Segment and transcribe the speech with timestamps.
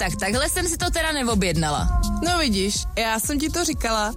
[0.00, 2.00] tak takhle jsem si to teda neobjednala.
[2.24, 4.12] No vidíš, já jsem ti to říkala.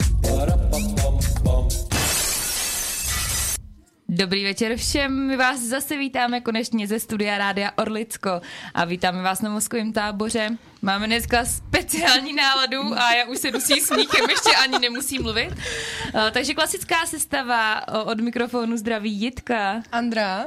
[4.10, 8.42] Dobrý večer všem, my vás zase vítáme konečně ze studia Rádia Orlicko
[8.74, 10.50] a vítáme vás na mozkovém táboře.
[10.82, 15.52] Máme dneska speciální náladu a já už se dusí smíchem, ještě ani nemusím mluvit.
[15.52, 19.84] Uh, takže klasická sestava od mikrofonu zdraví Jitka.
[19.92, 20.46] Andra.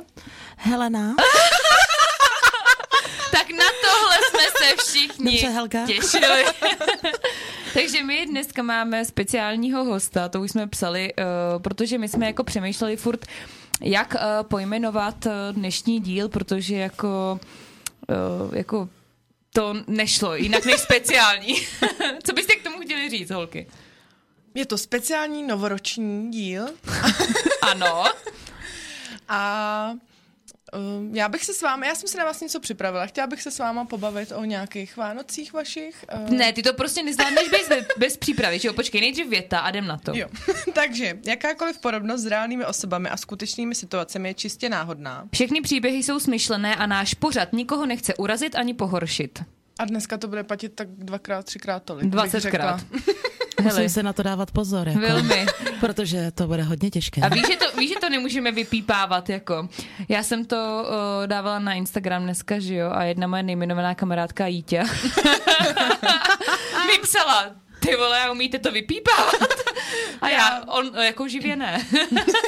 [0.56, 1.14] Helena.
[3.30, 5.86] tak na tohle jsme se všichni Dobře, Helga.
[5.86, 6.44] těšili.
[7.74, 12.44] Takže my dneska máme speciálního hosta, to už jsme psali, uh, protože my jsme jako
[12.44, 13.26] přemýšleli furt,
[13.80, 17.40] jak uh, pojmenovat uh, dnešní díl, protože jako,
[18.48, 18.88] uh, jako
[19.52, 21.54] to nešlo jinak než speciální.
[22.26, 23.66] Co byste k tomu chtěli říct, holky?
[24.54, 26.66] Je to speciální novoroční díl.
[27.62, 28.04] ano.
[29.28, 29.92] A
[31.12, 33.06] já bych se s vámi, já jsem si na vás něco připravila.
[33.06, 36.04] Chtěla bych se s váma pobavit o nějakých Vánocích vašich.
[36.14, 36.30] Uh...
[36.30, 38.74] Ne, ty to prostě nezvládneš bez, bez přípravy, že jo?
[38.74, 40.12] Počkej, nejdřív věta a jdem na to.
[40.14, 40.28] Jo.
[40.72, 45.28] Takže, jakákoliv podobnost s reálnými osobami a skutečnými situacemi je čistě náhodná.
[45.32, 49.42] Všechny příběhy jsou smyšlené a náš pořad nikoho nechce urazit ani pohoršit.
[49.78, 52.06] A dneska to bude platit tak dvakrát, třikrát tolik.
[52.10, 52.80] Dvacetkrát.
[53.62, 54.88] Musím se na to dávat pozor.
[54.88, 55.46] Jako, Velmi.
[55.80, 57.20] Protože to bude hodně těžké.
[57.20, 59.68] A víš, že to, víš, že to nemůžeme vypípávat, jako.
[60.08, 64.46] Já jsem to uh, dávala na Instagram dneska, že jo, a jedna moje nejmenovaná kamarádka
[64.46, 64.82] Jítě
[66.86, 69.34] mi psala, ty vole, umíte to vypípávat?
[70.20, 71.86] A já, on jako živě ne.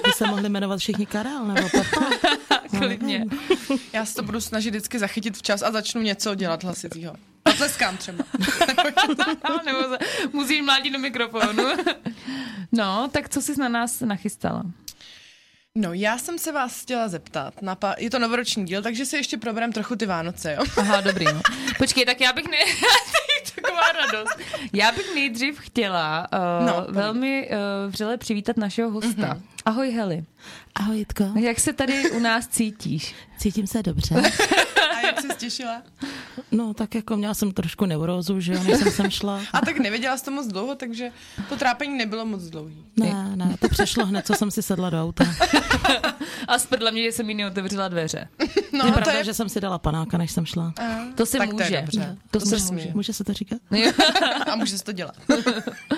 [0.05, 2.06] By se mohli jmenovat všichni Karel nebo Pepa.
[2.87, 3.27] Klidně.
[3.93, 7.15] Já se to budu snažit vždycky zachytit včas a začnu něco dělat hlasitýho.
[7.57, 8.25] Tleskám třeba.
[9.67, 9.98] Nebo se,
[10.33, 11.62] musíš mládit do mikrofonu.
[12.73, 14.62] no, tak co jsi na nás nachystala?
[15.77, 17.62] No, já jsem se vás chtěla zeptat.
[17.62, 20.64] Na pa- je to novoroční díl, takže si ještě proberem trochu ty Vánoce, jo?
[20.77, 21.25] Aha, dobrý.
[21.25, 21.41] No.
[21.78, 22.56] Počkej, tak já bych ne...
[23.62, 24.38] taková radost.
[24.72, 26.27] Já bych nejdřív chtěla
[26.60, 29.10] uh, no, velmi uh, vřele přivítat našeho hosta.
[29.22, 29.41] Mm-hmm.
[29.65, 30.25] Ahoj Heli.
[30.75, 31.25] Ahoj Jitko.
[31.41, 33.14] Jak se tady u nás cítíš?
[33.38, 34.14] Cítím se dobře.
[34.98, 35.82] A jak jsi těšila?
[36.50, 39.41] No, tak jako měla jsem trošku neurózu, že jo, než jsem sem šla.
[39.53, 41.10] A tak nevěděla jsi to moc dlouho, takže
[41.48, 42.84] to trápení nebylo moc dlouhý.
[42.97, 45.25] Ne, ne, to přešlo hned, co jsem si sedla do auta.
[46.48, 48.28] A sprdla mě, že jsem jí neotevřela dveře.
[48.72, 49.25] No, je pravda, je...
[49.25, 50.72] že jsem si dala panáka, než jsem šla.
[50.81, 50.82] A,
[51.14, 51.64] to se tak může.
[51.64, 52.16] To, je dobře.
[52.31, 52.72] to, to se může.
[52.72, 52.91] může.
[52.94, 53.58] Může se to říkat?
[54.53, 55.16] A může se to dělat.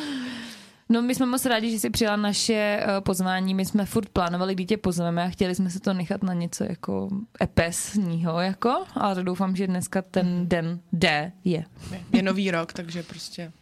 [0.90, 3.54] No my jsme moc rádi, že jsi přijala naše uh, pozvání.
[3.54, 6.64] My jsme furt plánovali, kdy tě pozveme a chtěli jsme se to nechat na něco
[6.64, 7.08] jako
[7.42, 11.64] epesního, jako, ale doufám, že dneska ten den D je.
[12.12, 13.52] Je nový rok, takže prostě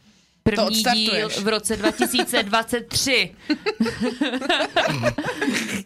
[0.42, 3.30] První to díl v roce 2023.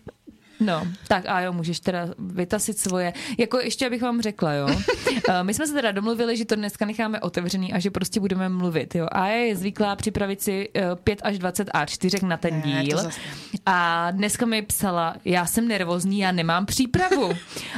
[0.64, 3.12] No, tak a jo, můžeš teda vytasit svoje.
[3.38, 4.68] Jako ještě abych vám řekla, jo.
[5.42, 8.94] My jsme se teda domluvili, že to dneska necháme otevřený a že prostě budeme mluvit,
[8.94, 9.08] jo.
[9.12, 10.68] A je zvyklá připravit si
[11.04, 13.02] 5 až 20 A4 na ten díl.
[13.02, 13.10] Ne,
[13.66, 17.32] a dneska mi psala, já jsem nervózní, já nemám přípravu.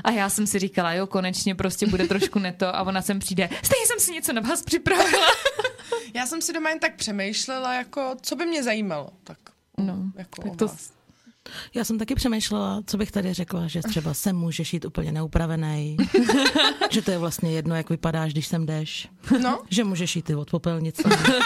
[0.05, 3.49] A já jsem si říkala, jo, konečně prostě bude trošku neto a ona sem přijde.
[3.63, 5.27] Stejně jsem si něco na vás připravila.
[6.15, 9.09] Já jsem si doma jen tak přemýšlela, jako, co by mě zajímalo.
[9.25, 9.39] Tak,
[9.79, 10.69] no, jako tak to,
[11.75, 15.97] já jsem taky přemýšlela, co bych tady řekla, že třeba sem můžeš jít úplně neupravený,
[16.91, 19.09] že to je vlastně jedno, jak vypadáš, když sem jdeš.
[19.43, 19.63] No.
[19.71, 21.03] Že můžeš jít i od popelnice.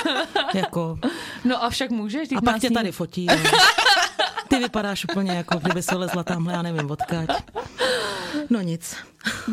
[0.55, 0.99] jako...
[1.45, 2.29] No a však můžeš.
[2.37, 3.27] A pak tě tady fotí.
[3.27, 3.37] Jo.
[4.49, 7.29] Ty vypadáš úplně jako kdyby se lezla tamhle, já nevím, odkaď.
[8.51, 8.97] No nic.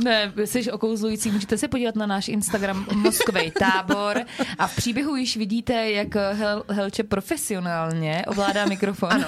[0.03, 1.31] Ne, jsi okouzlující.
[1.31, 4.17] Můžete se podívat na náš Instagram Moskovej tábor
[4.57, 9.11] a v příběhu již vidíte, jak Hel- Helče profesionálně ovládá mikrofon.
[9.11, 9.25] Ano.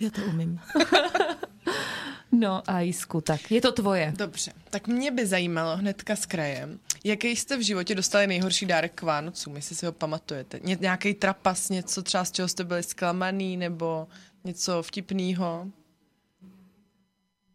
[0.00, 0.60] Já to umím.
[2.32, 4.14] No a Jisku, tak je to tvoje.
[4.18, 8.92] Dobře, tak mě by zajímalo hnedka s krajem, jaký jste v životě dostali nejhorší dárek
[8.94, 10.60] k Vánocům, jestli si ho pamatujete.
[10.64, 14.08] Ně- nějaký trapas, něco třeba z čeho jste byli zklamaný, nebo
[14.44, 15.66] něco vtipného?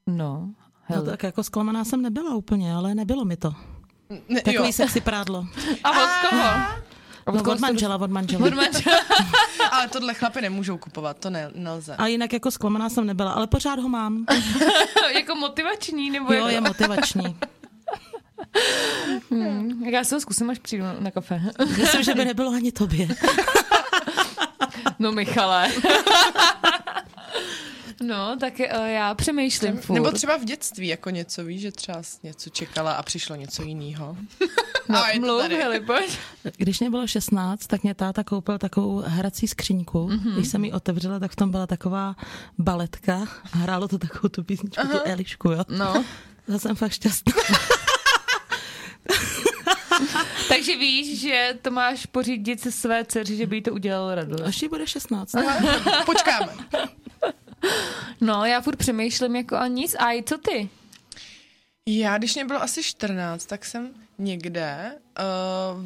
[0.07, 0.49] No,
[0.83, 1.03] hell.
[1.03, 3.53] no tak jako zklamaná jsem nebyla úplně, ale nebylo mi to.
[4.29, 5.46] Ne, Takový sexy prádlo.
[5.84, 6.43] A od koho?
[7.34, 8.47] No, od manžela, od manžela.
[8.47, 8.97] Od manžela.
[9.72, 11.96] ale tohle chlapy nemůžou kupovat, to ne, nelze.
[11.96, 14.26] A jinak jako zklamaná jsem nebyla, ale pořád ho mám.
[15.14, 16.12] jako motivační?
[16.12, 16.50] Nebo jo, jako...
[16.50, 17.38] je motivační.
[19.32, 21.41] Hmm, já se ho zkusím, až přijdu na kafe.
[21.78, 23.08] Myslím, že by nebylo ani tobě.
[25.00, 25.72] no Michale.
[28.02, 29.96] No, tak uh, já přemýšlím furt.
[29.96, 34.17] Nebo třeba v dětství jako něco, víš, že třeba něco čekala a přišlo něco jiného.
[34.90, 36.17] No, mluv, hele, pojď.
[36.58, 40.08] Když mě bylo 16, tak mě táta koupil takovou hrací skříňku.
[40.08, 40.34] Mm-hmm.
[40.34, 42.16] Když jsem ji otevřela, tak v tom byla taková
[42.58, 45.00] baletka a hrálo to takovou tu písničku, Aha.
[45.00, 45.64] tu Elišku, jo.
[45.70, 46.03] No.
[46.47, 47.34] Já jsem fakt šťastná.
[50.50, 54.41] Takže víš, že to máš pořídit se své dceři, že by jí to udělalo radost.
[54.41, 55.35] Až jí bude 16.
[56.05, 56.53] Počkáme.
[58.21, 59.95] No, já furt přemýšlím jako a nic.
[59.99, 60.69] A i co ty?
[61.85, 65.83] Já, když mě bylo asi 14, tak jsem někde uh,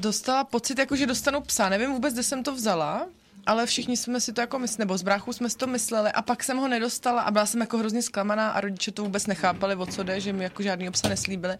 [0.00, 1.68] dostala pocit, jako že dostanu psa.
[1.68, 3.06] Nevím vůbec, kde jsem to vzala,
[3.46, 6.22] ale všichni jsme si to jako mysleli, nebo z bráchů jsme si to mysleli a
[6.22, 9.76] pak jsem ho nedostala a byla jsem jako hrozně zklamaná a rodiče to vůbec nechápali,
[9.76, 11.58] o co jde, že mi jako žádný psa neslíbili.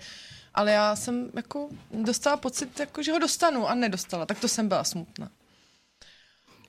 [0.54, 4.68] Ale já jsem jako dostala pocit, jako, že ho dostanu a nedostala, tak to jsem
[4.68, 5.30] byla smutná.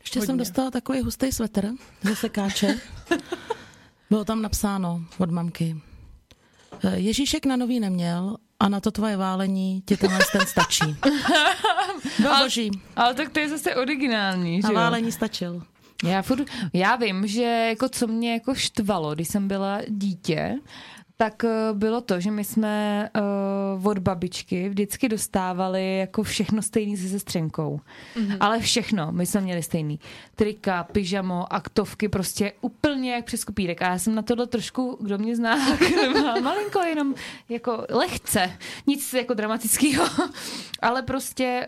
[0.02, 0.26] Ještě Hodně.
[0.28, 1.70] jsem dostala takový hustý svetr
[2.02, 2.76] ze sekáče.
[4.10, 5.78] Bylo tam napsáno od mamky.
[6.84, 10.86] "Eh, Ježíšek na nový neměl a na to tvoje válení ti tenhle ten stačí.
[12.22, 12.72] Byl boží.
[12.96, 14.76] Ale tak to je zase originální, že A jo?
[14.76, 15.64] válení stačil.
[16.04, 20.56] Já, furt, já vím, že jako co mě jako štvalo, když jsem byla dítě,
[21.22, 23.10] tak eh, bylo to, že my jsme
[23.80, 27.80] uh, od babičky vždycky dostávali jako všechno stejný se sestřenkou.
[28.16, 28.38] Mm-hmm.
[28.40, 30.00] Ale všechno, my jsme měli stejný.
[30.36, 33.82] Trika, pyžamo, aktovky, prostě úplně jak přes kopírek.
[33.82, 35.56] A já jsem na tohle trošku, kdo mě zná,
[36.42, 37.16] malinko jenom
[37.50, 38.52] jako lehce,
[38.88, 40.06] nic jako dramatického.
[40.82, 41.66] Ale prostě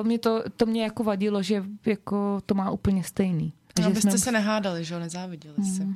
[0.00, 3.52] uh, mě to, to mě jako vadilo, že jako to má úplně stejný.
[3.78, 5.86] No, Že abyste jsme- se nehádali, že jo, nezáviděli si.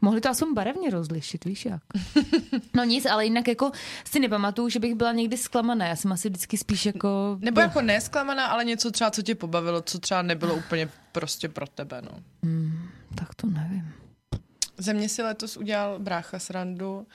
[0.00, 1.82] Mohli to aspoň barevně rozlišit, víš jak?
[2.74, 3.70] No nic, ale jinak jako
[4.04, 5.86] si nepamatuju, že bych byla někdy zklamaná.
[5.86, 7.38] Já jsem asi vždycky spíš jako...
[7.40, 11.66] Nebo jako nesklamaná, ale něco třeba, co tě pobavilo, co třeba nebylo úplně prostě pro
[11.66, 12.10] tebe, no.
[13.14, 13.92] Tak to nevím.
[14.78, 17.06] Ze mě si letos udělal brácha srandu.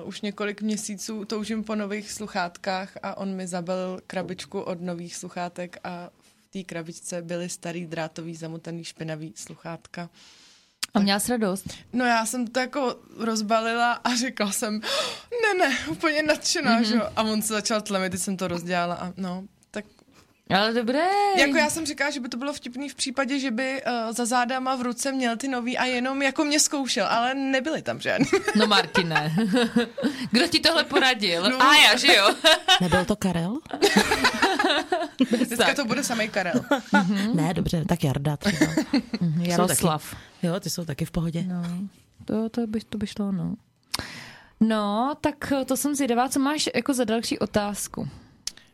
[0.00, 5.16] Uh, už několik měsíců toužím po nových sluchátkách a on mi zabalil krabičku od nových
[5.16, 10.10] sluchátek a v té krabičce byly starý drátový zamotaný špinavý sluchátka.
[10.96, 11.64] A měla jsi radost?
[11.92, 14.80] No já jsem to jako rozbalila a řekla jsem,
[15.42, 16.84] ne, ne, úplně nadšená, mm-hmm.
[16.84, 17.08] že jo.
[17.16, 19.84] A on se začal tlemit, když jsem to rozdělala a no, tak
[20.50, 21.06] Ale dobré.
[21.36, 24.24] jako já jsem říkala, že by to bylo vtipný v případě, že by uh, za
[24.24, 28.26] zádama v ruce měl ty nový a jenom jako mě zkoušel, ale nebyly tam žádný.
[28.56, 29.36] No Martine.
[30.30, 31.42] Kdo ti tohle poradil?
[31.50, 31.62] No.
[31.62, 32.34] A já, že jo?
[32.80, 33.58] Nebyl to Karel?
[35.46, 36.60] Dneska to bude samý Karel.
[37.34, 38.72] Ne, dobře, tak Jarda třeba.
[39.40, 40.16] Jaroslav.
[40.42, 41.42] Jo, ty jsou taky v pohodě.
[41.42, 41.62] No,
[42.24, 43.54] to, to, by, to by šlo, no.
[44.60, 48.08] No, tak to jsem zvědavá, co máš jako za další otázku.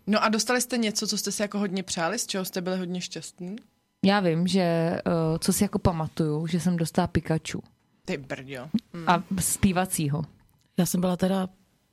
[0.06, 2.78] No a dostali jste něco, co jste si jako hodně přáli, z čeho jste byli
[2.78, 3.56] hodně šťastní?
[4.04, 7.62] Já vím, že uh, co si jako pamatuju, že jsem dostala Pikachu
[8.04, 8.68] Ty brďo.
[8.94, 9.08] hmm.
[9.08, 10.22] a zpívacího.
[10.78, 11.48] Já jsem byla teda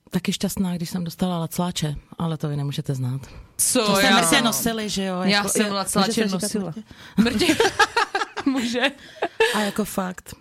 [0.10, 3.22] taky šťastná, když jsem dostala lacláče, ale to vy nemůžete znát.
[3.57, 5.22] Co To jsem mrtě nosili, že jo?
[5.22, 6.74] Já jako- jsem lacláče se nosila.
[7.18, 7.45] mrtě?
[8.51, 8.81] Může.
[9.56, 10.34] A jako fakt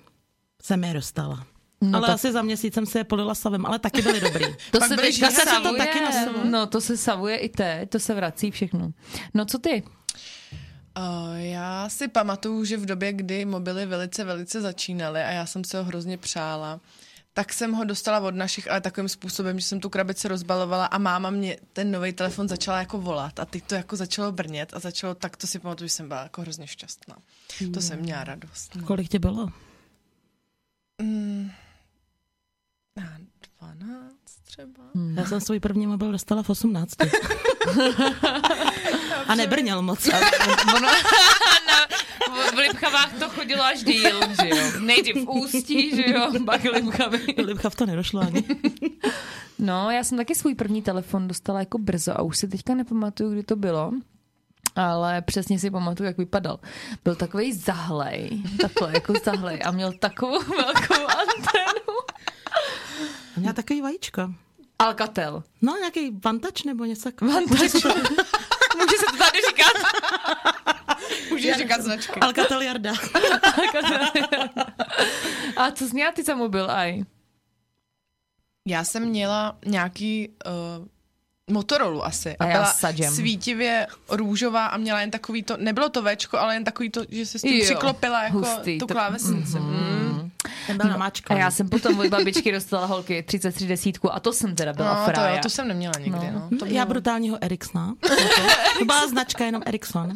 [0.63, 1.47] jsem je dostala.
[1.81, 4.45] No ale tak- asi za měsíc jsem si je polila savem, ale taky byly dobrý.
[4.71, 5.35] To Pak se teďka žíhavé.
[5.53, 5.73] savuje.
[5.73, 6.45] To taky nosilo.
[6.45, 8.93] No, to se savuje i teď, to se vrací všechno.
[9.35, 9.83] No co ty?
[10.99, 15.65] Uh, já si pamatuju, že v době, kdy mobily velice, velice začínaly a já jsem
[15.65, 16.81] se ho hrozně přála,
[17.33, 20.99] tak jsem ho dostala od našich, ale takovým způsobem, že jsem tu krabici rozbalovala a
[20.99, 24.79] máma mě ten nový telefon začala jako volat a teď to jako začalo brnět a
[24.79, 27.17] začalo, tak to si pamatuju, že jsem byla jako hrozně šťastná.
[27.75, 28.75] To jsem měla radost.
[28.75, 28.87] No.
[28.87, 29.49] Kolik ti bylo?
[31.03, 31.51] Mm,
[32.97, 33.19] na
[33.61, 34.15] 12
[34.45, 34.83] třeba.
[35.15, 36.95] Já jsem svůj první mobil dostala v 18.
[39.29, 40.09] A nebrněl moc.
[40.77, 40.81] Ono,
[41.67, 41.78] na,
[42.29, 44.57] v, v Lipchavách to chodilo až díl, že jo.
[44.81, 47.35] Nejdřív v Ústí, že jo, pak Lipchavy.
[47.39, 48.45] Libcha v to nedošlo ani.
[49.59, 53.31] No, já jsem taky svůj první telefon dostala jako brzo a už si teďka nepamatuju,
[53.33, 53.93] kdy to bylo.
[54.77, 56.61] Ale přesně si pamatuju, jak vypadal.
[57.05, 61.99] Byl takový zahlej, takhle jako zahlej a měl takovou velkou antenu.
[63.37, 64.35] A měla takový vajíčko.
[64.79, 65.43] Alcatel.
[65.63, 67.41] No, nějaký vantač nebo něco takového.
[67.41, 67.61] Vantač.
[68.77, 69.73] Může se to tady říkat?
[71.31, 72.21] Můžeš říkat značky.
[72.21, 72.93] Alcatel Jarda.
[75.57, 77.03] A co jsi měla ty za mobil, aj?
[78.69, 80.87] Já jsem měla nějaký uh,
[81.55, 82.37] Motorola asi.
[82.37, 83.15] A já byla Sajem.
[83.15, 87.27] svítivě růžová a měla jen takový to, nebylo to Včko, ale jen takový to, že
[87.27, 89.59] se s tím Jo, přiklopila jako hustý, tu to- klávesnici.
[90.73, 90.79] Mm.
[90.79, 94.55] Ten byl A já jsem potom od babičky dostala holky 33 desítku a to jsem
[94.55, 95.35] teda byla No, to, frája.
[95.35, 96.31] jo, to jsem neměla nikdy.
[96.33, 96.49] No.
[96.51, 96.59] No.
[96.59, 97.95] To Já bylo- brutálního Ericssona.
[98.79, 100.13] To byla značka jenom Ericsson.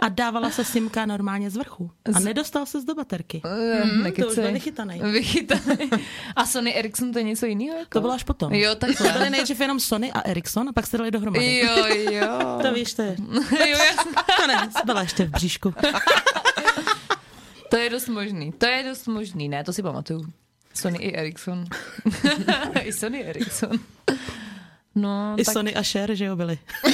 [0.00, 1.90] A dávala se simka normálně z vrchu.
[2.14, 3.42] A nedostal se do baterky.
[3.84, 5.00] Mm, To už byl vychytaný.
[5.12, 5.90] Vychytaný.
[6.36, 7.78] A Sony Ericsson to je něco jiného?
[7.78, 7.90] Jako?
[7.90, 8.54] To bylo až potom.
[8.54, 11.58] Jo, To byly nejdřív jenom Sony a Ericsson a pak se dali dohromady.
[11.58, 12.58] Jo, jo.
[12.62, 13.16] To víš, to je.
[13.70, 14.12] jo jasně.
[14.40, 15.74] To ne, byla ještě v bříšku.
[17.68, 18.52] To je dost možný.
[18.52, 20.24] To je dost možný, ne, to si pamatuju.
[20.74, 21.64] Sony i Ericsson.
[22.84, 23.78] I Sony Ericsson.
[24.94, 26.58] No, I tak, Sony a Cher, že jo, byli.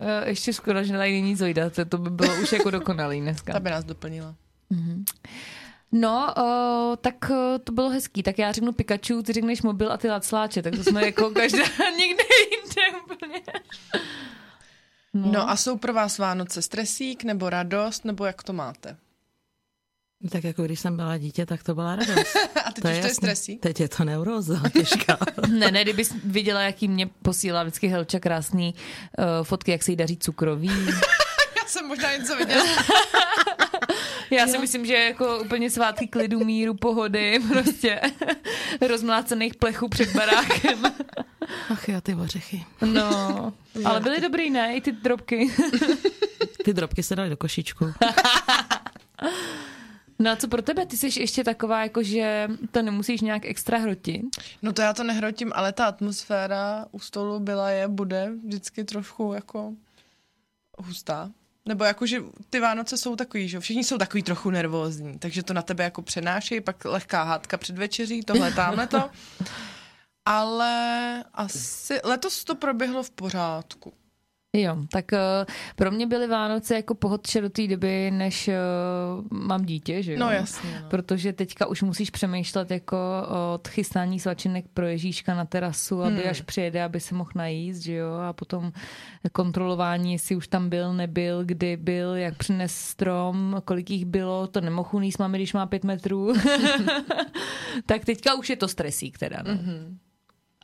[0.00, 3.22] eh, ještě skoro, že tady není Zojda, to, to by bylo už jako dokonalý Ta
[3.22, 3.60] dneska.
[3.60, 4.34] by nás doplnila.
[5.92, 8.22] No, uh, tak uh, to bylo hezký.
[8.22, 11.64] Tak já řeknu Pikachu, ty řekneš mobil a ty lacláče, tak to jsme jako každá
[11.98, 13.42] někde jinde úplně.
[15.16, 18.96] No a jsou pro vás Vánoce stresík nebo radost, nebo jak to máte?
[20.30, 22.36] Tak jako když jsem byla dítě, tak to byla radost.
[22.64, 23.14] A teď už to je jasný.
[23.14, 23.60] stresík?
[23.62, 25.18] Teď je to neuróza těžká.
[25.48, 28.74] Ne, ne, kdybys viděla, jaký mě posílá vždycky Helča krásný
[29.18, 30.70] uh, fotky, jak se jí daří cukroví.
[31.56, 32.64] Já jsem možná něco viděla.
[34.30, 38.00] Já si myslím, že jako úplně svátky klidu, míru, pohody, prostě
[38.88, 40.82] rozmlácených plechů před barákem.
[41.70, 42.64] Ach jo, ty ořechy.
[42.92, 43.52] No,
[43.84, 44.76] ale byly dobrý, ne?
[44.76, 45.50] I ty drobky.
[46.64, 47.86] Ty drobky se daly do košíčku.
[50.18, 50.86] No a co pro tebe?
[50.86, 54.22] Ty jsi ještě taková, jako že to nemusíš nějak extra hrotit.
[54.62, 59.32] No to já to nehrotím, ale ta atmosféra u stolu byla je, bude vždycky trošku
[59.32, 59.72] jako
[60.78, 61.30] hustá.
[61.66, 65.52] Nebo jako, že ty Vánoce jsou takový, že všichni jsou takový trochu nervózní, takže to
[65.54, 69.10] na tebe jako přenášejí, pak lehká hádka před večeří, tohle, tamhle to.
[70.26, 73.92] Ale asi letos to proběhlo v pořádku.
[74.52, 75.18] Jo, tak uh,
[75.76, 80.18] pro mě byly Vánoce jako pohodče do té doby, než uh, mám dítě, že jo?
[80.20, 80.88] No jasně, no.
[80.88, 82.96] Protože teďka už musíš přemýšlet jako
[83.54, 86.30] od chystání svačinek pro Ježíška na terasu, aby Hmm.
[86.30, 88.14] až přijede, aby se mohl najíst, že jo?
[88.28, 88.72] A potom
[89.32, 94.60] kontrolování, jestli už tam byl, nebyl, kdy byl, jak přines strom, kolik jich bylo, to
[94.60, 96.32] nemohl uníst máme, když má pět metrů.
[97.86, 99.54] tak teďka už je to stresík teda, no.
[99.54, 99.98] Mhm.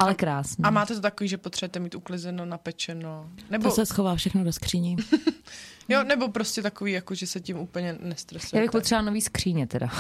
[0.03, 0.65] Ale krásný.
[0.65, 3.31] A máte to takový, že potřebujete mít uklizeno, napečeno?
[3.51, 4.97] Nebo, To se schová všechno do skříní.
[5.89, 8.57] jo, nebo prostě takový, jako, že se tím úplně nestresujete?
[8.57, 9.89] Já bych potřebovala nový skříně teda.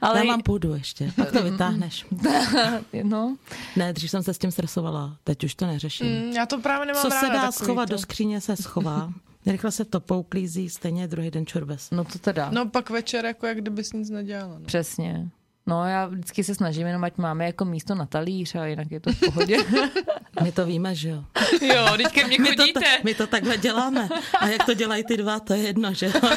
[0.00, 2.06] Ale já mám půdu ještě, pak to vytáhneš.
[3.02, 3.36] no,
[3.76, 6.06] Ne, dřív jsem se s tím stresovala, teď už to neřeším.
[6.06, 7.94] Mm, já to právě nemám Co se ráda, dá takový schovat to.
[7.94, 9.12] do skříně, se schová.
[9.46, 11.90] Rychle se to pouklízí, stejně druhý den čurbes.
[11.90, 12.50] no to teda.
[12.50, 14.58] No pak večer, jako jak kdybys nic nedělala.
[14.58, 14.64] No.
[14.66, 15.28] Přesně.
[15.66, 19.00] No já vždycky se snažím jenom, ať máme jako místo na talíř a jinak je
[19.00, 19.56] to v pohodě.
[20.42, 21.24] My to víme, že jo?
[21.62, 24.08] jo, teď ke mně My to, ta- my to takhle děláme.
[24.38, 26.12] A jak to dělají ty dva, to je jedno, že jo?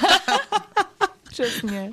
[1.30, 1.92] Přesně.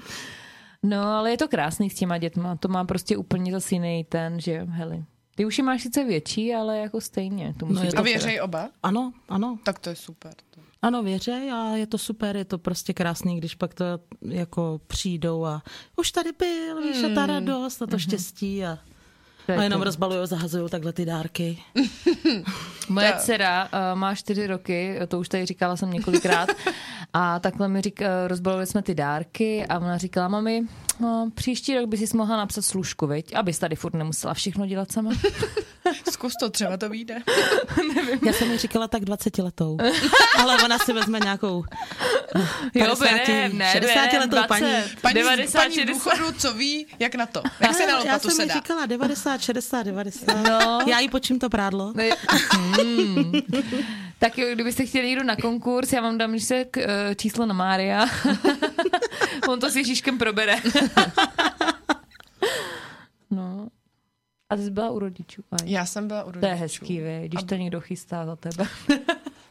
[0.82, 2.56] No, ale je to krásný s těma dětma.
[2.56, 5.04] To má prostě úplně zase jiný ten, že heli.
[5.34, 7.54] Ty už je máš sice větší, ale jako stejně.
[7.58, 8.68] To musí No, být A věřej oba?
[8.82, 9.58] Ano, ano.
[9.62, 10.32] Tak to je super.
[10.82, 13.84] Ano, věřej a je to super, je to prostě krásný, když pak to
[14.28, 15.62] jako přijdou a
[15.96, 18.78] už tady byl, víš, a ta radost a to štěstí a,
[19.46, 19.84] To je a jenom to.
[19.84, 21.58] rozbalují, zahazují takhle ty dárky.
[22.88, 26.48] Moje dcera uh, má čtyři roky, to už tady říkala jsem několikrát,
[27.12, 30.66] a takhle mi říká, rozbalovali jsme ty dárky a ona říkala, mami,
[31.00, 34.92] no, příští rok by si mohla napsat služku, veď, abys tady furt nemusela všechno dělat
[34.92, 35.10] sama.
[36.12, 37.18] Zkus to, třeba to vyjde.
[38.26, 39.78] Já jsem jí říkala tak 20 letou,
[40.38, 41.64] ale ona si vezme nějakou
[42.74, 44.66] Jo, 50, berem, ne, 60 berem, letou 20, paní.
[45.00, 45.92] Paní, 90, paní v 60.
[45.94, 47.42] důchodu, co ví, jak na to.
[47.60, 48.54] Jak se na já jsem se dá.
[48.54, 50.34] říkala 90, 60, 90.
[50.48, 50.78] No.
[50.86, 51.92] Já jí počím to prádlo.
[51.96, 53.32] Ne- Hmm.
[54.18, 57.46] Tak jo, kdybyste chtěli jít na konkurs, já vám dám že se k, eh, číslo
[57.46, 58.06] na Mária.
[59.48, 60.56] On to s Ježíškem probere.
[63.30, 63.68] no.
[64.50, 65.42] A ty jsi byla u rodičů.
[65.50, 65.58] Aj.
[65.70, 66.60] Já jsem byla u To je rodičů.
[66.60, 68.66] hezký, vy, když to někdo chystá za tebe.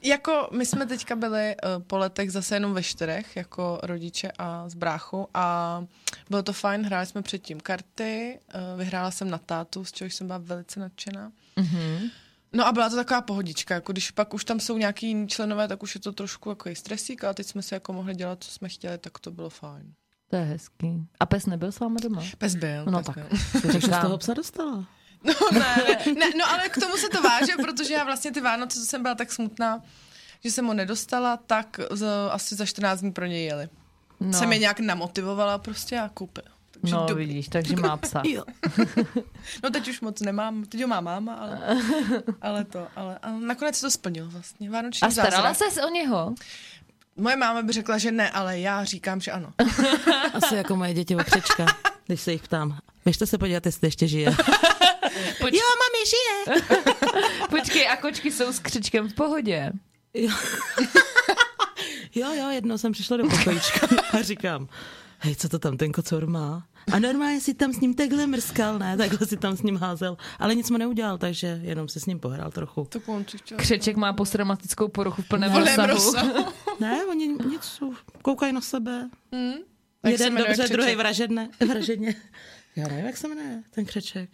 [0.03, 4.69] Jako my jsme teďka byli uh, po letech zase jenom ve čtyřech, jako rodiče a
[4.69, 5.83] s bráchou a
[6.29, 10.27] bylo to fajn, hráli jsme předtím karty, uh, vyhrála jsem na tátu, z čehož jsem
[10.27, 11.31] byla velice nadšená.
[11.55, 12.09] Mhm.
[12.53, 15.67] No a byla to taková pohodička, jako když pak už tam jsou nějaký jiní členové,
[15.67, 18.51] tak už je to trošku jako stresík, ale teď jsme si jako mohli dělat, co
[18.51, 19.93] jsme chtěli, tak to bylo fajn.
[20.29, 21.07] To je hezký.
[21.19, 22.23] A pes nebyl s váma doma?
[22.37, 22.85] Pes byl.
[22.85, 23.15] No pes tak.
[23.15, 23.27] Byl.
[23.71, 24.87] Takže z toho psa dostala.
[25.23, 28.41] No, ne, ne, ne, no ale k tomu se to váže, protože já vlastně ty
[28.41, 29.81] Vánoce, co jsem byla tak smutná,
[30.43, 33.69] že jsem ho nedostala, tak z, asi za 14 dní pro něj jeli.
[34.19, 34.33] No.
[34.33, 36.43] Jsem je nějak namotivovala prostě a koupil.
[36.83, 37.25] No dobrý.
[37.25, 38.23] vidíš, takže má psa.
[39.63, 41.59] No teď už moc nemám, teď ho má máma, ale,
[42.41, 44.69] ale to, ale, ale nakonec se to splnilo vlastně.
[44.69, 45.71] Vánoční A starala zázrak.
[45.73, 46.35] ses o něho?
[47.15, 49.53] Moje máma by řekla, že ne, ale já říkám, že ano.
[50.33, 51.65] Asi jako moje děti okřečka,
[52.07, 52.77] když se jich ptám.
[53.05, 54.31] Běžte se podívat, jestli ještě žije.
[55.39, 56.61] Poč- Jo, mami, žije!
[57.49, 59.71] Počkej, a kočky jsou s křičkem v pohodě.
[60.13, 60.31] Jo.
[62.15, 63.87] jo, jo, jednou jsem přišla do pokojíčka
[64.19, 64.67] a říkám,
[65.21, 66.67] hej, co to tam ten kocour má?
[66.93, 68.97] A normálně si tam s ním takhle mrskal, ne?
[68.97, 70.17] Takhle si tam s ním házel.
[70.39, 72.87] Ale nic mu neudělal, takže jenom si s ním pohrál trochu.
[72.89, 72.99] To.
[73.55, 75.87] Křeček má posttraumatickou poruchu v plném rozsahu.
[75.87, 76.45] rozsahu.
[76.79, 79.09] Ne, oni nic, jsou- koukají na sebe.
[79.33, 79.53] Hmm?
[80.05, 82.15] Se Jeden dobře, druhý vražedne, vražedně.
[82.75, 84.29] Já nevím, jak se jmenuje ten křeček.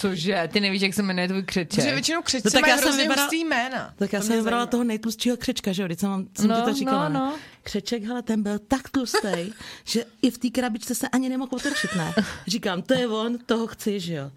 [0.00, 1.84] Cože, ty nevíš, jak se jmenuje tvůj Že křeček.
[1.94, 3.94] většinou křečci No tak mají já jsem hrozně vybral- hustý jména.
[3.96, 6.56] Tak já To jsem vybrala toho nejtlustšího křečka, že jo, když jsem, vám, jsem No,
[6.56, 7.08] ti to říkala.
[7.08, 7.34] no, no.
[7.62, 9.52] Křeček, hele, ten byl tak tlustý,
[9.84, 12.14] že i v té krabičce se ani nemohl otočit, ne?
[12.46, 14.30] Říkám, to je on, toho chci, že jo.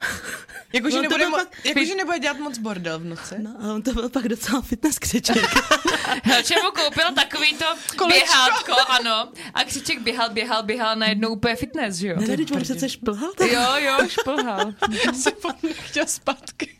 [0.72, 3.34] Jakože No, nebude, mo- pak- jakože nebude dělat moc bordel v noci.
[3.38, 5.36] No a on to byl pak docela fitness křeček.
[6.24, 7.64] Helče mu koupil takový to
[7.96, 8.06] Kolečko.
[8.08, 9.28] běhátko, ano.
[9.54, 12.16] A křiček běhal, běhal, běhal, najednou úplně fitness, že jo?
[12.20, 13.32] Ne, teď on přece šplhal.
[13.36, 14.72] tak- Jo, jo, šplhal.
[15.14, 15.30] se
[15.72, 16.76] chtěl zpátky.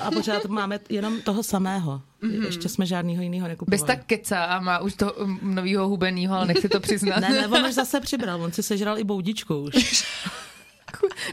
[0.00, 2.02] A pořád máme jenom toho samého.
[2.22, 2.46] Mm-hmm.
[2.46, 3.78] Ještě jsme žádnýho jiného nekupovali.
[3.80, 7.20] Bez tak keca a má už to um, novýho hubenýho, ale nechci to přiznat.
[7.20, 10.04] Ne, ne, on už zase přibral, on si sežral i boudičku už.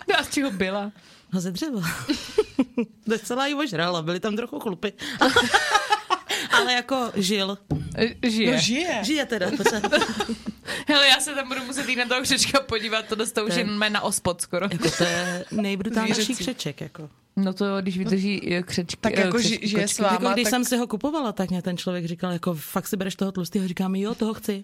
[0.10, 0.92] No a z čeho byla?
[1.34, 1.82] No ze dřeva.
[3.08, 4.94] Docela ji ožrala, byly tam trochu chlupy.
[6.52, 7.58] Ale jako žil.
[8.24, 8.52] Žije.
[8.52, 9.00] No žije.
[9.04, 9.48] Žije teda.
[10.88, 13.58] Hele, já se tam budu muset jít na toho křečka podívat, to už To je-
[13.58, 14.68] jen na ospod skoro.
[14.72, 16.82] Jako to je nejbrutálnější křeček.
[16.82, 17.10] Jako.
[17.36, 18.98] No to, když vydrží eh, křečky.
[19.02, 19.96] Tak eh, jako křečky, ži- žije kočky.
[19.96, 22.54] s váma, Jako když tak jsem si ho kupovala, tak mě ten člověk říkal, jako
[22.54, 24.64] fakt si bereš toho tlustého, říkám, jo, toho chci.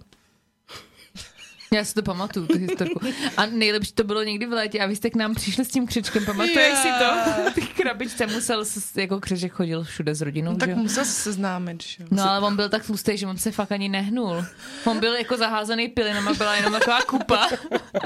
[1.74, 3.00] Já si to pamatuju, tu historku.
[3.38, 5.88] A nejlepší to bylo někdy v létě a vy jste k nám přišli s tím
[5.88, 6.82] křečkem, pamatuješ Yeah.
[6.82, 7.52] si to?
[7.62, 10.76] Ty krabičce musel, s- jako křeček chodil všude s rodinou, No, tak že?
[10.76, 12.08] musel se seznámit, že jo.
[12.12, 14.46] No ale on byl tak tlustý, že on se fakt ani nehnul.
[14.86, 17.50] On byl jako zaházený pilinama, byla jenom taková kupa.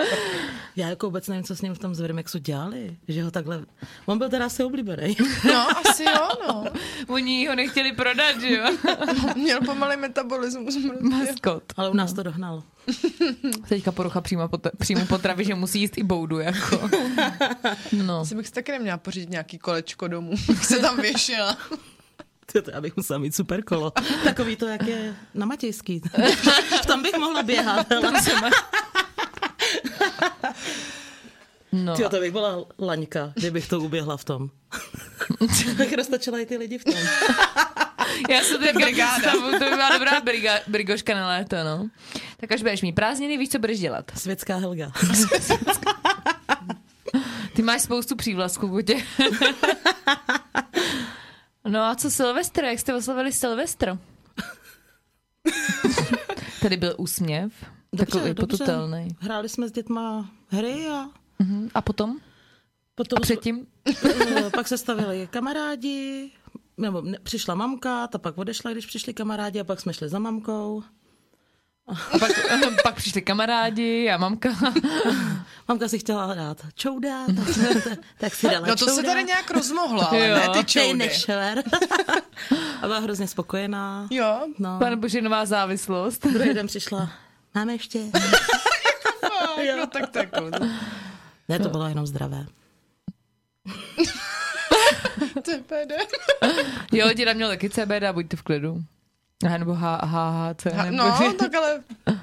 [0.75, 3.65] Já jako vůbec nevím, co s ním v tom Zvermexu dělali, že ho takhle...
[4.05, 5.17] On byl teda asi oblíbený.
[5.47, 6.65] No, asi jo, no.
[7.07, 8.65] Oni ho nechtěli prodat, že jo?
[9.35, 10.77] Měl pomalý metabolismus.
[11.01, 11.63] Maskot.
[11.77, 12.63] Ale u nás to dohnal.
[13.69, 16.89] Teďka porucha přímo, pot, přímo potravy, že musí jíst i boudu, jako.
[17.91, 18.19] No.
[18.19, 21.57] Asi bych si taky neměla pořídit nějaký kolečko domů, bych se tam věšila.
[22.51, 23.91] To já bych musela mít super kolo.
[24.23, 26.01] Takový to, jak je na Matějský.
[26.81, 27.87] v tom bych mohla běhat.
[27.89, 28.51] hele.
[31.71, 31.95] no.
[31.95, 34.49] Tyjo, to bych byla laňka, kdybych to uběhla v tom.
[35.77, 36.95] bych roztočila i ty lidi v tom.
[38.29, 39.31] Já se teďka brigáda.
[39.41, 41.89] to by byla dobrá briga, brigoška na léto, no.
[42.37, 44.11] Tak až budeš mít prázdniny, víš, co budeš dělat.
[44.17, 44.91] Světská Helga.
[47.53, 49.03] Ty máš spoustu přívlastků, Kutě.
[51.67, 52.63] no a co Silvestr?
[52.63, 53.97] Jak jste oslavili Silvestr?
[56.61, 57.51] Tady byl úsměv.
[57.97, 59.07] Takový potutelný.
[59.19, 61.05] Hráli jsme s dětma hry a
[61.39, 61.69] Mhm.
[61.73, 62.17] A potom?
[62.95, 63.67] potom A předtím?
[63.87, 66.31] Eh, pak se stavili kamarádi,
[66.77, 70.19] nebo ne, přišla mamka, ta pak odešla, když přišli kamarádi a pak jsme šli za
[70.19, 70.83] mamkou.
[72.13, 72.31] A pak,
[72.83, 74.49] pak přišli kamarádi a mamka.
[75.67, 78.93] Mamka si chtěla dát čouda, tak, tak si dala No to čouda.
[78.95, 80.35] se tady nějak rozmohlo, ale Jo.
[80.37, 80.93] ne ty čoudy.
[80.93, 81.63] nešver.
[82.81, 84.07] a byla hrozně spokojená.
[84.11, 84.79] Jo, No.
[84.79, 86.25] Pane bože, nová závislost.
[86.27, 87.09] Druhý den přišla,
[87.55, 87.99] máme ještě.
[89.77, 90.29] no tak tak.
[91.49, 92.45] Ne, to bylo jenom zdravé.
[95.43, 95.91] To je PD.
[96.91, 98.81] Jo, děda měl taky CBD, buďte v klidu.
[99.53, 100.69] A nebo H, H, H, C.
[100.69, 101.79] Ha, nebo no, tak ale...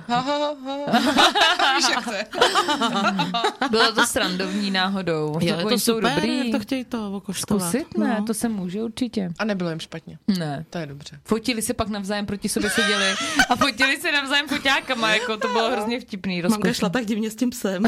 [0.09, 1.75] Ha, ha, ha, ha.
[1.77, 3.69] Víš, jak to.
[3.71, 5.39] Bylo to srandovní náhodou.
[5.41, 6.53] Jo, je Oni to jsou super, dobrý.
[6.53, 7.63] to chtějí to okoštovat.
[7.63, 7.99] Zkusit?
[7.99, 8.25] Ne, No.
[8.27, 9.31] to se může určitě.
[9.39, 10.19] A nebylo jim špatně.
[10.39, 10.65] Ne.
[10.71, 11.21] To je dobře.
[11.25, 13.15] Fotili se pak navzájem proti sobě seděli
[13.51, 16.37] a fotili se navzájem foťákama, jako to bylo hrozně vtipný.
[16.43, 16.75] Mamka Rozkošný.
[16.75, 17.83] šla tak divně s tím psem.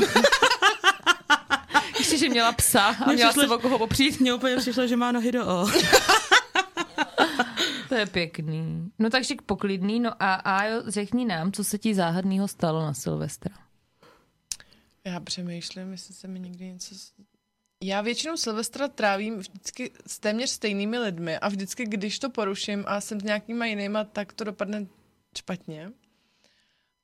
[2.10, 4.20] Ještě, že měla psa a měla přišlo, se o koho opřít.
[4.20, 5.66] Mně úplně přišlo, že má nohy do O.
[7.88, 8.90] To je pěkný.
[8.98, 10.00] No takže k poklidný.
[10.00, 13.54] No a Ajo, řekni nám, co se ti záhadného stalo na Silvestra.
[15.04, 16.94] Já přemýšlím, jestli se mi někdy něco...
[17.84, 23.00] Já většinou Silvestra trávím vždycky s téměř stejnými lidmi a vždycky, když to poruším a
[23.00, 24.86] jsem s nějakýma jinýma, tak to dopadne
[25.38, 25.92] špatně.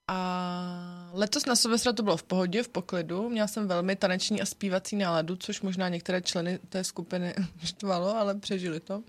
[0.08, 3.28] A letos na Silvestra to bylo v pohodě, v poklidu.
[3.28, 7.34] Měla jsem velmi taneční a zpívací náladu, což možná některé členy té skupiny
[7.64, 9.02] štvalo, ale přežili to.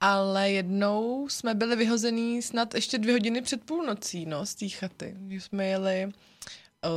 [0.00, 5.14] Ale jednou jsme byli vyhození snad ještě dvě hodiny před půlnocí, no, z té chaty.
[5.18, 6.12] Když jsme jeli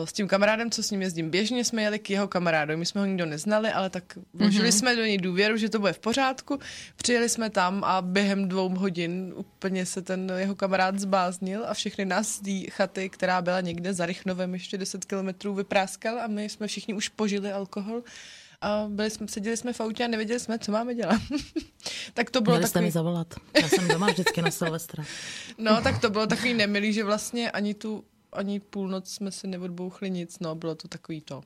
[0.05, 2.77] s tím kamarádem, co s ním jezdím běžně, jsme jeli k jeho kamarádovi.
[2.77, 4.77] My jsme ho nikdo neznali, ale tak vložili mm-hmm.
[4.77, 6.59] jsme do něj důvěru, že to bude v pořádku.
[6.95, 12.05] Přijeli jsme tam a během dvou hodin úplně se ten jeho kamarád zbáznil a všechny
[12.05, 16.49] nás z té chaty, která byla někde za Rychnovem ještě 10 kilometrů, vypráskal a my
[16.49, 18.03] jsme všichni už požili alkohol.
[18.61, 21.21] A byli jsme, seděli jsme v autě a nevěděli jsme, co máme dělat.
[22.13, 22.85] tak to bylo Měli jste takový...
[22.85, 23.33] mi zavolat.
[23.61, 25.03] Já jsem doma vždycky na Silvestra.
[25.57, 28.03] No, tak to bylo takový nemilý, že vlastně ani tu
[28.37, 31.41] ani půlnoc jsme si neodbouchli nic, no, bylo to takový to.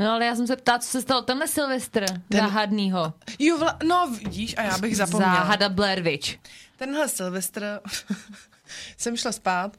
[0.00, 3.12] No ale já jsem se ptala, co se stalo tenhle Silvestr Ten- záhadnýho.
[3.38, 5.34] Jo, vla, no vidíš, a já bych zapomněla.
[5.34, 6.28] Záhada Blair Witch.
[6.76, 7.80] Tenhle Silvestr
[8.96, 9.76] jsem šla spát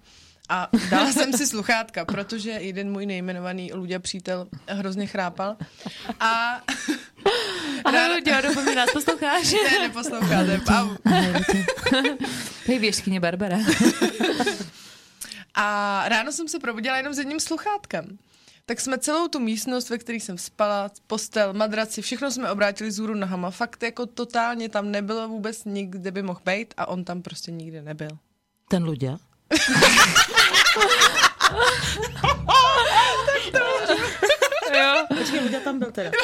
[0.50, 5.56] A dala jsem si sluchátka, protože jeden můj nejmenovaný Luďa přítel hrozně chrápal.
[6.20, 6.62] A
[7.86, 9.52] Ahoj, Luďo, doufám, nás posloucháš.
[9.52, 10.62] ne, neposloucháte.
[10.74, 10.90] A,
[12.66, 13.58] Hej, věřkyně Barbara.
[15.54, 18.18] a ráno jsem se probudila jenom s jedním sluchátkem.
[18.66, 23.14] Tak jsme celou tu místnost, ve které jsem spala, postel, madraci, všechno jsme obrátili zůru
[23.16, 23.52] nohama.
[23.52, 27.82] Fakt jako totálně tam nebylo vůbec nikde by mohl být a on tam prostě nikde
[27.82, 28.10] nebyl.
[28.70, 29.18] Ten Luďa?
[34.74, 35.06] Jo.
[35.18, 36.12] Počkej, Luďa tam byl teda.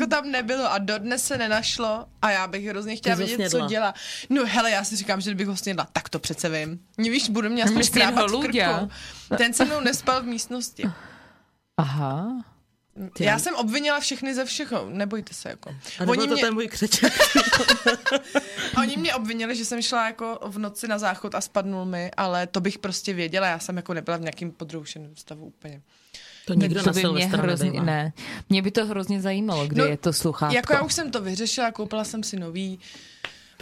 [0.00, 3.94] Luďa tam nebylo a dodnes se nenašlo a já bych hrozně chtěla vědět, co dělá.
[4.30, 6.80] No hele, já si říkám, že bych ho snědla, tak to přece vím.
[6.96, 8.90] Mě víš, budu mě aspoň škrábat v krku.
[9.36, 10.84] Ten se mnou nespal v místnosti.
[11.76, 12.44] Aha.
[13.12, 15.70] Ty Já jsem obvinila všechny ze všeho, nebojte se jako.
[15.70, 17.12] A Oni to mě, ten můj křeček.
[18.78, 22.46] oni mě obvinili, že jsem šla jako v noci na záchod a spadnul mi, ale
[22.46, 25.82] to bych prostě věděla, já jsem jako nebyla v nějakým podroušeném stavu úplně.
[26.46, 28.12] To nikdo to na by mě Silvestra hrozně, ne.
[28.48, 30.54] Mě by to hrozně zajímalo, kde No, je to sluchátko.
[30.54, 32.78] Jako já už jsem to vyřešila, koupila jsem si nový.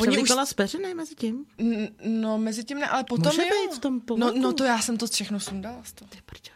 [0.00, 1.44] Oni už, z peřiny mezi tím?
[1.58, 3.48] N- no, mezi tím ne, ale potom Může jo.
[3.68, 6.08] být v tom no, no, to já jsem to všechno sundala z toho.
[6.08, 6.52] Ty prčo,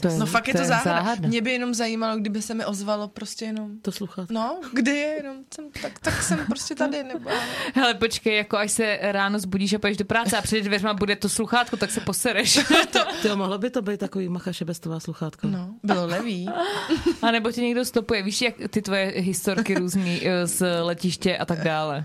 [0.00, 0.90] To je, No fakt je to, záhada.
[0.96, 1.28] záhada.
[1.28, 4.30] Mě by jenom zajímalo, kdyby se mi ozvalo prostě jenom, to sluchat.
[4.30, 7.30] no, kdy je, jenom jsem, tak, tak jsem prostě tady, nebo
[7.74, 11.16] Hele, počkej, jako až se ráno zbudíš a půjdeš do práce a před dveřma bude
[11.16, 12.58] to sluchátko, tak se posereš.
[13.22, 15.48] Ty mohlo by to být takový machaše bestová sluchátka.
[15.48, 16.48] no, bylo levý.
[17.22, 18.22] A nebo tě někdo stopuje.
[18.22, 22.04] Víš, jak ty tvoje historky různý eh, z letiště a tak dále.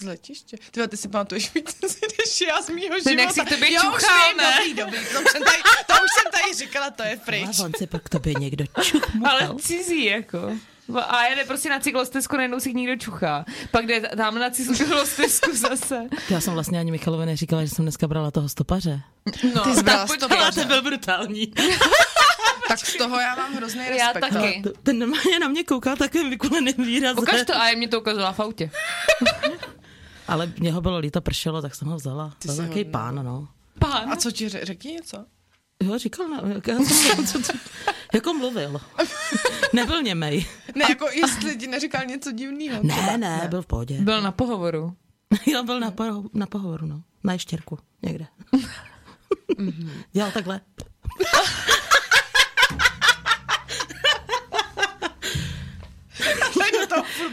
[0.00, 0.56] Z letiště.
[0.70, 1.76] Ty, ty si pamatuješ víc,
[2.18, 3.22] než já z mýho života.
[3.22, 4.54] jak si k tobě jo, čuchal, už vím, ne?
[4.58, 5.56] dobrý, dobrý, to už, jsem tady,
[5.86, 7.58] to už jsem tady říkala, to je A pryč.
[7.64, 9.30] on si pak k tobě někdo čuchmuchal.
[9.38, 10.52] Ale cizí, jako.
[11.06, 13.44] A jede prostě na cyklostezku, najednou si někdo čuchá.
[13.70, 16.00] Pak jde tam na cyklostezku zase.
[16.30, 19.00] Já jsem vlastně ani Michalovi neříkala, že jsem dneska brala toho stopaře.
[19.54, 20.64] No, Ty jsi brala tak stopaře.
[20.64, 21.52] byl brutální.
[22.68, 24.32] Tak z toho já mám hrozný Já respekt.
[24.32, 24.40] no.
[24.42, 24.62] taky.
[24.82, 27.18] Ten normálně na mě kouká takovým vykuleným výrazem.
[27.22, 28.70] Ukaž to, a mě to ukazovala v autě.
[30.28, 32.34] Ale mě ho bylo líto pršelo, tak jsem ho vzala.
[32.38, 33.48] Ty Byl jsi takový pán, no.
[33.78, 34.12] Pán.
[34.12, 35.24] A co ti ře- řekni něco?
[35.82, 37.52] Jo, říkal, ne, jak, já jsem, co, co,
[38.14, 38.80] jako mluvil.
[39.72, 40.46] Nebyl němej.
[40.74, 42.82] Ne, jako jestli ti neříkal něco divného.
[42.82, 44.00] Ne, ne, byl v pohodě.
[44.00, 44.96] Byl na pohovoru.
[45.46, 47.02] Jo, byl na, poho- na pohovoru, no.
[47.24, 48.26] Na ještěrku, někde.
[50.12, 50.60] Dělal takhle.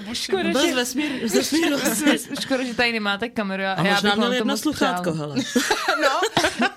[0.06, 0.14] Buším.
[0.40, 1.28] Škoda, že, vesmíru.
[2.42, 3.64] škoda, že tady nemáte kameru.
[3.64, 5.18] A, A já možná měl to jedno sluchátko, přála.
[5.34, 5.36] hele.
[6.02, 6.10] No,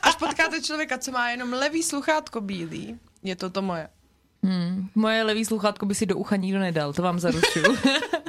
[0.03, 3.89] až potkáte člověka, co má jenom levý sluchátko bílý, je to to moje.
[4.43, 4.89] Hmm.
[4.95, 7.77] Moje levý sluchátko by si do ucha nikdo nedal, to vám zaručuju.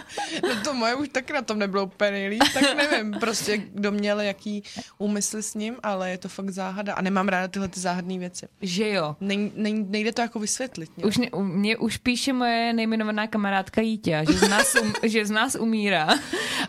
[0.43, 4.19] No to moje už taky na tom nebylo úplně nejlíp, tak nevím prostě, kdo měl
[4.22, 4.63] jaký
[4.98, 8.48] úmysl s ním, ale je to fakt záhada a nemám ráda tyhle ty záhadné věci.
[8.62, 9.15] že jo.
[9.22, 10.89] Nej, nej, nejde to jako vysvětlit.
[11.06, 15.26] Už ne, u- mě už píše moje nejmenovaná kamarádka Jítě, že z, nás um, že
[15.26, 16.08] z nás umírá.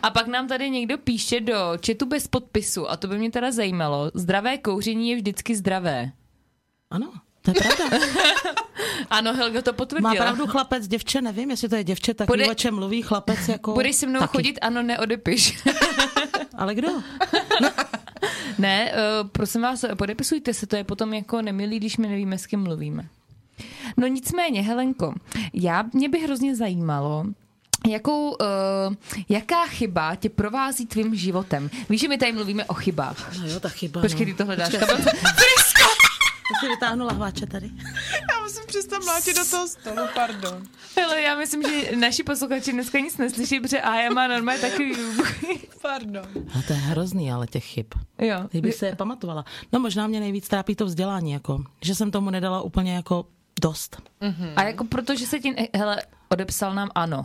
[0.03, 3.51] A pak nám tady někdo píše do četu bez podpisu a to by mě teda
[3.51, 4.11] zajímalo.
[4.13, 6.11] Zdravé kouření je vždycky zdravé.
[6.89, 7.97] Ano, to je pravda.
[9.09, 10.13] Ano, Helga to potvrdila.
[10.13, 13.47] Má pravdu chlapec, děvče, nevím, jestli to je děvče, tak Bude- o čem mluví chlapec
[13.47, 13.73] jako...
[13.73, 14.37] Budeš se mnou taky.
[14.37, 15.63] chodit, ano, neodepiš.
[16.57, 16.87] Ale kdo?
[18.57, 22.45] ne, uh, prosím vás, podepisujte se, to je potom jako nemilý, když my nevíme, s
[22.45, 23.07] kým mluvíme.
[23.97, 25.13] No nicméně, Helenko,
[25.53, 27.25] já, mě by hrozně zajímalo,
[27.87, 28.37] Jakou, uh,
[29.29, 31.69] jaká chyba tě provází tvým životem?
[31.89, 33.37] Víš, že my tady mluvíme o chybách.
[33.39, 34.01] No jo, ta chyba.
[34.01, 34.31] Počkej, no.
[34.31, 34.69] ty to hledáš.
[34.69, 34.87] Počkej,
[36.51, 37.71] já si vytáhnu lahváče tady.
[38.31, 40.63] Já musím přestat mlátit do toho stolu, pardon.
[40.97, 44.95] Hele, já myslím, že naši posluchači dneska nic neslyší, protože Aja má normálně takový.
[45.81, 46.25] Pardon.
[46.55, 47.85] No to je hrozný, ale těch chyb.
[48.21, 48.37] Jo.
[48.51, 49.45] Kdybych se je pamatovala.
[49.73, 53.25] No možná mě nejvíc trápí to vzdělání, jako, že jsem tomu nedala úplně jako
[53.61, 54.01] dost.
[54.55, 57.23] A jako protože se ti, hele, odepsal nám ano.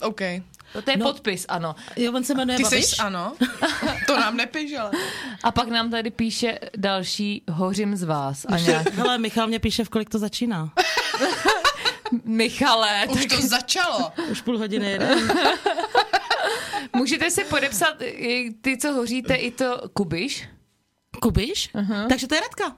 [0.00, 0.20] OK.
[0.84, 1.06] To je No.
[1.06, 1.74] podpis, ano.
[1.96, 2.84] Jo, on se jmenuje Ty Babiš.
[2.86, 3.32] jsi ano?
[4.06, 4.90] To nám nepiš, ale.
[5.44, 8.46] A pak nám tady píše další hořím z vás.
[8.48, 10.72] A nějak, Hele, Michal mě píše, v kolik to začíná.
[12.24, 14.12] Michale, Už tak to začalo.
[14.30, 15.16] Už půl hodiny jede.
[16.96, 20.48] můžete si podepsat i ty, co hoříte, i to Kubiš?
[21.22, 21.70] Kubiš?
[21.74, 22.08] Uh-huh.
[22.08, 22.76] Takže to je Radka.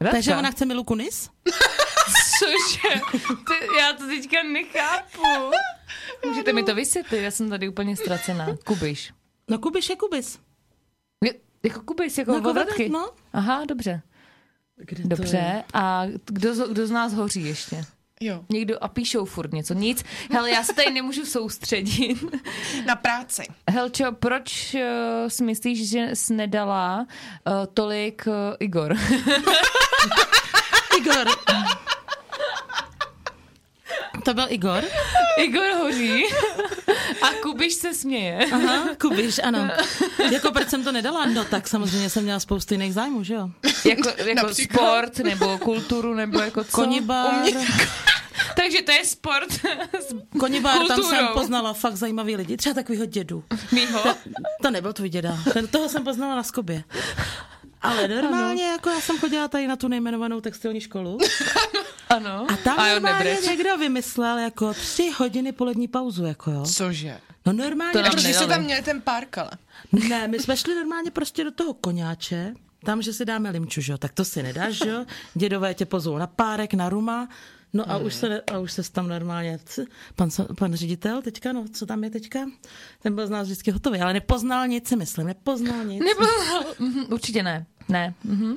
[0.00, 0.16] Radka?
[0.16, 1.30] Takže ona chce Milu Kunis?
[2.38, 3.00] Cože?
[3.46, 5.50] Ty, já to teďka nechápu.
[6.44, 7.18] Můžete mi to vysvětlit?
[7.22, 8.46] Já jsem tady úplně ztracená.
[8.64, 9.12] Kubiš.
[9.50, 10.38] No Kubiš je Kubis.
[11.24, 12.88] Je- Jako Kubiš, jako No, jako vodotky.
[12.88, 13.10] no.
[13.32, 14.02] Aha, dobře.
[14.76, 15.08] Kde to je?
[15.08, 15.64] Dobře.
[15.74, 17.84] A kdo, z- kdo z nás hoří ještě?
[18.20, 19.74] Jo, Někdo a píšou furt něco.
[19.74, 20.04] Nic.
[20.30, 22.24] Hele, já se tady nemůžu soustředit.
[22.86, 23.42] na práci.
[23.70, 24.80] Helčo, proč uh,
[25.28, 26.98] si myslíš, že jsi nedala
[27.46, 28.96] uh, tolik uh, Igor?
[30.98, 31.28] Igor.
[34.24, 34.84] To byl Igor?
[35.38, 36.24] Igor hoří
[37.22, 38.46] a Kubiš se směje.
[38.52, 39.68] Aha, Kubiš, ano.
[40.32, 41.24] Jako proč jsem to nedala?
[41.26, 43.48] No tak samozřejmě jsem měla spoustu jiných zájmů, že jo?
[43.84, 44.78] Jako, jako Například?
[44.86, 46.70] sport, nebo kulturu, nebo jako co?
[46.70, 47.34] Konibar,
[48.56, 49.52] Takže to je sport
[50.00, 53.44] s konibar, tam jsem poznala fakt zajímavý lidi, třeba takovýho dědu.
[53.72, 54.00] mýho.
[54.62, 56.84] To nebyl tvůj děda, ten, toho jsem poznala na Skobě.
[57.84, 61.18] Ale normálně, jako já jsem chodila tady na tu nejmenovanou textilní školu
[62.08, 62.46] Ano.
[62.52, 66.64] a tam a normálně někdo vymyslel jako tři hodiny polední pauzu, jako jo.
[66.66, 67.20] Cože?
[67.46, 68.34] No normálně, To nedali.
[68.34, 69.50] jste tam měli ten park, ale.
[70.08, 73.92] Ne, my jsme šli normálně prostě do toho koňáče, tam, že si dáme limču, že
[73.92, 77.28] jo, tak to si nedáš, že jo, dědové tě pozvou na párek, na ruma,
[77.72, 79.58] no a už se, a už se tam normálně,
[80.16, 82.40] pan, pan ředitel teďka, no, co tam je teďka,
[83.02, 86.04] ten byl z nás vždycky hotový, ale nepoznal nic, si myslím, nepoznal nic.
[86.04, 86.26] Nebo,
[86.78, 87.66] mhm, určitě ne.
[87.88, 88.14] Ne.
[88.24, 88.54] Mhm.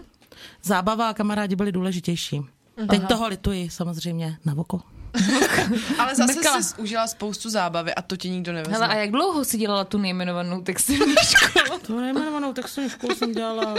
[0.63, 2.42] Zábava a kamarádi byli důležitější.
[2.90, 4.82] Teď toho lituji samozřejmě na oko.
[6.00, 6.62] Ale zase Mrkala.
[6.62, 8.74] jsi užila spoustu zábavy a to ti nikdo nevezme.
[8.74, 11.80] Hele, a jak dlouho jsi dělala tu nejmenovanou textilní školu?
[11.80, 13.76] Tu nejmenovanou textilní školu jsem dělala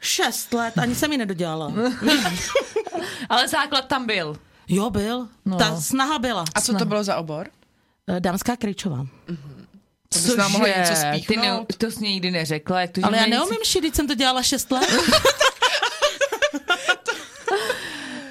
[0.00, 1.72] šest let, ani jsem ji nedodělala.
[3.28, 4.36] Ale základ tam byl.
[4.68, 5.28] Jo, byl.
[5.44, 5.56] No.
[5.56, 6.44] Ta snaha byla.
[6.54, 7.48] A co to bylo za obor?
[8.08, 9.06] Eh, Dámská krejčová.
[10.14, 11.76] To bys nám mohla něco Ty ne, spíchnout.
[11.78, 12.80] to jsi nikdy neřekla.
[12.80, 14.88] Jak to, že Ale já nic- neumím šít, když jsem to dělala šest let.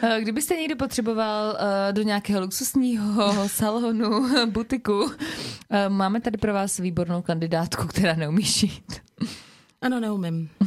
[0.05, 1.57] Eh, Kdybyste někdo potřeboval
[1.89, 5.11] eh, do nějakého luxusního salonu, butiku,
[5.69, 9.01] eh, máme tady pro vás výbornou kandidátku, která neumí šít.
[9.81, 10.49] Ano, neumím.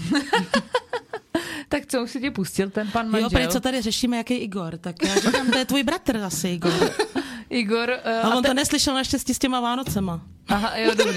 [1.69, 3.31] Tak co, už si tě pustil ten pan Jo, manžel?
[3.31, 4.79] prý, co tady řešíme, jaký Igor.
[4.79, 6.73] Tak já říkám, to je tvůj bratr asi, Igor.
[7.51, 10.21] Igor, eh, A a on te- to neslyšel naštěstí s těma Vánocema.
[10.49, 11.17] Aha, jo, dobrý.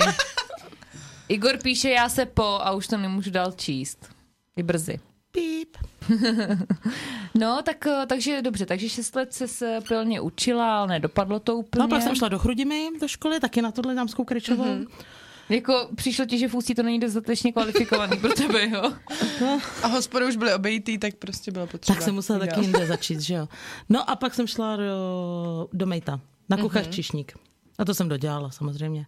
[1.27, 4.09] Igor píše, já se po a už to nemůžu dál číst.
[4.55, 4.99] Je brzy.
[5.31, 5.77] Píp.
[7.35, 11.55] No, tak, eh, takže dobře, takže šest let se se pilně učila, ale nedopadlo to
[11.55, 11.81] úplně.
[11.81, 14.63] No, pak jsem šla do Chrudimy do školy, taky na tohle dámskou krečovou.
[14.65, 14.87] Mm-hmm.
[15.49, 18.93] Jako přišlo ti, že v Ústí to není dostatečně kvalifikovaný pro tebe, jo?
[19.83, 21.95] A hospody už byly obejitý, tak prostě bylo potřeba.
[21.95, 23.47] Tak jsem musela taky jinde začít, že jo.
[23.89, 26.91] No a pak jsem šla do, do Mejta, na kuchař mm-hmm.
[26.91, 27.33] Čišník.
[27.77, 29.05] A to jsem dodělala samozřejmě.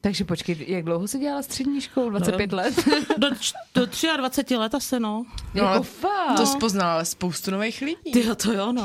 [0.00, 2.10] Takže počkej, jak dlouho jsi dělala střední školu?
[2.10, 2.74] 25 let?
[3.18, 3.28] Do,
[3.74, 5.24] do 23 let asi, no.
[5.54, 6.36] No, jako fakt.
[6.36, 8.12] To jsi poznala ale spoustu nových lidí.
[8.12, 8.84] Ty to jo, no.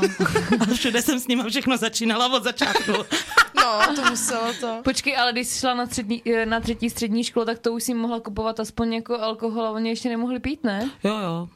[0.60, 2.92] A všude jsem s nima všechno začínala od začátku.
[3.56, 4.80] No, to muselo to.
[4.84, 7.82] Počkej, ale když jsi šla na, střední, eh, na třetí střední školu, tak to už
[7.82, 10.90] si mohla kupovat aspoň jako alkohol a oni ještě nemohli pít, ne?
[11.04, 11.48] Jo, jo.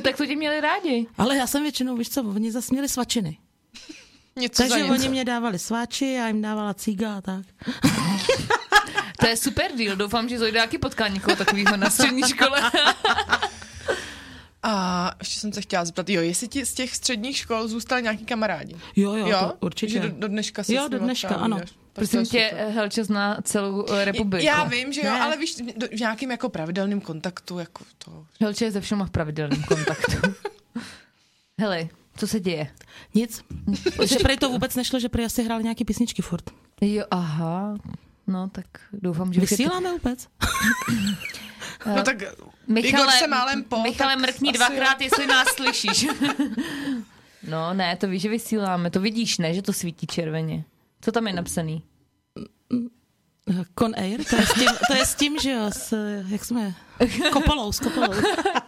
[0.02, 1.06] tak to tě měli rádi.
[1.18, 3.38] Ale já jsem většinou, víš co, oni zase měli svačiny.
[4.40, 4.92] Něco Takže za něco.
[4.92, 7.46] oni mě dávali sváči, já jim dávala cíga a tak.
[9.20, 9.96] To je super deal.
[9.96, 12.70] Doufám, že Zojda taky potká někoho takového na střední škole.
[14.62, 18.24] A ještě jsem se chtěla zeptat, jo, jestli ti z těch středních škol zůstali nějaký
[18.24, 18.76] kamarádi?
[18.96, 19.92] Jo, jo, to určitě.
[19.92, 21.60] Že do, do dneška si Jo, do dneška, ano.
[21.92, 22.52] Prosím tě.
[22.74, 24.46] Helča zná celou eh, republiku.
[24.46, 25.20] Já vím, že jo, Ne.
[25.20, 25.56] ale víš,
[25.96, 28.26] v nějakým jako pravidelným kontaktu, jako to.
[28.40, 30.12] Helča je ze všema v pravidelném kontaktu.
[31.60, 31.88] Hele,
[32.20, 32.70] co se děje?
[33.14, 33.44] Nic.
[34.06, 36.50] že prej to vůbec nešlo, že prej asi hráli nějaký písničky furt.
[36.80, 37.76] Jo, aha.
[38.26, 39.50] No, tak doufám, že je to...
[39.50, 40.28] Vysíláme vůbec?
[41.86, 42.22] No tak
[42.66, 46.06] Michale, Igor se málem po, Michale, tak mrkni dvakrát, jestli nás slyšíš.
[47.48, 48.90] no, ne, to víš, že vysíláme.
[48.90, 50.64] To vidíš, ne, že to svítí červeně.
[51.00, 51.82] Co tam je napsaný?
[53.78, 55.96] Con Air, to je s tím, to je s tím že jo, s,
[56.28, 56.74] jak jsme,
[57.32, 58.12] Kopolou, s Kopolou.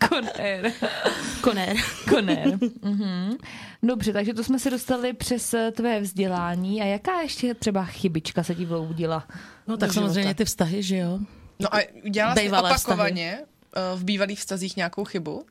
[0.09, 0.73] Conair.
[1.45, 1.77] Con Air.
[2.09, 2.59] Conair.
[2.83, 3.37] Mhm.
[3.83, 6.83] Dobře, takže to jsme se dostali přes eh, tvé vzdělání.
[6.83, 9.27] A jaká ještě třeba chybička se ti vloudila?
[9.67, 10.35] No tak samozřejmě života.
[10.35, 11.19] ty vztahy, že jo.
[11.61, 11.79] No a
[12.11, 15.47] dělala jsi opakovaně eh, v bývalých vztazích nějakou chybu?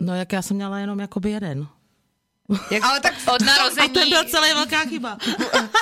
[0.00, 1.66] No jak já jsem měla jenom jakoby jeden.
[2.70, 3.88] Jak Ale tak od A narození...
[3.88, 5.18] ten byl celý velká chyba.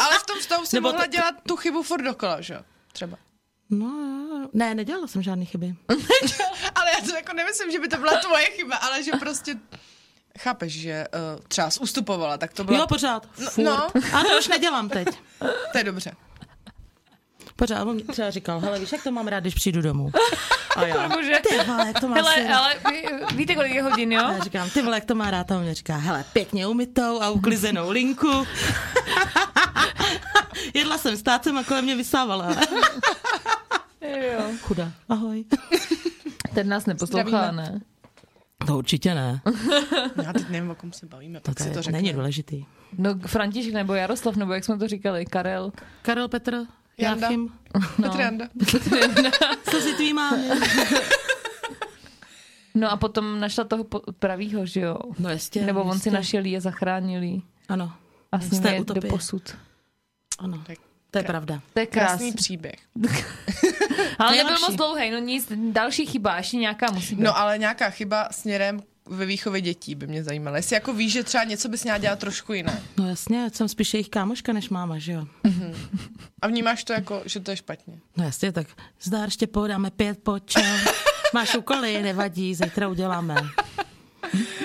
[0.01, 2.61] Ale v tom vztahu si Nebo mohla to- dělat tu chybu furt dokola, že jo?
[2.93, 3.17] Třeba.
[3.71, 5.75] No, ne, nedělala jsem žádný chyby.
[6.75, 9.57] Ale já to jako nemyslím, že by to byla tvoje chyba, ale že prostě
[10.39, 12.79] chápeš, že uh, třeba ustupovala, tak to bylo...
[12.79, 13.27] Jo, pořád.
[13.39, 13.65] No, Furt.
[13.65, 13.89] no.
[14.19, 15.09] A to už nedělám teď.
[15.73, 16.13] To je dobře.
[17.57, 20.11] Pořád, on třeba říkal, hele, víš, jak to mám rád, když přijdu domů.
[20.77, 21.33] A já, Bože.
[21.49, 22.53] ty vole, jak to má Hele, syn.
[22.55, 24.23] ale ví- víte, kolik je hodin, jo?
[24.25, 26.67] A já říkám, ty vole, jak to má rád, a on mě říká, hele, pěkně
[26.67, 28.47] umytou a uklizenou linku.
[30.75, 32.57] Jedla jsem s tácem a kolem mě vysávala.
[34.01, 34.41] Jo.
[34.61, 35.45] Chuda, ahoj.
[36.55, 37.63] Ten nás neposlouchá, Zdravíme.
[37.63, 37.81] ne?
[38.67, 39.41] To určitě ne.
[40.25, 41.99] Já teď nevím, o kom se bavíme, To, pak to, si to řekne.
[42.03, 42.65] není důležitý.
[42.99, 45.73] No František nebo Jaroslav, nebo jak jsme to říkali, Karel.
[46.03, 46.59] Karel Petr,
[47.03, 47.27] Janda.
[47.27, 47.49] Jáchym,
[48.03, 48.49] Petr Janda.
[49.71, 50.49] co si tvý mámy?
[52.75, 53.85] No a potom našla toho
[54.19, 54.97] pravýho, že jo?
[55.19, 55.63] No jistě.
[55.67, 56.11] Nebo on si jistě.
[56.11, 57.43] našel jí a zachránil jí.
[57.69, 57.93] Ano,
[58.33, 59.57] A s ním je do posud.
[60.39, 60.63] ano.
[60.67, 60.79] Tak
[61.11, 61.61] To je pravda.
[61.75, 62.33] To je Krásný krásný.
[62.33, 62.75] příběh.
[64.19, 67.23] Ale nebyl moc dlouhý, no nic, další chyba, ještě nějaká musí být.
[67.23, 70.57] No ale nějaká chyba směrem ve výchově dětí by mě zajímala.
[70.57, 72.83] Jestli jako víš, že třeba něco bys měla dělat trošku jiné.
[72.97, 75.27] No jasně, jsem spíš jejich kámoška než máma, že jo?
[76.43, 77.99] A vnímáš to jako, že to je špatně.
[78.17, 78.67] No jasně, tak
[79.03, 80.55] zdár Štěpo, dáme pět, pojď.
[81.35, 83.35] Máš úkoly, nevadí, zítra uděláme.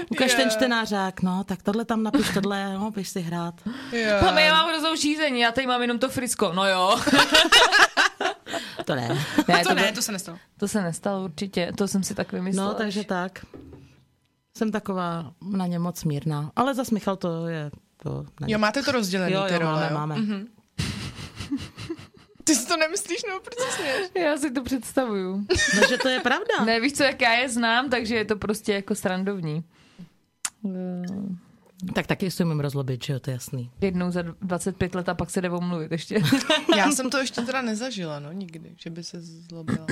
[0.10, 0.50] Ukaž ten Je.
[0.52, 3.54] čtenářák, no, tak tohle tam napiš, tohle, no, běž si hrát.
[3.91, 4.12] Jo.
[4.21, 6.52] Mami, já mám hroznou šízení, já tady mám jenom to frisko.
[6.54, 7.00] No jo.
[8.86, 9.08] To ne.
[9.47, 10.38] ne, To ne, bylo- to se nestalo.
[10.60, 12.67] to se nestalo určitě, to jsem si tak vymyslela.
[12.67, 13.45] No, takže tak.
[14.58, 16.52] Jsem taková na ně moc mírná.
[16.56, 17.72] Ale zas Michal to je,
[18.04, 18.48] to ne.
[18.52, 19.93] Jo, máte to rozdělený, jo, ty jo, role, máme, jo?
[19.93, 20.15] máme.
[20.15, 20.48] Mhm.
[22.43, 24.10] Ty si to nemyslíš, no, proč se směješ?
[24.15, 25.46] Já si to představuju.
[25.82, 26.65] No, že to je pravda.
[26.65, 29.63] Ne, víš co, jak já je znám, takže je to prostě jako srandovní.
[30.65, 33.72] Eh, Tak taky si umím rozlobit, že jo, to je jasný.
[33.82, 36.22] Jednou za 25 let a pak se jde omluvit ještě.
[36.78, 39.86] Já jsem to ještě teda nezažila, no, nikdy, že by se zlobila.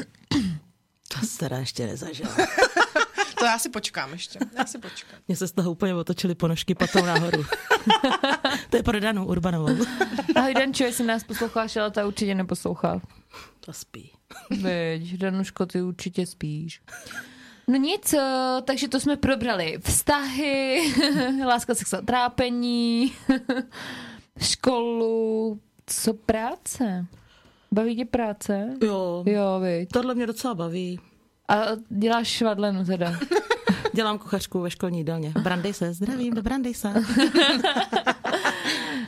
[1.20, 2.30] To jsi teda ještě nezažila.
[3.40, 5.20] To já si počkám ještě, já si počkám.
[5.28, 7.46] Mně se z toho úplně otočily ponožky patou nahoru.
[8.70, 9.86] to je pro Danu Urbanovou.
[10.36, 13.02] Ahoj Dančo, jestli nás posloucháš, ale ta určitě neposlouchá.
[13.60, 14.12] To spí.
[14.62, 16.82] Veď, Danuško, ty určitě spíš.
[17.68, 19.78] No nic, eh, takže to jsme probrali.
[19.84, 20.94] Vztahy,
[21.46, 23.14] láska, sex a trápení,
[24.42, 27.06] školu, co práce?
[27.72, 28.70] Baví tě práce?
[28.84, 29.90] Jo, Jo, viď.
[29.90, 31.00] tohle mě docela baví.
[31.48, 33.20] A děláš švadlenu teda.
[33.94, 35.34] Dělám kuchařku ve školní jídelně.
[35.42, 36.94] Brandej se, zdravím, do Brandej se.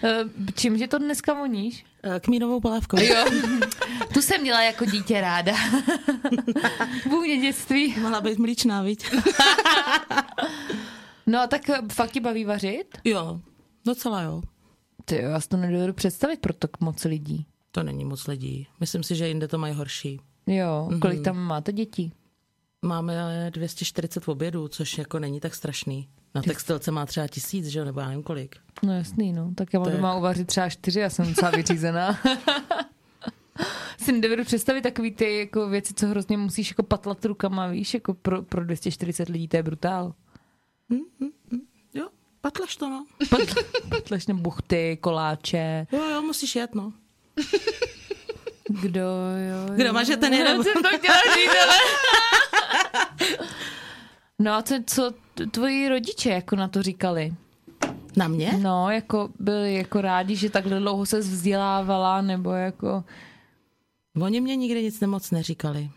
[0.04, 0.24] Eh,
[0.56, 1.86] Čím že to dneska voníš?
[2.04, 2.98] Eh, Kmínovou polévkou.
[3.00, 3.26] Jo.
[4.14, 5.54] Tu jsem měla jako dítě ráda.
[7.10, 7.96] Vůně dětství.
[8.02, 9.12] Mohla být mlíčná, viď?
[11.28, 12.98] No a tak eh, fakt ti baví vařit?
[13.04, 13.40] Jo,
[13.86, 14.42] docela jo.
[15.06, 17.46] Ty jo, já si to nedovedu představit pro tak moc lidí.
[17.72, 18.68] To není moc lidí.
[18.80, 20.20] Myslím si, že jinde to mají horší.
[20.48, 22.14] Jo, kolik tam máte dětí?
[22.86, 26.10] Máme 240 obědů, což jako není tak strašný.
[26.36, 28.56] Na textilce má třeba tisíc, že jo, nebo já nevím kolik.
[28.84, 29.52] No jasný, no.
[29.56, 32.20] Tak já mám To je- doma uvařit třeba čtyři, já jsem docela vyřízená.
[33.98, 38.14] si nedovedu představit takový ty jako věci, co hrozně musíš jako patlat rukama, víš, jako
[38.14, 40.14] pro, pro 240 lidí, to je brutál.
[41.94, 42.08] Jo,
[42.42, 43.06] patleš to, no.
[43.30, 43.40] Pat,
[43.90, 45.88] patlešné buchty, koláče.
[45.92, 46.94] Jo, jo, musíš jet, no.
[48.70, 49.00] Kdo,
[49.50, 49.94] jo, Kdo jo.
[49.94, 50.50] maže, ten jede.
[50.50, 51.78] Já jsem to chtěla říct, ale...
[54.40, 55.14] No a co, co
[55.52, 57.34] tvoji rodiče jako na to říkali?
[58.18, 58.54] Na mě?
[58.62, 63.04] No, jako byli jako rádi, že takhle dlouho se vzdělávala, nebo jako...
[64.22, 65.90] Oni mě nikdy nic nemoc neříkali.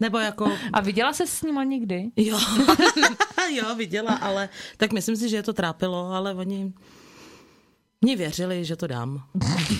[0.00, 2.10] Nebo jako, A viděla se s nima někdy?
[2.16, 2.38] jo,
[3.54, 6.72] jo, viděla, ale tak myslím si, že je to trápilo, ale oni
[8.02, 9.22] mě věřili, že to dám.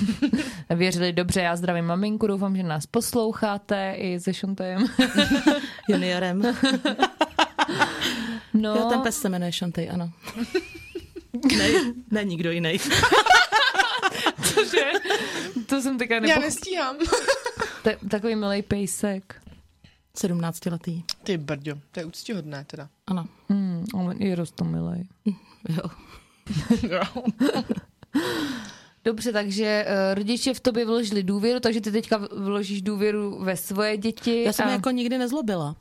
[0.75, 4.87] Věřili dobře, já zdravím maminku, doufám, že nás posloucháte i se Šontajem.
[5.89, 6.43] Juniorem.
[8.55, 10.11] No, Jo, ten pes se jmenuje Shantej, ano.
[11.59, 11.69] Ne,
[12.11, 12.79] ne nikdo jiný.
[14.71, 14.91] že?
[15.67, 16.43] to jsem teďka Já nepoch...
[16.45, 16.97] nestíhám.
[17.83, 19.43] Ta- takový milý pejsek.
[20.17, 21.05] 17 letý.
[21.23, 22.89] Ty brďo, to je úctihodné teda.
[23.07, 23.29] Ano.
[23.49, 25.09] Hmm, on je rostomilej.
[25.69, 25.83] Jo.
[26.83, 27.03] Jo.
[29.05, 33.97] Dobře, takže uh, rodiče v tobě vložili důvěru, takže ty teďka vložíš důvěru ve svoje
[33.97, 34.43] děti.
[34.43, 34.71] Já jsem a...
[34.71, 35.77] jako nikdy nezlobila.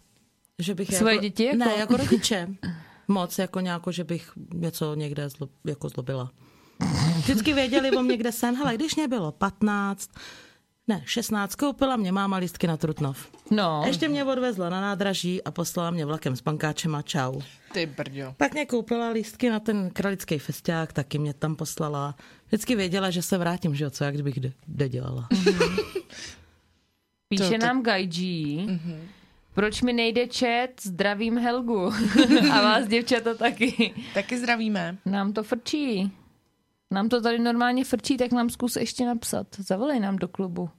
[0.60, 1.58] Že bych Svoje jako, děti jako?
[1.58, 2.48] Ne, jako rodiče.
[3.08, 6.32] Moc, jako nějako, že bych něco někde zlo, jako zlobila.
[7.18, 8.56] Vždycky věděli o mě, kde jsem.
[8.56, 10.10] Hele, když mě bylo 15,
[10.92, 13.28] ne, 16, koupila mě máma lístky na Trutnov.
[13.52, 17.42] No, Ještě mě odvezla na nádraží a poslala mě vlakem s pankáčem a čau.
[17.74, 18.34] Ty brďo.
[18.38, 22.16] Pak mě koupila lístky na ten kralický festiák, taky mě tam poslala.
[22.48, 25.28] Vždycky věděla, že se vrátím, že jo, co, jak kdybych kde, kde dělala.
[27.28, 28.80] píše to- to- nám Gaiji.
[29.54, 30.70] Proč mi nejde chat?
[30.82, 31.92] Zdravím Helgu.
[32.54, 33.94] a vás děvčata taky.
[34.14, 34.98] Taky zdravíme.
[35.06, 36.12] Nám to frčí.
[36.92, 39.48] Nám to tady normálně frčí, tak nám zkus ještě napsat.
[39.58, 40.70] Zavolej nám do klubu.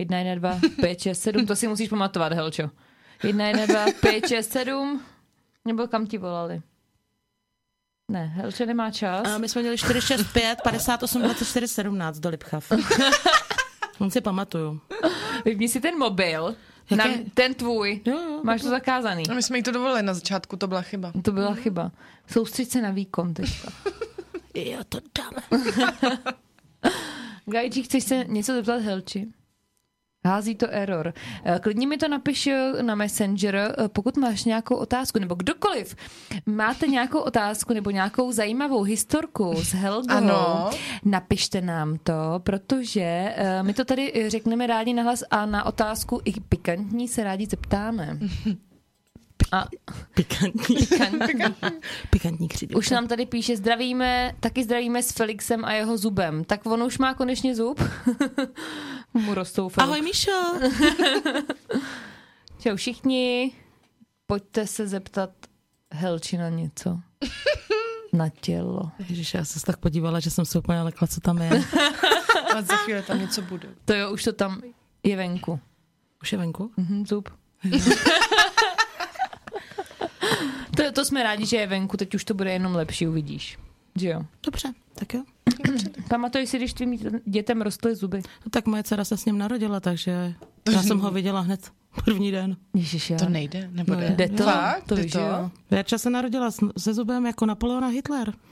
[0.00, 2.70] 1, 1, 2, 5, 6, 7, to si musíš pamatovat, Helčo.
[3.24, 5.02] 1, 1, 2, 5, 6, 7,
[5.64, 6.62] nebo kam ti volali?
[8.10, 9.28] Ne, Helče nemá čas.
[9.28, 12.72] A my jsme měli 465 58 24 17 do Lipchav.
[13.98, 14.80] On si pamatuju.
[15.44, 16.56] Vypni si ten mobil.
[16.96, 18.00] Na, ten tvůj.
[18.04, 18.40] Jo, jo.
[18.42, 19.28] Máš to zakázaný.
[19.30, 21.12] A my jsme jí to dovolili na začátku, to byla chyba.
[21.22, 21.92] To byla chyba.
[22.26, 23.68] Soustřeď se na výkon teďka.
[24.54, 25.62] Jo, to dáme.
[27.46, 29.28] Gajči, chceš se něco zeptat Helči?
[30.24, 31.12] Hází to error.
[31.44, 35.96] Eh, Klidně mi to napiš eh, na Messenger, eh, pokud máš nějakou otázku, nebo kdokoliv.
[36.46, 40.70] Máte nějakou otázku nebo nějakou zajímavou historku s Helgou, Ano.
[41.04, 47.08] napište nám to, protože my to tady řekneme rádi nahlas a na otázku i pikantní
[47.08, 48.18] se rádi zeptáme.
[49.52, 49.64] A
[50.14, 50.76] Pikantní.
[50.76, 51.44] pikantní.
[52.10, 52.78] Pikantní křídlo.
[52.78, 56.44] Už nám tady píše, zdravíme, taky zdravíme s Felixem a jeho zubem.
[56.44, 57.80] Tak on už má konečně zub.
[59.14, 59.88] Mu rostou Felix.
[59.88, 60.30] Ahoj, Míšo.
[62.58, 63.52] Čau všichni,
[64.26, 65.30] pojďte se zeptat
[65.92, 67.00] Helči na něco.
[68.12, 68.90] Na tělo.
[69.08, 71.50] Ježiš, já jsem se tak podívala, že jsem se úplně lekla, co tam je.
[72.56, 73.68] A za chvíli tam něco bude.
[73.84, 74.62] To jo, už to tam
[75.02, 75.60] je venku.
[76.22, 76.70] Už je venku?
[76.76, 77.28] Mhm, zub.
[80.76, 83.58] to, to jsme rádi, že je venku, teď už to bude jenom lepší, uvidíš.
[83.94, 84.22] Že jo?
[84.42, 85.22] Dobře, tak jo.
[86.08, 88.18] Pamatuj si, když tvým dětem rostly zuby.
[88.44, 90.34] No tak moje dcera se s ním narodila, takže
[90.72, 91.70] já jsem ho viděla hned
[92.04, 92.56] první den.
[92.74, 93.18] Ježiš, já.
[93.18, 94.08] To nejde, nebo No, jde?
[94.10, 94.42] Jde to?
[94.44, 94.84] Fakt?
[94.86, 95.50] To Jde že jo.
[95.70, 98.32] Verča se narodila se zubem jako Napoleona Hitler.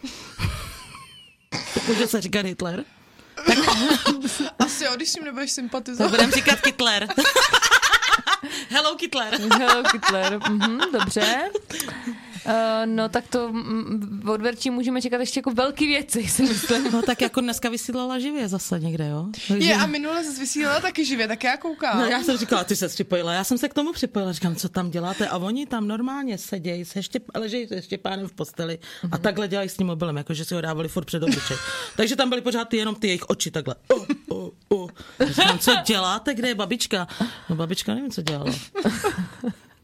[1.88, 2.84] Může se říkat Hitler?
[4.58, 6.10] Asi jo, když s ním nebudeš Tak sympatizovat.
[6.10, 7.08] budeme říkat Hitler.
[8.70, 9.40] Hello Hitler.
[9.58, 10.38] Hello Hitler.
[10.50, 11.38] Mhm, dobře.
[12.46, 12.52] Uh,
[12.84, 16.92] no tak to mm, od Verčí můžeme čekat ještě jako velký věci, si myslím.
[16.92, 19.26] No tak jako dneska vysílala živě zase někde, jo?
[19.48, 19.68] Takže...
[19.68, 21.98] Je, a minule jsi vysílala taky živě, tak já koukám.
[21.98, 24.68] No já jsem říkala, ty se připojila, já jsem se k tomu připojila, říkám, co
[24.68, 28.78] tam děláte a oni tam normálně sedějí, se ještě, ležejí se Štěpánem v posteli
[29.12, 31.56] a takhle dělají s tím mobilem, jakože si ho dávali furt před obličej.
[31.96, 33.74] Takže tam byly pořád ty, jenom ty jejich oči takhle.
[33.94, 34.90] Uh, uh, uh.
[35.26, 37.08] Říkám, co děláte, kde je babička?
[37.48, 38.52] No babička nevím, co dělala.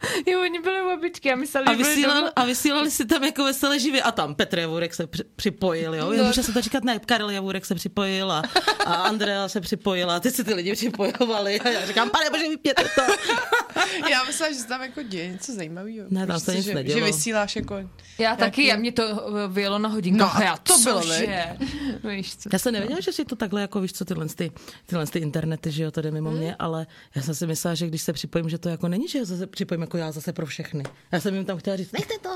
[0.27, 2.33] Jo, oni byli u babičky a mysleli, A že byli vysílali, doma.
[2.37, 6.13] a vysílali si tam jako veselé živě a tam Petr Javůrek se při, připojil, jo?
[6.17, 6.25] No.
[6.25, 8.43] Může se to říkat, ne, Karel Javůrek se připojil a,
[8.85, 12.85] a Andrea se připojila, ty si ty lidi připojovali a já říkám, pane bože, vypěte
[12.85, 13.03] to.
[14.11, 16.07] Já myslela, že se tam jako děje něco zajímavého.
[16.11, 16.99] Ne, tam se nic že, nedělo.
[16.99, 17.91] Že vysíláš jako...
[18.19, 20.19] Já taky, a mě to eh, vyjelo na hodinku.
[20.19, 21.57] No a já, to bylo, cože?
[22.05, 22.49] Víš co?
[22.53, 24.53] Já jsem nevěděla, že si to takhle, jako víš co, tyhle, ty,
[24.87, 27.87] tyhle ty internety, že jo, to jde mimo mě, ale já jsem si myslela, že
[27.87, 30.83] když se připojím, že to jako není, že se připojím jako já zase pro všechny.
[31.13, 32.31] Já jsem jim tam chtěla říct, nechte to.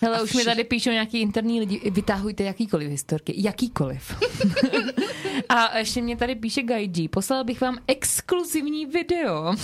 [0.00, 4.14] Hele, už mi tady píšou nějaký interní lidi, vytahujte jakýkoliv historky, jakýkoliv.
[5.48, 9.54] A ještě mě tady píše Gaiji, poslal bych vám exkluzivní video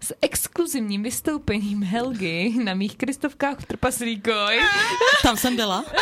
[0.00, 4.60] s exkluzivním vystoupením Helgy na mých Kristovkách v Trpaslíkoj.
[5.22, 5.84] Tam jsem byla.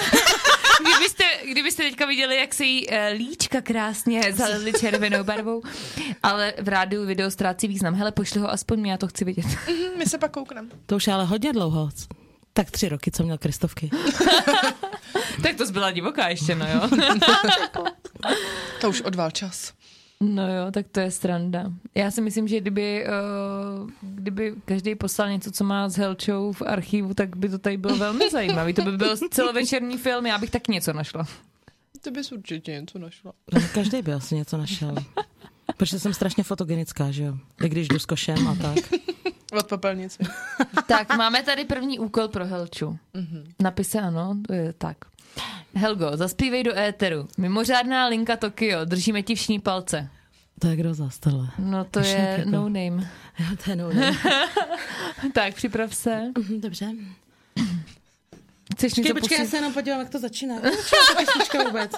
[0.80, 5.62] Kdybyste, kdybyste teďka viděli, jak se jí eh, líčka krásně zalezly červenou barvou,
[6.22, 7.94] ale v rádiu video ztrácí význam.
[7.94, 9.46] Hele, pošli ho aspoň mě, já to chci vidět.
[9.46, 10.68] Hm, my se pak koukneme.
[10.86, 11.90] To už je ale hodně dlouho.
[12.52, 13.90] Tak tři roky, co měl Kristovky.
[15.42, 16.88] tak to zbyla divoká ještě, no jo.
[18.80, 19.72] To už odval čas.
[20.22, 21.72] No jo, tak to je stranda.
[21.94, 26.62] Já si myslím, že kdyby, uh, kdyby každý poslal něco, co má s Helčou v
[26.62, 28.74] archivu, tak by to tady bylo velmi zajímavý.
[28.74, 31.26] To by byl celovečerní film, já bych tak něco našla.
[32.00, 33.32] Ty bys určitě něco našla.
[33.52, 34.94] No, každý by asi něco našel.
[35.76, 37.34] Protože jsem strašně fotogenická, že jo?
[37.64, 38.78] I když jdu s košem a tak.
[39.58, 40.22] Od popelnice.
[40.86, 42.98] Tak, máme tady první úkol pro Helču.
[43.62, 44.96] Napise ano, to je tak.
[45.74, 47.28] Helgo, zaspívej do éteru.
[47.38, 50.08] Mimořádná linka Tokio, držíme ti všichni palce.
[50.58, 51.48] To je kdo zas tohle?
[51.58, 53.10] No to Myšlenky je jako- no name.
[53.38, 54.12] Jo, to je no, ne.
[55.34, 56.20] Tak, připrav se.
[56.38, 56.86] Mhm, Dobře.
[58.72, 60.54] Chceš Počkej, něco počkej, já se jenom podívám, jak to začíná.
[60.54, 61.92] Jak písnička vůbec?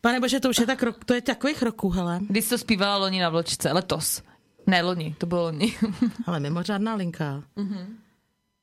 [0.00, 2.20] Pane bože, to už je tak rok, to je takových roků, hele.
[2.28, 4.22] Když jsi to zpívala loni na vločce, letos.
[4.66, 5.76] Ne, loni, to bylo loni.
[6.26, 7.42] Ale mimořádná linka.
[7.56, 7.86] Mm-hmm.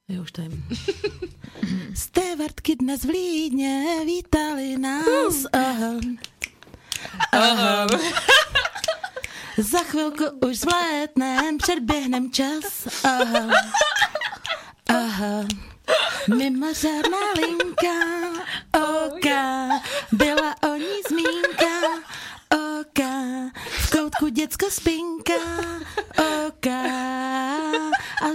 [0.07, 0.49] Jo, už to je.
[1.95, 5.45] Stevartky dnes v Lídně vítali nás.
[5.53, 5.93] Aha.
[7.31, 7.87] Aha.
[9.57, 12.87] Za chvilku už vzlétnem, předběhnem čas.
[13.03, 13.47] Aha.
[14.87, 15.45] Aha.
[16.37, 17.95] Mimořádná linka,
[18.73, 19.69] oka,
[20.11, 22.01] byla o ní zmínka,
[22.49, 23.11] oka,
[23.69, 25.33] v koutku děcko spinka,
[26.47, 26.81] oka,
[28.21, 28.27] a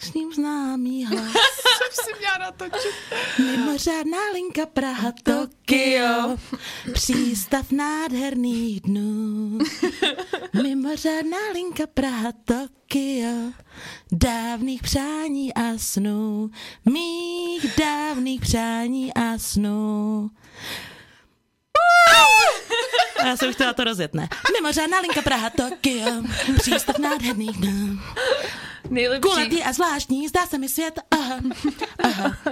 [0.00, 1.32] s ním známý hlas.
[1.32, 2.94] Jsem si měla natočit.
[3.38, 6.36] Mimořádná linka Praha, Tokio,
[6.92, 9.58] přístav nádherných dnů.
[10.62, 13.52] Mimořádná linka Praha, Tokio,
[14.12, 16.50] dávných přání a snů,
[16.84, 20.30] mých dávných přání a snů.
[23.22, 24.28] A já jsem chtěla to rozjet, ne?
[24.52, 26.22] Mimořádná linka Praha, Tokio,
[26.58, 27.98] přístav nádherný, no.
[28.90, 29.20] Nejlepší.
[29.20, 31.40] Kulatý a zvláštní, zdá se mi svět, aha.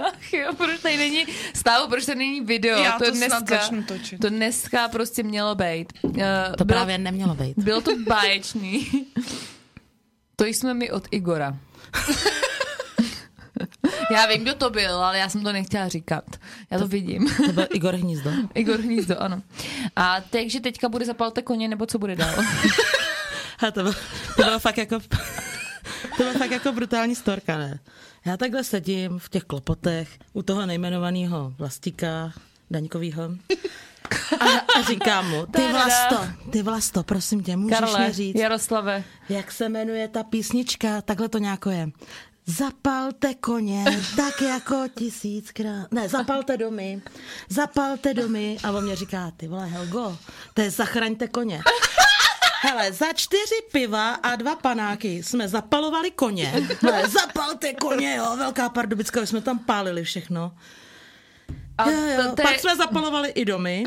[0.07, 2.79] Ach jo, proč tady není stávo, proč tady není video?
[2.79, 4.21] Já to snad dneska, začnu točit.
[4.21, 5.93] To dneska prostě mělo být.
[6.03, 6.11] Uh,
[6.57, 7.53] To bylo, právě nemělo být.
[7.57, 9.07] bylo to báječný.
[10.35, 11.57] to jsme mi od Igora.
[14.11, 16.23] já vím, kdo to byl, ale já jsem to nechtěla říkat.
[16.71, 17.29] Já to vidím.
[17.45, 18.31] To byl Igor Hnízdo.
[18.53, 19.41] Igor Hnízdo, ano.
[19.95, 22.35] A takže teďka bude zapalte koně, nebo co bude dál?
[23.67, 23.93] A to bylo,
[24.35, 24.99] to bylo fakt jako...
[26.17, 27.79] To bylo fakt jako brutální storka, ne?
[28.25, 32.33] Já takhle sedím v těch klopotech u toho nejmenovaného vlastíka
[32.71, 33.23] Daňkovýho
[34.39, 34.45] a,
[34.79, 35.61] a říkám mu, ty.
[35.71, 36.17] Vlasto,
[36.51, 39.03] ty Vlasto, prosím tě, můžeš Karle, mi říct, Jaroslave.
[39.29, 41.89] jak se jmenuje ta písnička, takhle to nějako je.
[42.57, 43.85] Zapalte koně,
[44.15, 45.91] tak jako tisíckrát.
[45.91, 47.01] Ne, zapalte domy,
[47.49, 48.57] zapalte domy.
[48.63, 50.17] A on mě říká, ty vole, Helgo,
[50.53, 51.61] to je zachraňte koně.
[52.61, 56.45] Hele, za čtyři piva a dva panáky jsme zapalovali koně.
[56.81, 60.51] Hele, zapalte koně, jo, velká pardubická, jsme tam pálili všechno.
[61.77, 62.23] A jo, jo.
[62.23, 63.83] to, to Pak jsme zapalovali i domy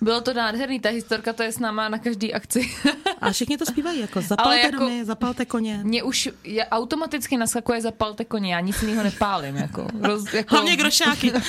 [0.00, 2.70] bylo to nádherný, ta historka to je s náma na každý akci.
[3.20, 5.80] a všichni to zpívají jako zapalte jako- domy, zapalte koně.
[5.82, 9.56] Mně už je, automaticky naskakuje zapalte koně, já nic jiného nepálím.
[9.56, 11.32] Jako, roz, jako, Hlavně grošáky.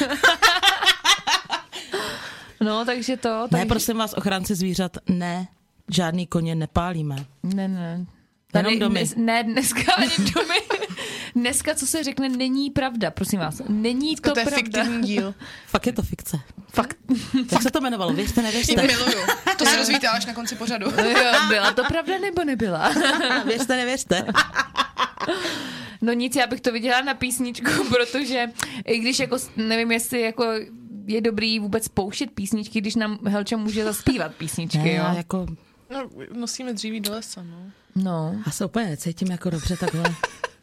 [2.62, 3.30] No, takže to.
[3.30, 5.48] Ne, takže, prosím vás, ochránci zvířat, ne,
[5.92, 7.16] žádný koně nepálíme.
[7.44, 8.06] Ne, ne.
[8.56, 9.00] Jenom domy.
[9.00, 10.56] Dnes, ne, dneska ani domy.
[11.36, 13.62] Dneska, co se řekne, není pravda, prosím vás.
[13.70, 14.58] Není to, To, to je pravda.
[14.64, 15.36] fiktivní díl.
[15.68, 16.40] Fakt je to fikce.
[16.74, 16.98] Fakt.
[17.52, 18.14] Jak se to jmenovalo?
[18.14, 18.82] Věřte, nevěřte.
[18.88, 19.18] miluju.
[19.58, 20.92] To se dozvíte až na konci pořadu.
[21.02, 22.92] Jo, byla to pravda nebo nebyla?
[23.46, 24.26] Věřte, nevěřte.
[26.02, 28.46] No nic, já bych to viděla na písničku, protože
[28.86, 30.46] i když jako, nevím, jestli jako
[31.08, 34.96] je dobrý vůbec pouštět písničky, když nám Helča může zaspívat písničky, Ne, jo?
[34.96, 35.46] já jako,
[35.94, 37.72] No, nosíme dříví do lesa, no.
[37.96, 38.36] No.
[38.46, 40.04] já se úplně necítím jako dobře takhle.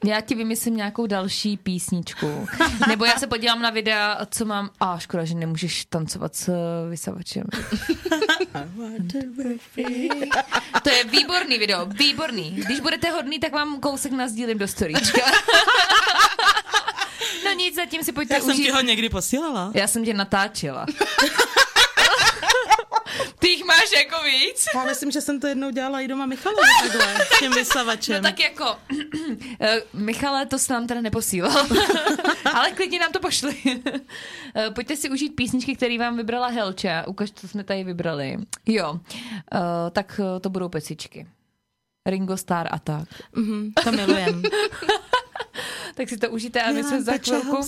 [0.04, 2.46] Já ti vymyslím nějakou další písničku.
[2.88, 4.70] Nebo já se podívám na videa, co mám.
[4.80, 7.44] A škoda, že nemůžeš tancovat s eh, vysavačem.
[10.82, 12.50] To je výborný video, výborný.
[12.50, 15.20] Když budete hodný, tak vám kousek nazdílím do storíčka.
[17.44, 18.64] No nic, zatím si pojďte Já jsem užít.
[18.66, 19.70] ti ho někdy posílala.
[19.74, 20.86] Já jsem tě natáčela.
[23.38, 24.64] Ty jich máš jako víc?
[24.74, 28.22] Já myslím, že jsem to jednou dělala i doma Michalovi takhle, s tím vysavačem.
[28.22, 28.76] No tak jako,
[29.60, 31.66] eh, Michale, to se nám teda neposílal,
[32.54, 33.56] ale klidně nám to pošli.
[34.54, 37.04] Eh, Pojďte si užít písničky, které vám vybrala Helča.
[37.06, 38.36] Ukaž, co jsme tady vybrali.
[38.66, 39.00] Jo,
[39.54, 41.26] Eh, tak to budou pecičky.
[42.06, 43.08] Ringo Starr a tak.
[43.36, 44.42] Mhm, to milujem.
[45.94, 47.62] Tak si to užijte a my se za chvilku,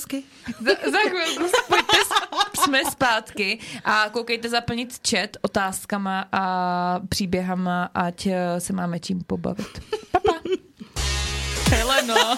[0.60, 8.26] za, za chvilku pojďte, s- jsme zpátky a koukejte zaplnit chat otázkama a příběhama, ať
[8.26, 9.82] eh, se máme čím pobavit.
[10.10, 10.32] Papa.
[11.70, 12.36] Heleno.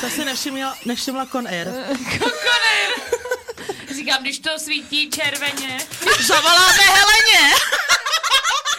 [0.00, 1.68] To si nevšimla, nevšimla Con Air.
[3.96, 5.78] Říkám, když to svítí červeně.
[6.26, 7.54] Zavoláme Heleně!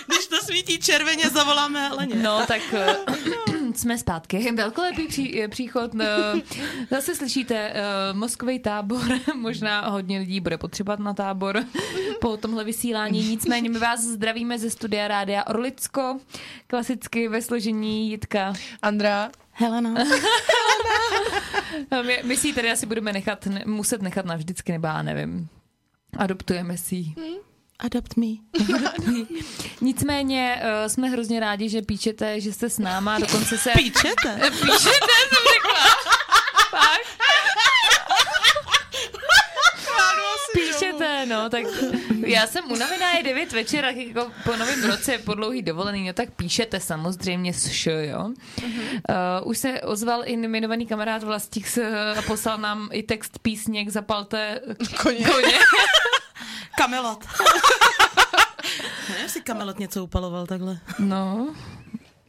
[0.07, 2.15] Když to svítí červeně, zavoláme Heleně.
[2.15, 2.95] No, tak eh,
[3.79, 4.51] jsme zpátky.
[4.55, 5.91] Velkolepý pří, příchod.
[6.01, 6.33] eh,
[6.91, 9.01] Zase slyšíte eh, mozkový tábor.
[9.35, 11.63] Možná hodně lidí bude potřebovat na tábor
[12.21, 13.29] po tomhle vysílání.
[13.29, 16.19] Nicméně my vás zdravíme ze studia Rádia Orlicko.
[16.67, 18.53] Klasicky ve složení Jitka.
[18.81, 19.93] Andrá, Helena.
[21.91, 25.01] Eh, My, my si ji tady asi budeme nechat, ne, muset nechat navždycky, nebo já
[25.01, 25.47] nevím.
[26.17, 27.13] Adoptujeme si ji.
[27.79, 28.25] Adopt me.
[29.81, 33.71] Nicméně uh, jsme hrozně rádi, že píčete, že jste s náma, dokonce se...
[33.77, 34.39] Píčete?
[34.49, 35.85] Píšete, jsem řekla.
[40.53, 41.63] Píšete, no, tak
[42.25, 46.13] já jsem unavená, je 9 večer, a jako po novém roce, po dlouhý dovolený, no
[46.13, 48.25] tak píšete samozřejmě s š, jo.
[48.25, 51.67] Uh, už se ozval i jmenovaný kamarád Vlastík
[52.17, 54.61] a poslal nám i text písněk Zapalte
[55.01, 55.25] koně.
[55.25, 55.57] koně.
[56.77, 57.25] Kamelot.
[59.09, 60.79] Nevím, jestli Kamelot něco upaloval takhle.
[60.99, 61.55] No,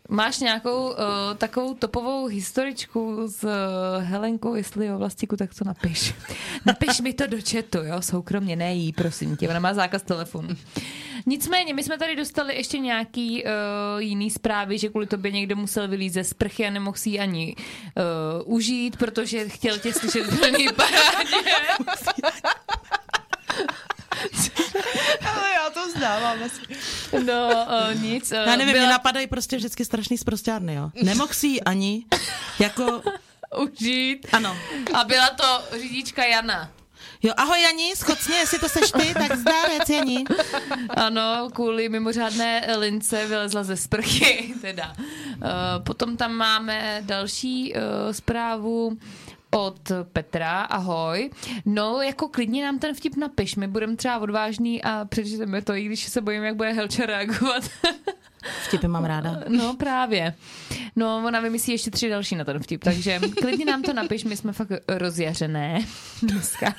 [0.08, 0.96] Máš nějakou uh,
[1.38, 3.50] takovou topovou historičku s uh,
[4.00, 6.14] Helenkou, jestli o Vlastíku, tak to napiš.
[6.66, 10.48] Napiš mi to do chatu, jo, soukromně, ne jí, prosím tě, ona má zákaz telefonu.
[11.26, 13.50] Nicméně, my jsme tady dostali ještě nějaký uh,
[13.98, 17.56] jiný zprávy, že kvůli tobě někdo musel vylít ze sprchy a nemohl si ji ani
[17.56, 21.36] uh, užít, protože chtěl tě slyšet v parádě.
[25.34, 26.60] Ale já to vzdávám asi.
[27.24, 28.32] No, uh, nic.
[28.32, 30.90] Uh, Já nevím, mě napadají prostě vždycky strašný zprostěrny, jo.
[31.02, 32.04] Nemohl si ji ani,
[32.58, 33.02] jako,
[33.62, 34.26] užít.
[34.32, 34.56] ano.
[34.94, 36.70] A byla to řidička Jana.
[37.22, 40.24] Jo, ahoj Jani, schocně, jestli to seš ty, tak zdárec Jani.
[40.88, 44.92] Ano, kvůli mimořádné lince vylezla ze sprchy, teda.
[44.98, 47.80] Uh, potom tam máme další uh,
[48.12, 48.98] zprávu
[49.50, 51.30] od Petra, ahoj.
[51.64, 55.84] No, jako klidně nám ten vtip napiš, my budeme třeba odvážný a přečteme to, i
[55.84, 57.62] když se bojím, jak bude Helča reagovat.
[58.64, 59.40] Vtipy mám ráda.
[59.48, 60.34] No právě.
[60.96, 64.36] No, ona vymyslí ještě tři další na ten vtip, takže klidně nám to napiš, my
[64.36, 65.84] jsme fakt rozjařené
[66.22, 66.74] dneska.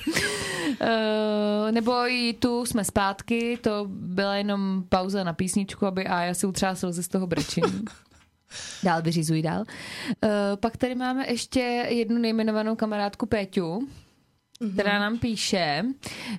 [0.80, 6.46] Uh, nebo i tu jsme zpátky, to byla jenom pauza na písničku, aby Aja si
[6.46, 7.84] utřásl ze z toho brečení.
[8.82, 9.60] Dál vyřizuj dál.
[9.60, 10.30] Uh,
[10.60, 13.88] pak tady máme ještě jednu nejmenovanou kamarádku Péťu,
[14.72, 15.84] která nám píše,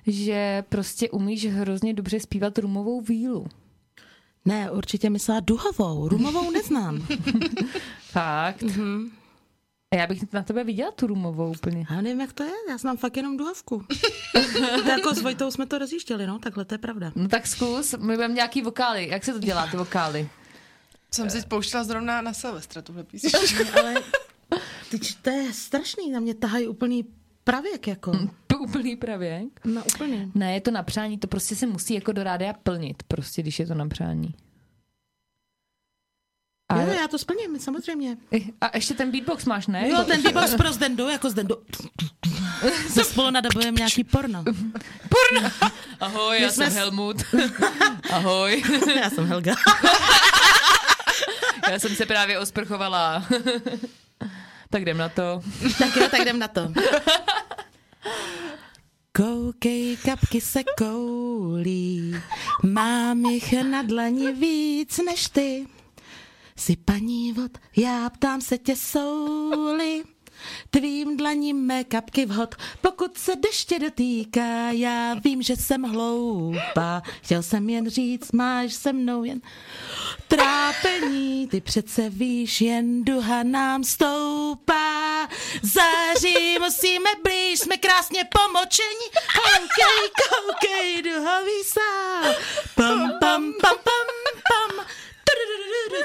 [0.06, 3.46] že prostě umíš hrozně dobře zpívat rumovou vílu.
[4.44, 7.06] Ne, určitě myslela duhovou, rumovou neznám.
[8.00, 8.62] Fakt?
[8.62, 9.10] Mhm.
[9.94, 11.86] A já bych na tebe viděla tu rumovou úplně.
[11.90, 13.84] Já nevím, jak to je, já znám fakt jenom duhovku.
[14.88, 17.12] jako s Vojtou jsme to rozjížděli, no, takhle to je pravda.
[17.16, 19.08] No tak zkus, my budeme nějaký vokály.
[19.08, 20.28] Jak se to dělá, ty vokály?
[21.14, 23.62] Jsem si pouštěla zrovna na Silvestra tuhle písničku.
[23.78, 23.94] Ale
[24.90, 27.04] teď to je strašný, na mě tahají úplný
[27.44, 28.12] pravěk, jako.
[28.46, 29.60] To úplný pravěk.
[29.64, 30.28] No, úplně.
[30.34, 33.58] Ne, je to na přání, to prostě se musí jako do rádia plnit, prostě, když
[33.58, 34.34] je to na přání.
[36.68, 38.16] A, Jo, já to splním, samozřejmě.
[38.60, 39.88] a ještě ten beatbox máš, ne?
[39.88, 41.56] Jo, ten beatbox pro Zdendu, jako Zdendu.
[42.90, 44.44] Se spolu nadabujeme nějaký porno.
[46.00, 47.16] Ahoj, já jsme jsem Helmut.
[48.10, 48.62] Ahoj.
[49.00, 49.54] Já jsem Helga.
[51.70, 53.26] Já jsem se právě osprchovala.
[54.70, 55.42] tak jdem na to.
[55.78, 56.72] Tak jo, tak jdem na to.
[59.16, 62.16] Koukej, kapky se koulí,
[62.62, 65.66] mám jich na dlani víc než ty.
[66.56, 70.02] Jsi paní vod, já ptám se tě souli.
[70.70, 77.02] Tvým dlaním mé kapky vhod, pokud se deště dotýká, já vím, že jsem hloupá.
[77.22, 79.40] Chtěl jsem jen říct, máš se mnou jen
[80.28, 85.28] trápení, ty přece víš, jen duha nám stoupá.
[85.62, 89.06] Září musíme blíž, jsme krásně pomočení.
[89.34, 92.34] Koukej, koukej, duhový sál.
[92.74, 94.06] Pam, pam, pam, pam,
[94.48, 94.86] pam.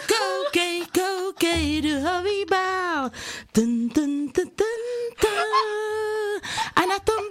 [0.08, 3.10] Koukej, koukej, duhový bál.
[3.52, 4.84] Tun, tun, tun, tun,
[5.22, 6.42] tun.
[6.76, 7.26] A na tom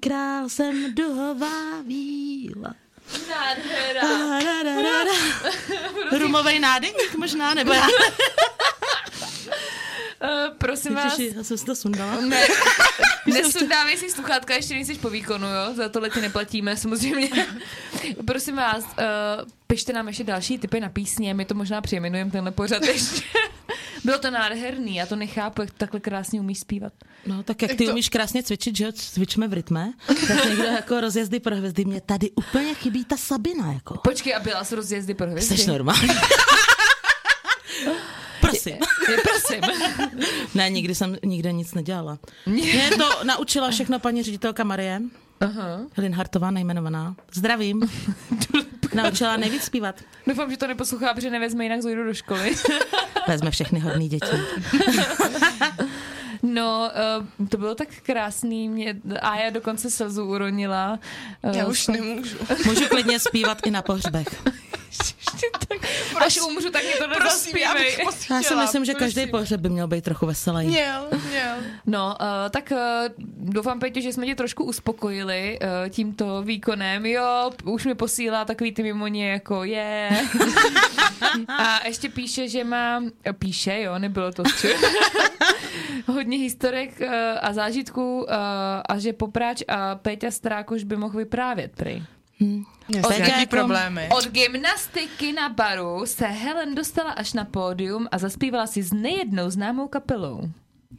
[0.00, 2.74] král, jsem duhová víla.
[3.28, 4.02] Nádhera.
[4.82, 6.18] Da.
[6.18, 7.86] Rumovej nádeník možná, nebo já.
[10.22, 12.20] Uh, prosím vás, Ježiši, já jsem si to sundala.
[12.20, 12.46] ne,
[13.26, 15.74] nesundávej si sluchátka, ještě nejsi po výkonu, jo?
[15.74, 17.46] Za tohle ti neplatíme, samozřejmě.
[18.26, 22.50] Prosím vás, uh, pište nám ještě další typy na písně, my to možná přejmenujeme tenhle
[22.50, 23.22] pořad ještě.
[24.04, 26.92] Bylo to nádherný, já to nechápu, jak takhle krásně umíš zpívat.
[27.26, 30.44] No, tak jak Jak ty to- umíš krásně cvičit, že jo, cvičme v rytme, tak
[30.48, 33.94] někdo jako rozjezdy pro hvězdy, mě tady úplně chybí ta Sabina, jako.
[34.04, 35.56] Počkej, a byla z rozjezdy pro hvězdy?
[35.58, 36.08] Jsi normální.
[38.40, 38.76] Prosím.
[39.08, 39.60] Je, prosím.
[40.54, 42.18] Ne, nikdy jsem nikde nic nedělala.
[42.46, 45.00] Mě to naučila všechno paní ředitelka Marie,
[45.40, 45.80] Aha.
[45.98, 47.16] Linhartová nejmenovaná.
[47.34, 47.82] Zdravím.
[49.02, 49.94] Naučila nejvíc zpívat.
[50.26, 52.54] Doufám, že to neposlouchá, protože nevezme, jinak zojdu do školy.
[53.28, 54.26] Vezme všechny hodný děti.
[56.42, 56.90] No,
[57.40, 60.98] uh, to bylo tak krásný, mě, a já dokonce slzu uronila.
[61.42, 62.36] Uh, Já už nemůžu.
[62.66, 64.28] Můžu klidně zpívat i na pohřbech.
[65.68, 65.78] Tak,
[66.26, 67.96] až umřu, tak mi to já nezaspívej.
[68.04, 70.66] moc Já si myslím, že každý pohřeb by měl být trochu veselý.
[70.66, 71.56] Měl, měl.
[71.86, 72.78] No, uh, tak uh,
[73.36, 77.06] doufám, Peťo, že jsme tě trošku uspokojili uh, tímto výkonem.
[77.06, 80.10] Jo, už mi posílá takový ty mimoně jako je.
[81.58, 83.02] a ještě píše, že má,
[83.38, 84.74] píše, jo, nebylo to stři.
[86.06, 87.08] hodně historek uh,
[87.42, 88.26] a zážitků uh,
[88.88, 92.02] a že Popráč a Péťa Strákoš by mohl vyprávět, prej.
[92.38, 94.08] Peťa nějaký jako- problémy.
[94.16, 99.50] Od gymnastiky na baru se Helen dostala až na pódium a zaspívala si s nejednou
[99.50, 100.50] známou kapelou.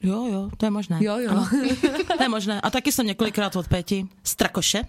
[0.03, 0.97] Jo, jo, to je možné.
[1.01, 1.29] Jo, jo.
[1.31, 1.49] Ano,
[2.17, 2.61] to je možné.
[2.61, 4.81] A taky jsem několikrát od Péti z Trakoše.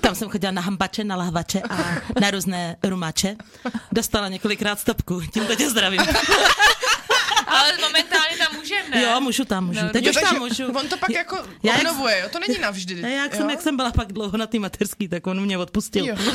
[0.00, 1.76] Tam jsem chodila na hambače, na lahvače a
[2.20, 3.36] na různé rumače.
[3.92, 5.20] Dostala několikrát stopku.
[5.32, 6.00] Tímto tě zdravím.
[7.46, 8.47] Ale momentálně tam
[8.90, 9.02] ne?
[9.02, 9.80] Jo, můžu tam, můžu.
[9.82, 10.66] No, Teď Jo, už tam můžu.
[10.72, 12.28] On to pak jako Já jak- obnovuje, jo?
[12.32, 12.94] To není navždy.
[13.02, 13.38] Ne, jak, jo?
[13.38, 16.06] jsem, jak jsem byla pak dlouho na té materský, tak on mě odpustil.
[16.06, 16.16] Jo.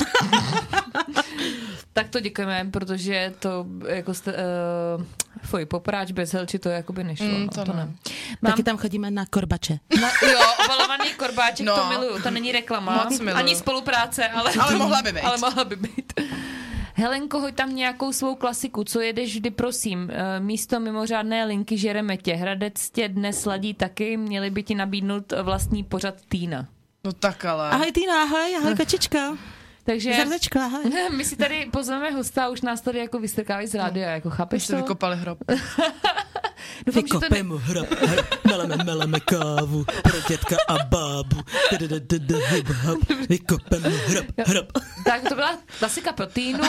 [1.93, 5.03] Tak to děkujeme, protože to jako jste, uh,
[5.43, 7.25] fuj, popráč bez helči to jakoby nešlo.
[7.27, 7.77] Mm, no, to to ne.
[7.85, 7.93] ne.
[8.41, 9.79] Mám, Taky tam chodíme na korbače.
[10.01, 11.75] na, jo, obalovaný korbáček, No.
[11.75, 13.35] to miluju, to není reklama, Moc miluju.
[13.37, 15.21] ani spolupráce, ale, Ale mohla by být.
[15.21, 16.13] Ale mohla by být.
[17.03, 20.09] Helenko, hoď tam nějakou svou klasiku, co jedeš vždy, prosím.
[20.11, 22.33] Eh, Místo mimořádné linky žereme tě.
[22.33, 26.67] Hradec tě dnes ladí taky, měli by ti nabídnout vlastní pořad Týna.
[27.03, 27.69] No tak ale.
[27.69, 29.37] Ahoj Týna, ahoj, ahoj kačička.
[29.85, 30.25] Takže
[30.61, 30.83] ahoj.
[31.17, 34.67] my si tady pozveme hosta a už nás tady jako vystrkávají z rádia, jako chápeš
[34.67, 34.75] to?
[34.75, 35.39] vykopali hrob.
[36.85, 37.19] Doufám, ne...
[37.19, 41.41] Vykopem mu hrab, hrab, meleme, meleme kávu pro dětka a bábu.
[43.29, 44.65] Vykopem mu hrab, hrab.
[45.05, 46.63] Tak to byla klasika pro Týnu.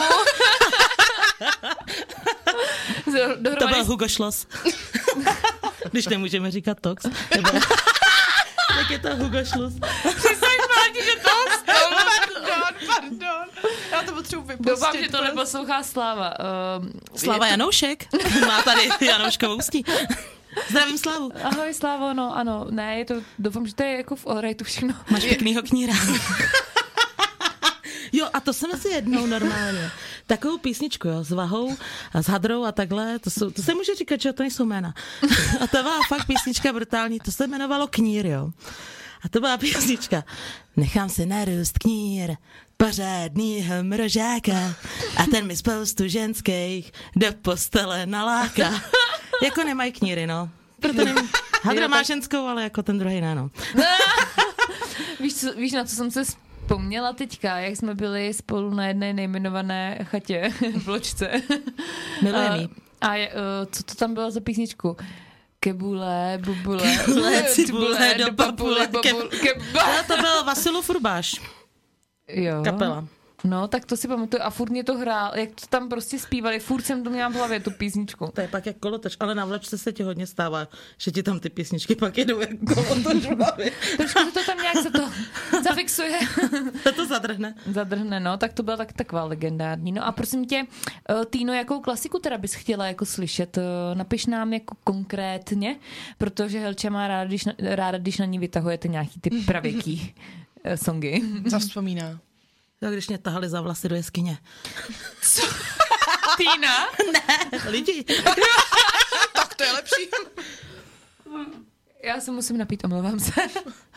[3.05, 4.47] Z- To Dohromady byl Hugo Schloss.
[5.91, 7.05] Když nemůžeme říkat tox.
[7.35, 7.49] Nebo...
[8.75, 9.73] Tak je to Hugo Schloss.
[11.65, 13.49] pardon, pardon.
[13.91, 14.71] Já to potřebuji vypustit.
[14.71, 16.33] Doufám, že to neposlouchá Sláva.
[16.79, 18.05] Uh, Slava Janoušek.
[18.47, 19.85] Má tady Janouškovou ústí.
[20.69, 21.31] Zdravím Slavu.
[21.43, 24.93] Ahoj Slávo, no ano, ne, je to, doufám, že to je jako v Allrightu všechno.
[25.09, 25.93] Máš pěknýho kníra.
[28.11, 29.91] Jo, a to jsem si jednou normálně.
[30.27, 31.77] Takovou písničku, jo, s vahou
[32.13, 34.93] a s hadrou a takhle, to, jsou, to se může říkat, že to nejsou jména.
[35.61, 38.51] A to byla fakt písnička brutální, to se jmenovalo Knír, jo.
[39.25, 40.23] A to byla písnička.
[40.77, 42.35] Nechám si narůst knír,
[42.77, 44.75] pořádnýho mrožáka
[45.17, 48.81] a ten mi spoustu ženských do postele naláká.
[49.43, 50.49] jako nemají kníry, no.
[50.81, 51.29] Proto nevím.
[51.63, 53.49] Hadra má ženskou, ale jako ten druhý ne, no.
[55.19, 59.13] Víš, co, víš, na co jsem se vzpomněla teďka, jak jsme byli spolu na jedné
[59.13, 60.51] nejmenované chatě
[60.83, 61.31] v Ločce.
[62.21, 62.51] Milujem
[63.01, 63.07] A-.
[63.09, 63.33] A je, uh,
[63.71, 64.97] co to tam bylo za písničku?
[65.59, 69.81] Kebule, bubule, Kebule, cibule, do papule, babule, ke- keba.
[69.81, 71.41] Ale to byl Vasilu Furbáš,
[72.27, 72.63] Jo.
[72.63, 73.07] kapela.
[73.43, 74.43] No, tak to si pamatuju.
[74.43, 77.33] A furt mě to hrál, jak to tam prostě zpívali, furt jsem to měla v
[77.33, 78.29] hlavě, tu písničku.
[78.33, 80.67] To je pak jak kolotoč, ale na vlečce se ti hodně stává,
[80.97, 83.71] že ti tam ty písničky pak jedou jak kolotoč v hlavě.
[83.97, 85.09] Trošku to tam nějak se to
[85.63, 86.19] zafixuje.
[86.83, 87.55] To to zadrhne.
[87.71, 89.91] Zadrhne, no, tak to byla tak, taková legendární.
[89.91, 90.65] No a prosím tě,
[91.09, 93.57] eh, Týno, jakou klasiku teda bys chtěla jako slyšet?
[93.57, 95.75] Eh, Napiš nám jako konkrétně,
[96.17, 100.13] protože Helča má ráda, když na, ráda, když na ní vytahujete nějaký ty pravěký
[100.65, 101.21] eh, songy.
[101.45, 102.19] Zavzpomíná.
[102.81, 104.37] Jo, když mě tahali za vlasy do jeskyně.
[106.37, 106.87] Týna?
[107.69, 108.05] Lidi.
[109.33, 110.09] Tak to je lepší.
[112.03, 113.31] Já se musím napít, omlouvám se.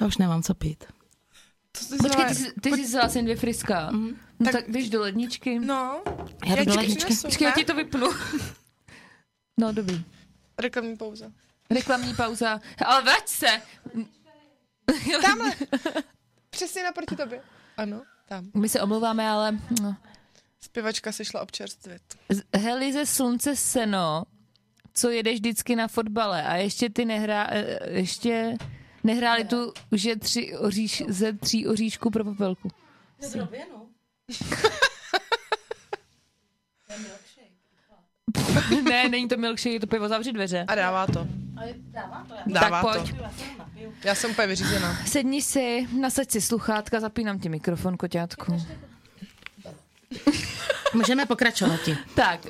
[0.01, 0.85] Já už nemám co pít.
[1.73, 3.91] To jsi Počkej, ty jsi, ty jsi vzala sem dvě friska.
[3.91, 4.09] No
[4.45, 5.59] tak, Tak- tak jdeš do ledničky.
[5.59, 6.03] No,
[6.47, 7.05] Já jdu do ledničky.
[7.05, 7.55] přinesu, Počkej, já ne?
[7.55, 8.11] ti to vypnu.
[9.61, 10.05] No, dobrý.
[10.59, 11.27] Reklamní pauza.
[11.71, 12.61] Reklamní pauza.
[12.87, 13.62] Ale vrať se!
[15.23, 15.53] Tamhle.
[16.51, 17.43] Přesně naproti tobě.
[17.77, 18.51] Ano, tam.
[18.55, 19.97] My se omlouváme, ale no.
[20.61, 22.03] Zpěvačka se šla občerstvit.
[22.29, 24.23] Z- Helize slunce seno,
[24.95, 28.55] co jedeš vždycky na fotbale a ještě ty nehrá, eh, ještě
[29.05, 32.69] nehráli tu, že tři oříš, ze tří oříšků pro popelku.
[38.89, 40.65] ne, není to milkshake, je to pivo, zavři dveře.
[40.69, 41.27] A dává to.
[42.47, 43.01] Dává tak to.
[43.03, 43.15] pojď.
[44.05, 44.99] Já jsem úplně vyřízená.
[45.07, 48.63] Sedni si, nasaď si sluchátka, zapínám ti mikrofon, koťátku.
[50.95, 51.99] Můžeme pokračovat ti.
[52.15, 52.41] Tak,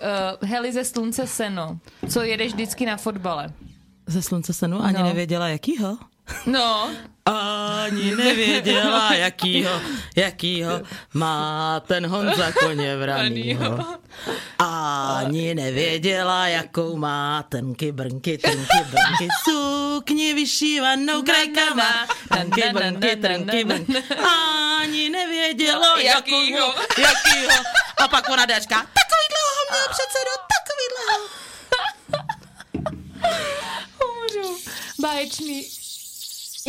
[0.43, 1.79] uh, Helize slunce seno,
[2.09, 3.53] co jedeš vždycky na fotbale.
[4.07, 5.05] Ze slunce senu ani No.
[5.05, 5.99] nevěděla, jakýho.
[6.47, 6.91] No,
[7.25, 9.81] Ani nevěděla, jakýho,
[10.17, 10.81] jakýho
[11.15, 13.79] má ten Honza koně vranýho.
[14.59, 24.03] Ani nevěděla, jakou má ten kybrnky, trnky, brnky, sukni vyšívanou krajkama, tanky, brnky, trnky, brnky.
[24.81, 27.63] Ani nevěděla, jakýho, jakýho.
[27.99, 31.29] A pak ona dečka, takovýhle ho měl předsedu, takovýhle
[34.05, 34.59] umřu.
[35.03, 35.88] Báječný.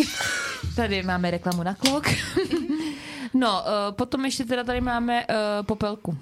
[0.75, 2.05] Tady máme reklamu na klok.
[3.33, 6.17] No, uh, potom ještě teda tady máme uh, popelku.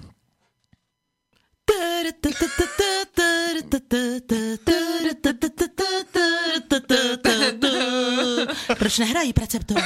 [8.78, 9.82] Proč nehrají preceptor?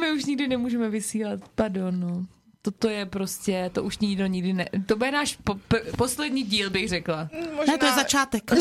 [0.00, 2.26] My už nikdy nemůžeme vysílat, pardon, no.
[2.64, 4.66] Toto je prostě, to už nikdo nikdy ne...
[4.86, 7.28] To bude náš po, p, poslední díl, bych řekla.
[7.56, 7.72] Možná...
[7.72, 8.50] Ne, to je začátek.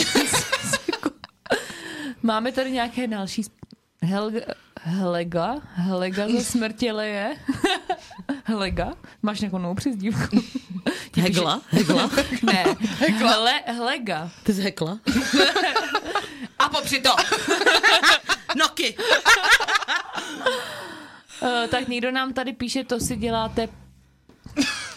[2.24, 3.42] Máme tady nějaké další...
[4.02, 4.40] Helga,
[4.82, 5.56] Helega?
[5.74, 7.36] Helega ze smrtěleje?
[8.44, 8.94] Helega?
[9.22, 10.44] Máš nějakou novou přezdívku?
[11.16, 11.62] Hegla?
[11.70, 12.10] Hegla?
[12.44, 12.66] Ne,
[13.00, 14.32] Hele, Helega.
[14.44, 15.00] Ty jsi hekla?
[16.60, 17.10] A popři to!
[18.58, 18.96] Noky!
[21.42, 23.68] Uh, tak někdo nám tady píše, to si děláte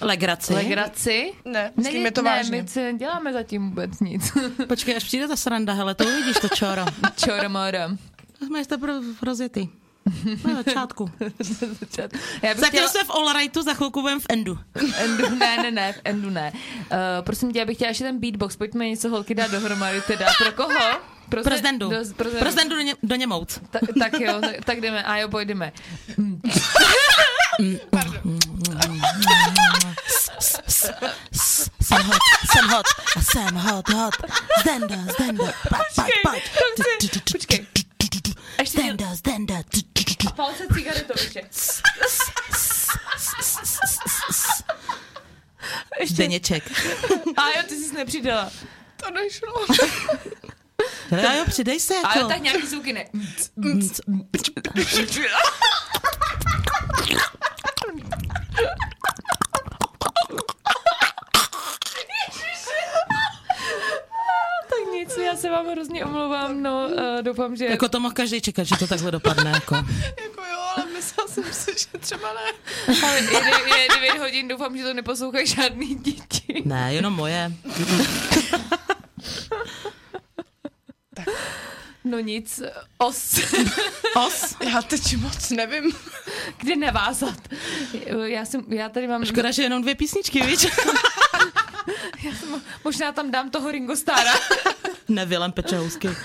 [0.00, 0.54] Legraci.
[0.54, 1.32] legraci.
[1.44, 2.62] Ne, s kým je to ne, vážně.
[2.62, 4.32] my si neděláme zatím vůbec nic.
[4.68, 6.84] Počkej, až přijde ta sranda, hele, to uvidíš to čoro.
[7.24, 7.96] Čoromora.
[8.50, 8.92] Máš to pro
[9.22, 9.68] rozjetý.
[10.48, 11.10] Na začátku.
[12.42, 12.88] Já bych Zatím chtěla...
[12.88, 14.58] jsme v Allrightu, za chvilku v Endu.
[14.96, 16.52] Endu, ne, ne, ne, v Endu ne.
[16.52, 16.88] Uh,
[17.20, 20.26] prosím tě, já bych chtěla ještě ten beatbox, pojďme něco holky dát dohromady teda.
[20.38, 21.00] Pro koho?
[21.28, 21.90] Pro, Pro Zdendu.
[21.90, 23.60] Do, pro Pro Zdendu do, ně, do Němouc.
[23.70, 25.02] Ta, tak jo, tak, tak jdeme.
[25.02, 25.72] A jo, pojďme.
[31.82, 32.18] Jsem hot,
[32.52, 32.86] jsem hot,
[33.16, 34.14] a jsem hot, hot.
[34.60, 36.42] Zdenda, zdenda, pojď, pojď,
[36.72, 37.22] pojď.
[37.32, 37.66] Počkej.
[38.60, 38.78] Ještě.
[38.80, 39.54] Zdenda, zdenda.
[40.36, 41.40] Palce cigaretoviče.
[46.00, 46.14] Ještě.
[46.14, 46.64] Zdeněček.
[47.36, 48.50] A jo, ty jsi nepřidala.
[48.96, 49.66] To nešlo.
[51.28, 52.28] A jo, přidej se A jo, jako.
[52.28, 53.04] tak nějaký zvuky ne.
[64.70, 67.64] tak nic, já se vám hrozně omlouvám, no uh, doufám, že...
[67.64, 69.50] Jako to mohl každý čekat, že to takhle dopadne.
[69.50, 69.74] Jako.
[70.22, 72.52] Jako jo, ale myslela jsem si, že třeba ne.
[73.06, 73.22] Ale je,
[73.82, 76.62] je 9 hodin, doufám, že to neposlouchají žádný děti.
[76.64, 77.52] Ne, jenom moje.
[82.04, 82.62] No nic,
[82.98, 83.40] os,
[84.26, 84.54] Os.
[84.72, 85.92] Já teď moc nevím.
[86.56, 87.48] Kde navázat.
[88.24, 90.62] Já, jsem, já tady mám, Škoda, že jenom dvě písničky, víš?
[92.22, 94.32] já jsem, možná tam dám toho Ringo Starra.
[95.08, 96.08] Ne, Vilem Pečehousky.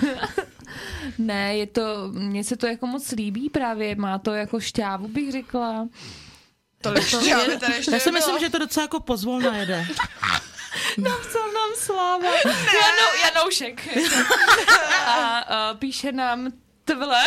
[1.17, 5.31] Ne, je to, mně se to jako moc líbí právě, má to jako šťávu, bych
[5.31, 5.87] řekla.
[6.81, 9.85] Tolik šťávy tady ještě Já si myslím, že to docela jako pozvolna jede.
[10.97, 12.27] Napsal nám Sláva.
[12.45, 13.87] Janou, Janoušek.
[15.05, 16.51] A, a píše nám
[16.85, 17.23] tvle.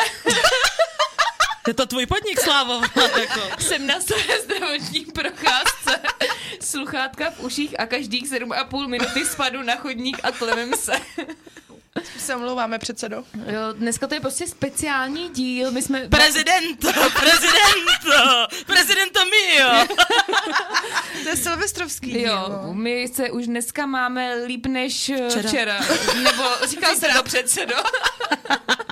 [1.69, 2.81] Je to tvůj podnik, Slávo.
[3.21, 3.63] Jako.
[3.63, 6.01] Jsem na své zdravotní procházce.
[6.61, 10.93] Sluchátka v uších a každých 7,5 minuty spadu na chodník a klemem se.
[12.19, 13.17] Se omlouváme předsedo.
[13.47, 15.71] Jo, dneska to je prostě speciální díl.
[15.71, 16.09] My jsme...
[16.09, 16.89] Prezidento,
[17.21, 19.87] prezidento, prezidento mio.
[21.23, 22.23] To je Silvestrovský.
[22.23, 25.49] Jo, díl, my se už dneska máme líp než eh, Včera.
[25.49, 25.81] včera.
[26.23, 27.75] Nebo říkal jsem to předsedo.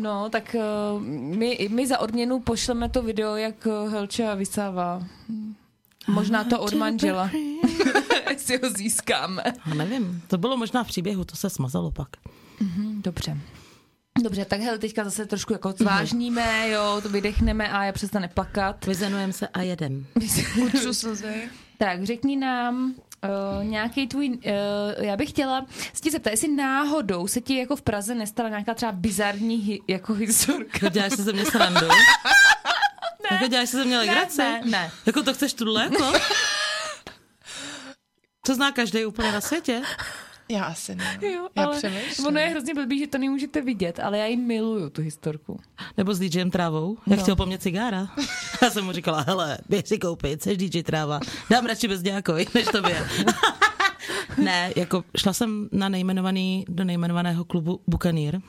[0.00, 0.60] No, tak eh,
[1.36, 5.02] my, my za odměnu pošleme to video, jak eh, Helča vysává.
[6.08, 7.30] Možná to od manžela.
[8.30, 9.42] Jestli ho získáme.
[9.70, 12.08] A nevím, to bylo možná v příběhu, to se smazalo pak.
[12.94, 13.38] Dobře.
[14.22, 18.86] Dobře, tak hele, teďka zase trošku jako zvážníme, jo, to vydechneme a já přestane plakat.
[18.86, 20.06] Vyzenujeme se a jedem.
[20.64, 21.48] Utřu slzy.
[21.78, 22.94] Tak, řekni nám
[23.24, 27.76] uh, nějaký tvůj, uh, já bych chtěla se ti zeptat, jestli náhodou se ti jako
[27.76, 30.88] v Praze nestala nějaká třeba bizarní hi, jako historka.
[30.88, 31.88] Děláš si ze mě srandu?
[33.30, 33.36] Ne.
[33.36, 34.38] Jako děláš si ze mě legraci?
[34.38, 34.90] ne, ne.
[35.06, 36.12] Jako to chceš tuhle, jako?
[38.46, 39.82] To zná každý úplně na světě.
[40.50, 41.18] Já asi ne.
[41.22, 42.26] Jo, Já ale přemýšlím.
[42.26, 45.60] ono je hrozně blbý, že to nemůžete vidět, ale já ji miluju, tu historku.
[45.96, 46.96] Nebo s DJem Trávou.
[47.06, 47.22] Jak No.
[47.22, 48.08] chtěl po mně cigára.
[48.62, 51.20] Já jsem mu říkala, hele, běž si koupit, jsi DJ Tráva.
[51.50, 53.06] Dám radši bez nějakoj, než tobě.
[54.38, 58.40] ne, jako šla jsem na nejmenovaný, do nejmenovaného klubu Buccaneer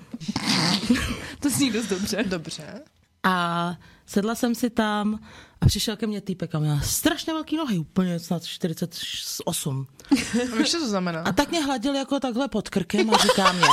[1.39, 2.23] To zní dost dobře.
[2.27, 2.81] Dobře.
[3.23, 3.75] a
[4.11, 5.19] sedla jsem si tam
[5.61, 9.87] a přišel ke mně týpek a měl strašně velký nohy, úplně snad 48.
[10.53, 11.21] A víš, co to znamená?
[11.21, 13.61] A tak mě hladil jako takhle pod krkem a říká mě,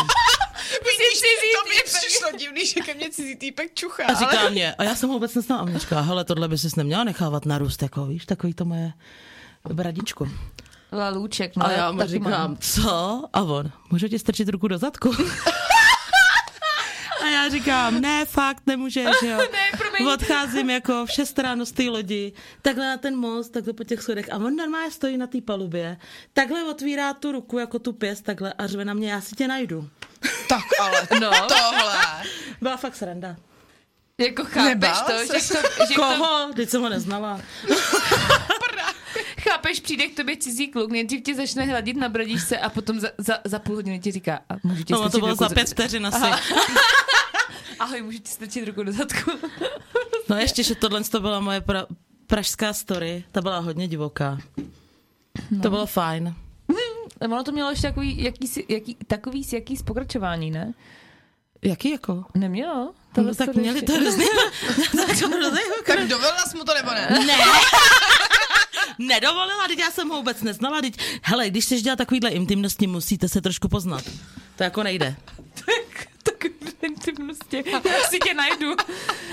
[0.70, 1.20] Vidíš,
[1.62, 4.04] to mi přišlo divný, že ke mně cizí týpek čuchá.
[4.06, 4.50] a říká ale...
[4.50, 7.04] mě, a já jsem ho vůbec neznala, a mě říká, hele, tohle by si neměla
[7.04, 8.92] nechávat narůst, jako víš, takový to moje
[9.72, 10.28] bradičko.
[10.92, 11.66] Lalůček, no.
[11.66, 12.56] A já mu říkám, mám.
[12.60, 13.24] co?
[13.32, 15.12] A on, můžu ti strčit ruku do zadku?
[17.22, 19.38] A já říkám, ne, fakt, nemůžeš, jo.
[19.52, 19.78] Ne.
[20.06, 22.32] Odcházím jako v 6 ráno z té lodi,
[22.62, 25.96] takhle na ten most, takhle po těch schodech a on normálně stojí na té palubě,
[26.32, 29.48] takhle otvírá tu ruku jako tu pěst, takhle a řve na mě, já si tě
[29.48, 29.88] najdu.
[30.48, 31.30] Tak ale No.
[31.30, 32.04] tohle.
[32.60, 33.36] Byla fakt sranda.
[34.20, 35.54] Jako chápeš Nebál to, že, se?
[35.54, 36.50] to, že to, Koho?
[36.56, 37.40] Teď jsem ho neznala.
[39.50, 43.08] chápeš, přijde k tobě cizí kluk, nejdřív tě začne hladit na bradičce a potom za,
[43.18, 45.68] za, za půl hodiny ti říká, a můžu ti No, to bylo ruku za pět
[45.68, 46.20] vteřin asi.
[47.78, 49.30] Ahoj, můžu ti strčit ruku do zadku.
[50.30, 51.86] No ještě, že tohle to byla moje pra-
[52.26, 54.38] pražská story, ta byla hodně divoká.
[55.50, 55.62] No.
[55.62, 56.34] To bylo fajn.
[57.20, 60.74] ono to mělo ještě takový, jaký, jaký, takový s jaký z pokračování, ne?
[61.62, 62.24] Jaký jako?
[62.34, 62.94] Nemělo?
[63.16, 64.26] No, tak měli to to hrozně
[65.86, 67.08] Tak dovolila jsi mu to nebo ne?
[67.26, 67.34] ne.
[68.98, 70.80] Nedovolila, teď já jsem ho vůbec neznala.
[70.80, 74.04] Teď, hele, když chceš dělat takovýhle intimnosti, musíte se trošku poznat.
[74.56, 75.16] To jako nejde.
[76.80, 77.64] Takový intimnosti.
[77.72, 78.74] Já si tě najdu.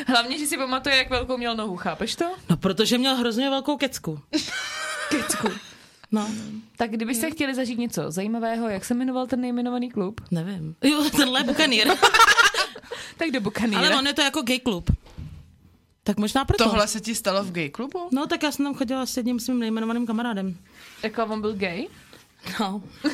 [0.07, 2.25] Hlavně, že si pamatuje, jak velkou měl nohu, chápeš to?
[2.49, 4.19] No, protože měl hrozně velkou kecku.
[5.09, 5.47] Kecku.
[6.11, 6.29] No,
[6.77, 10.21] Tak kdybyste chtěli zažít něco zajímavého, jak se jmenoval ten nejmenovaný klub?
[10.31, 10.75] nevím.
[10.83, 11.87] Jo, tenhle bukanýr.
[13.17, 13.79] Tak do Bukaníra.
[13.79, 14.91] Ale on je to jako gay klub.
[16.03, 16.63] Tak možná proto.
[16.63, 18.07] Tohle se ti stalo v gay klubu?
[18.11, 20.57] No, tak já jsem tam chodila s jedním svým nejmenovaným kamarádem.
[21.03, 21.87] Jako on byl gay?
[22.59, 22.81] No.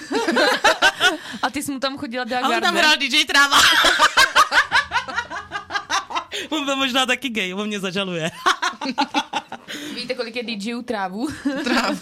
[1.42, 3.58] A ty jsi mu tam chodila dát A on tam hrál DJ Tráva.
[6.50, 8.32] on byl možná taky gay, on mě zažaluje.
[9.96, 11.28] Víte, kolik je DJů trávu?
[11.64, 11.98] Trávu.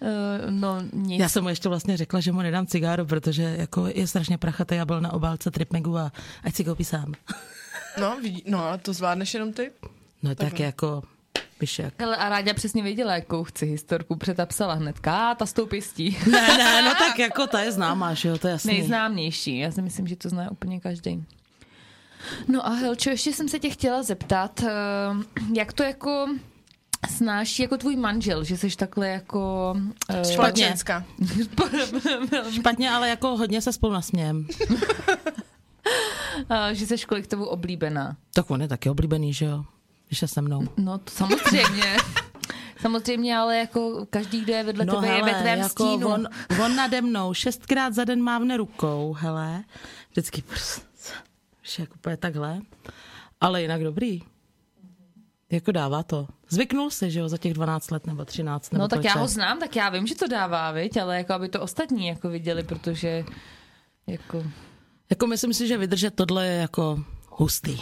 [0.00, 1.20] Uh, no nic.
[1.20, 4.78] Já jsem mu ještě vlastně řekla, že mu nedám cigáro, protože jako je strašně prachatý
[4.78, 6.12] a byl na obálce Tripmegu a
[6.44, 7.12] ať si koupí sám.
[8.00, 9.70] No, vidí, no, to zvládneš jenom ty?
[10.22, 11.02] No tak jako,
[11.78, 11.94] jak.
[12.00, 15.66] Hele, a Ráďa přesně věděla, jakou chci historku, přeta psala hnedka, a ta s tou
[15.66, 16.18] pěstí.
[16.30, 18.72] Ne, ne, no tak jako ta je známá, že jo, to je jasný.
[18.72, 21.24] Nejznámější, já si myslím, že to zná úplně každý.
[22.48, 24.68] No a Helčo, ještě jsem se tě chtěla zeptat, eh,
[25.54, 26.26] jak to jako
[27.10, 29.74] snáší jako tvůj manžel, že jsi takhle jako...
[30.08, 30.74] eh, Špatně.
[32.54, 34.46] Špatně, ale jako hodně se spolu nasmějem.
[36.50, 38.16] eh, že jsi kolik tebou oblíbená.
[38.34, 39.64] Tak on je taky oblíbený, že jo,
[40.12, 40.68] když je se mnou.
[40.76, 41.96] No to samozřejmě.
[42.80, 46.08] Samozřejmě, ale jako každý, kdo je vedle tebe, je ve tvém jako stínu.
[46.08, 46.28] on,
[46.64, 49.64] on nade mnou šestkrát za den mávne rukou, hele,
[50.10, 50.86] vždycky prst,
[51.62, 52.60] víš, jak úplně takhle,
[53.40, 54.22] ale jinak dobrý.
[55.50, 56.28] Jako dává to.
[56.48, 59.14] Zvyknul se, že jo, za těch 12 let nebo 13 nebo No tak kolik já
[59.14, 59.28] ho je.
[59.28, 60.96] znám, tak já vím, že to dává, viď?
[60.96, 63.24] ale jako aby to ostatní jako viděli, protože
[64.06, 64.44] jako...
[65.10, 67.04] Jako myslím si, že vydržet tohle je jako
[67.36, 67.78] hustý.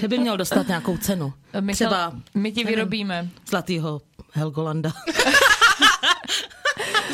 [0.00, 1.32] že by měl dostat nějakou cenu.
[1.60, 3.28] Michal, Třeba my ti vyrobíme.
[3.48, 4.00] zlatýho
[4.32, 4.92] Helgolanda.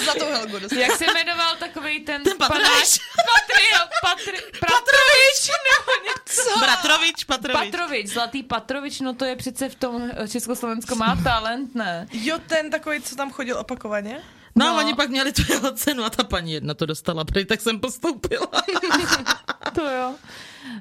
[0.05, 0.79] Zlatou Helgu dostal.
[0.79, 2.23] Jak se jmenoval takový ten...
[2.23, 2.99] Ten Patrovič.
[3.31, 3.64] Patri,
[4.03, 6.61] Patri, Patrovič nebo něco.
[6.61, 7.71] Bratrovič, Patrovič.
[7.71, 12.07] Patrovič, Zlatý Patrovič, no to je přece v tom eh, Československo má talent, ne?
[12.12, 14.23] Jo, ten takový, co tam chodil opakovaně?
[14.57, 14.73] No, No.
[14.73, 17.61] no, oni pak měli tu jeho cenu a ta paní jedna to dostala, prý, tak
[17.61, 18.47] jsem postoupila.
[19.75, 20.15] To jo.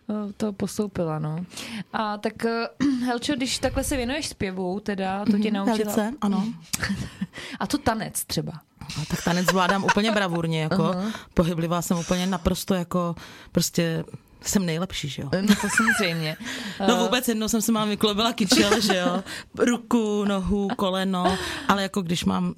[0.10, 1.46] Eh, To postoupila, no.
[1.94, 2.68] A tak, eh,
[3.06, 5.78] Helčo, když takhle se věnuješ zpěvu, teda, to tě naučila...
[5.78, 6.46] Velice, ano.
[7.60, 8.52] A to tanec třeba.
[8.98, 11.12] No, tak tanec zvládám úplně bravurně, jako uh-huh.
[11.34, 13.16] pohyblivá jsem úplně naprosto jako,
[13.52, 14.04] prostě
[14.42, 15.30] jsem nejlepší, že jo.
[15.42, 16.38] No to samozřejmě.
[16.88, 19.24] No vůbec jednou jsem se mám vyklobila kyčel, že jo.
[19.58, 22.54] Ruku, nohu, koleno, ale jako když mám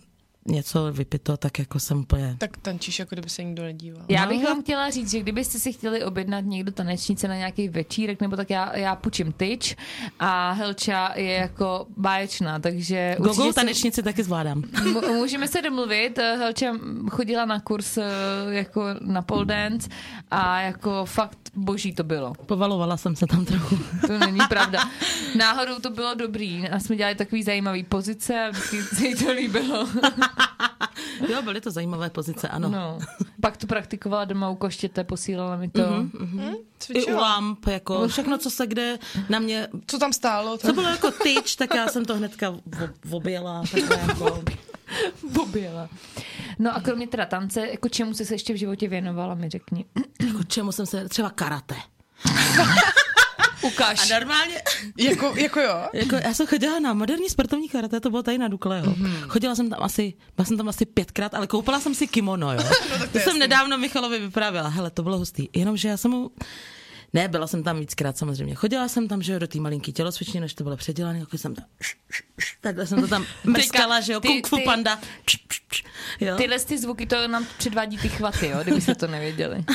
[0.47, 2.35] něco vypito, tak jako jsem úplně...
[2.39, 4.03] Tak tančíš, jako kdyby se nikdo nedíval.
[4.09, 4.31] Já No.
[4.31, 8.35] bych vám chtěla říct, že kdybyste si chtěli objednat někdo tanečnice na nějaký večírek, nebo
[8.35, 9.75] tak já, já půjčím tyč
[10.19, 14.63] a Helča je jako báječná, takže Gogo tanečnici taky zvládám.
[14.73, 16.17] M- můžeme se domluvit.
[16.17, 16.73] Helča
[17.09, 18.03] chodila na kurz eh,
[18.49, 19.89] jako na pole dance
[20.31, 22.33] a jako fakt boží to bylo.
[22.45, 23.77] Povalovala jsem se tam trochu.
[24.07, 24.79] To není pravda.
[25.35, 26.69] Náhodou to bylo dobrý.
[26.69, 29.87] A jsme dělali takový zajímavý pozice a vždycky se jí to líbilo.
[31.29, 32.69] Jo, byly to zajímavé pozice, ano.
[32.69, 32.77] No.
[32.79, 32.99] No.
[33.41, 35.81] Pak to praktikovala doma u koštěte, posílala mi to.
[35.81, 36.09] Mhm.
[36.13, 36.51] Mm-hmm.
[36.51, 37.21] I u Cvičila.
[37.21, 39.67] lamp, jako všechno, co se kde na mě...
[39.87, 40.57] Co tam stálo?
[40.57, 42.49] Co bylo jako tyč, tak já jsem to hnedka
[43.05, 43.63] v- objela.
[43.71, 44.43] Takhle jako.
[45.31, 45.89] Boběla.
[46.59, 49.85] No a kromě teda tance, jako čemu jsi se ještě v životě věnovala, mi řekni.
[50.27, 51.09] jako čemu jsem se...
[51.09, 51.75] Třeba karate.
[53.61, 54.11] Ukáž.
[54.11, 54.61] A normálně...
[54.97, 55.87] Jako, jako jo?
[55.93, 58.83] Jako, já jsem chodila na moderní sportovní karate, to bylo tady na Dukle, jo.
[58.85, 59.27] Mm-hmm.
[59.27, 62.59] Chodila jsem tam asi, byla jsem tam asi pětkrát, ale koupila jsem si kimono, jo.
[62.91, 63.39] no, to je jsem jasný.
[63.39, 65.47] nedávno Michalovi vyprávěla, hele, to bylo hustý.
[65.55, 66.31] Jenomže já jsem mu,
[67.13, 68.55] ne, byla jsem tam víckrát samozřejmě.
[68.55, 71.55] Chodila jsem tam, že jo, do té malinký tělocvičny, než to bylo předělané, jako jsem
[71.55, 71.65] tam,
[72.61, 74.99] takhle jsem to tam mrskala, že jo, ty- kung fu ty- panda.
[76.19, 76.37] Jo.
[76.37, 79.63] Tyhle ty zvuky, to nám předvádí ty chvaty, jo, kdyby se to nevěděli.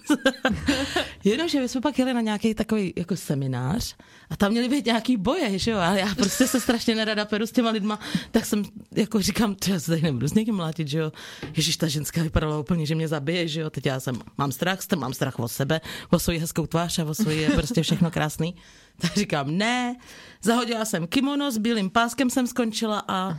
[1.24, 3.96] Jenomže my jsme pak jeli na nějaký takový jako seminář
[4.30, 7.46] a tam měly být nějaký boje, že jo, a já prostě se strašně nerada peru
[7.46, 7.98] s těma lidma,
[8.30, 8.62] tak jsem
[8.96, 11.12] jako říkám, že já se tady nebudu s někým mlátit, že jo.
[11.56, 14.78] Ježíš, ta ženská vypadala úplně, že mě zabije, že jo, teď já jsem, mám strach,
[14.96, 15.80] mám strach o sebe,
[16.10, 18.54] o svoji hezkou tvář a o svoji je prostě všechno krásný.
[19.00, 19.96] Tak říkám, ne,
[20.42, 23.38] zahodila jsem kimono, s bílým páskem jsem skončila a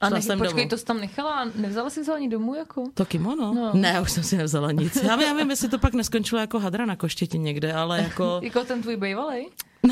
[0.00, 0.68] A nech, jsem počkej, domů.
[0.68, 2.84] to jsi tam nechala a nevzala jsi to ani domů, jako?
[2.94, 3.54] To kimono?
[3.54, 3.54] No.
[3.54, 3.70] No.
[3.74, 4.96] Ne, už jsem si nevzala nic.
[5.02, 8.40] Já vím, já vím, jestli to pak neskončilo jako hadra na koštěti někde, ale jako...
[8.44, 9.48] Jako ten tvůj bývalej?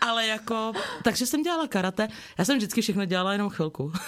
[0.00, 2.08] Ale jako, takže jsem dělala karate.
[2.38, 3.92] Já jsem vždycky všechno dělala jenom chvilku.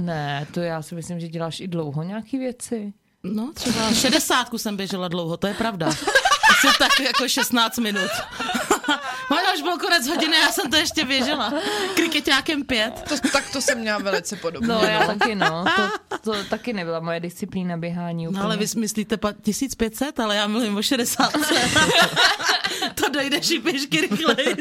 [0.00, 2.92] Ne, to já si myslím, že děláš i dlouho nějaký věci.
[3.22, 5.86] No, třeba šedesátku jsem běžela dlouho, to je pravda.
[6.50, 8.10] Asi tak jako 16 minut.
[9.30, 11.52] Možná už byl konec hodiny, já jsem to ještě běžela.
[11.94, 13.02] Krikeťákem pět.
[13.08, 14.68] To, tak to jsem měla velice podobně.
[14.68, 15.64] No, já taky, no.
[15.76, 15.90] To,
[16.32, 18.38] to taky nebyla moje disciplína běhání úplně.
[18.38, 21.32] No ale vy myslíte pa- 1500, ale já mluvím o 60.
[22.94, 24.56] to dojde šipěšky rychleji.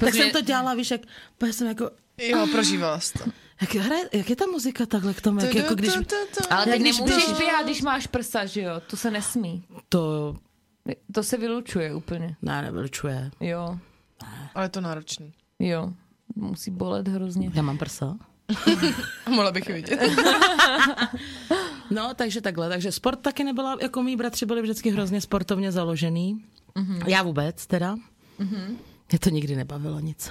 [0.00, 1.00] tak jsem to dělala, víš, jak,
[1.46, 3.24] já jsem jako, Jo, prožívala jsi to.
[3.60, 5.92] jak, hraje, jak je ta muzika takhle k tomu, jak, jako když,
[6.50, 8.80] Ale ty když nemůžeš běhat, když máš prsa, že jo?
[8.90, 9.64] To se nesmí.
[9.88, 10.36] to,
[11.12, 12.36] To se vylučuje úplně.
[12.42, 13.30] ne, nevylučuje.
[13.40, 13.78] Jo,
[14.54, 15.32] Ale je to náročný.
[15.58, 15.92] jo.
[16.36, 17.50] Musí bolet hrozně.
[17.54, 18.16] Já mám prsa.
[19.30, 20.00] Mohla bych je vidět.
[21.90, 22.68] No, takže takhle.
[22.68, 26.44] Takže sport taky nebyla, jako mý bratři byli vždycky hrozně sportovně založený.
[26.76, 27.08] Mm-hmm.
[27.08, 27.94] Já vůbec teda.
[28.40, 28.76] Mm-hmm.
[29.10, 30.30] Mě to nikdy nebavilo nic.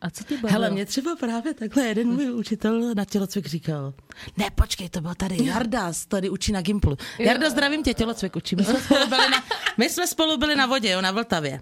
[0.00, 0.52] A co ty bavilo?
[0.52, 3.94] Hele, mě třeba právě takhle jeden můj učitel na tělocvik říkal,
[4.36, 6.96] ne, počkej, to byl tady Jarda, tady učí na Gimplu.
[7.18, 8.56] Jarda, zdravím tě, tělocvik učí.
[8.56, 9.44] My jsme spolu byli na,
[9.76, 11.60] my jsme spolu byli na vodě, jo, na Vltavě.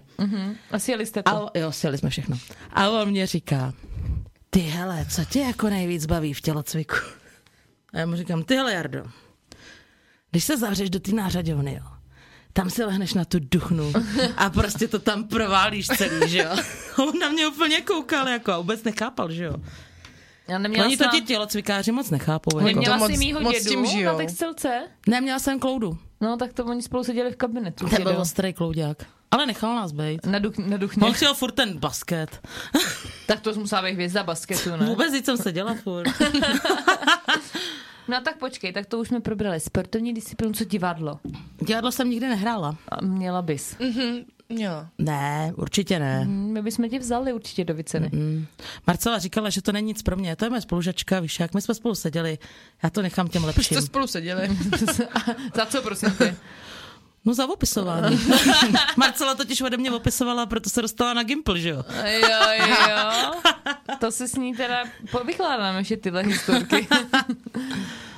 [0.71, 1.29] Asi jeli jste to.
[1.29, 2.37] A, jo, sjeli jsme všechno.
[2.71, 3.73] A on mě říká,
[4.49, 6.95] ty hele, co tě jako nejvíc baví v tělocviku?
[7.93, 9.05] A já mu říkám, ty hele Jardo,
[10.31, 11.94] když se zavřeš do té nářadovny, jo,
[12.55, 13.93] tam si lehneš na tu duchnu
[14.37, 16.55] a prostě to tam proválíš celý, že jo.
[17.07, 19.55] On na mě úplně koukal jako a vůbec nechápal, že jo.
[20.47, 22.57] Já neměla Oni to jsem- ti tělocvikáři moc nechápou.
[22.57, 22.67] Jako.
[22.67, 24.11] Neměla To jsi moc- mýho moc dědu tím žijou.
[24.11, 24.81] na textilce?
[25.07, 25.97] Neměla jsem kloudu.
[26.21, 27.89] No, tak to oni spolu seděli v kabinetu.
[27.89, 28.97] Ten byl ostrý kloudák.
[29.31, 30.25] Ale nechal nás být.
[30.25, 31.07] Na, duch, na duchně.
[31.07, 32.47] On chtěl furt ten basket.
[33.27, 34.85] Tak to musela být hvězda basketu, ne?
[34.85, 36.07] Vůbec nic jsem seděla furt.
[38.07, 39.59] No tak počkej, tak to už jsme probrali.
[39.59, 41.19] Sportovní disciplínu, co divadlo?
[41.61, 42.77] Divadlo jsem nikdy nehrála.
[42.89, 43.75] A měla bys.
[44.49, 44.89] Měla.
[44.97, 46.25] Ne, určitě ne.
[46.25, 48.09] My bychom tě vzali určitě do Viceny.
[48.13, 48.45] Mm.
[48.87, 50.35] Marcela říkala, že to není nic pro mě.
[50.35, 52.37] To je moje spolužačka, víš, jak my jsme spolu seděli.
[52.83, 53.77] Já to nechám těm Proč lepším.
[53.77, 54.49] jste spolu seděli?
[55.55, 56.35] Za co, prosím tě?
[57.25, 58.19] No za opisování.
[58.97, 61.83] Marcela totiž ode mě opisovala, proto se dostala na Gimple, že jo?
[62.05, 63.31] Jo, jo.
[63.99, 66.87] To se s ní teda povykládáme ještě tyhle historky.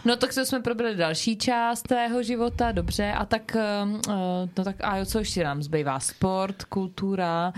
[0.05, 3.12] No tak to jsme probrali další část tvého života, dobře.
[3.12, 4.10] A tak, uh,
[4.58, 5.99] no tak a jo, co ještě nám zbývá?
[5.99, 7.53] Sport, kultura.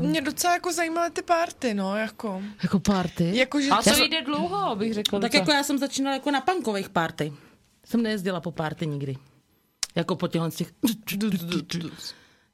[0.00, 2.42] Uh, Mě docela jako zajímaly ty party, no, jako.
[2.62, 3.30] Jako party.
[3.34, 5.20] Jakože a to jde dlouho, bych řekla.
[5.20, 5.40] Tak docela.
[5.40, 7.32] jako já jsem začínala jako na punkových party.
[7.84, 9.16] Jsem nejezdila po party nikdy.
[9.94, 10.72] Jako po těchhle těch...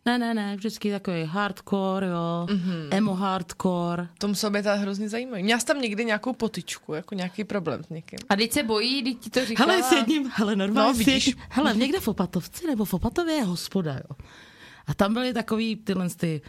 [0.06, 2.88] Ne, ne, ne, vždycky takový hardcore, jo, mm-hmm.
[2.90, 4.08] emo hardcore.
[4.18, 5.42] To muselo být ale hrozně zajímavý.
[5.42, 8.18] Měla jsi tam někdy nějakou potičku, jako nějaký problém s někým?
[8.28, 9.72] A teď se bojí, teď ti to říkala.
[9.72, 11.26] Hele, s jedním, hele, normálně No, no, vidíš.
[11.26, 11.44] vidíš.
[11.50, 14.16] Hele, někde v Opatovci nebo v Opatově je hospoda, jo.
[14.86, 16.42] A tam byly takový tyhle ty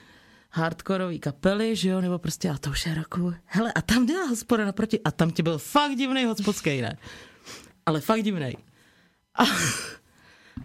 [0.51, 3.33] hardkorový kapely, že jo, nebo prostě, a to už je roku.
[3.45, 6.97] Hele, a tam dělá hospoda naproti, a tam ti byl fakt divný hospodský, ne?
[7.85, 8.53] Ale fakt divný.
[9.39, 9.43] A,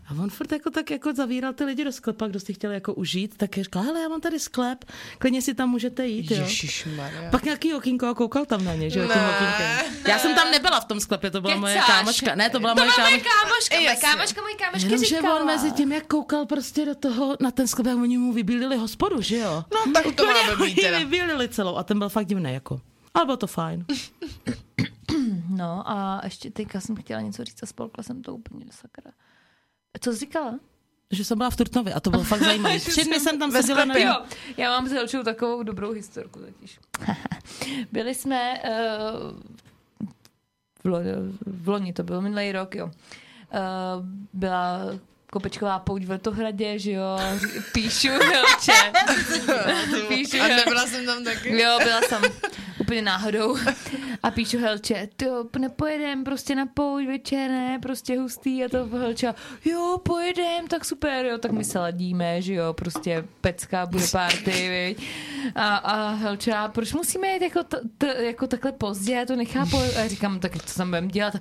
[0.09, 2.95] a on furt jako tak jako zavíral ty lidi do sklepa, kdo si chtěl jako
[2.95, 4.85] užít, tak říkal, hele, já mám tady sklep,
[5.19, 6.43] klidně si tam můžete jít, jo.
[6.43, 7.31] Ježišmarja.
[7.31, 9.31] Pak nějaký okýnko a koukal tam na ně, že jo, tím Ne.
[9.31, 9.95] okýnkem.
[10.09, 12.35] Já jsem tam nebyla v tom sklepě, to byla moje kámoška.
[12.35, 13.41] Ne, to byla to moje byla moje kámoška.
[13.43, 15.41] kámoška, moje kámoška, moje kámoška Jenomže říkala.
[15.41, 18.77] on mezi tím, jak koukal prostě do toho, na ten sklep, jak oni mu vybílili
[18.77, 19.65] hospodu, že jo?
[19.75, 20.99] No, tak to Úplně má blbý ho teda.
[20.99, 22.81] vybílili celou a ten byl fakt divný, jako.
[23.15, 23.85] Ale bylo to fajn.
[25.49, 29.11] No a ještě teďka jsem chtěla něco říct a spolkla jsem to úplně do sakra.
[30.01, 30.59] Co jsi říkala?
[31.11, 32.81] Že jsem byla v Trutnově a to bylo fakt zajímavé.
[32.81, 33.97] Tři dny jsem tam seděla na.
[33.97, 34.15] Jo,
[34.57, 36.79] já mám s Helčou takovou dobrou historku totiž.
[37.93, 39.39] Byli jsme uh,
[40.83, 40.99] v, lo,
[41.47, 42.87] v loni, to byl minulý rok, jo.
[42.87, 42.91] Uh,
[44.33, 44.81] byla
[45.35, 47.19] kopečková pouť v Letohradě, že jo,
[47.73, 48.93] píšu Helče.
[50.09, 51.61] píšu A nebyla jsem tam taky.
[51.63, 52.23] Jo, byla jsem
[52.85, 53.57] úplně náhodou.
[54.23, 58.87] A píšu Helče, ty jo, nepojedem prostě na pouť večer, ne, prostě hustý a to
[58.87, 64.07] Helča, jo, pojedem, tak super, jo, tak my se ladíme, že jo, prostě pecka, bude
[64.13, 65.09] party, viď.
[65.55, 69.77] A, a Helča, proč musíme jít jako, t, t, jako takhle pozdě, já to nechápu.
[69.77, 71.35] A říkám, tak co tam budeme dělat?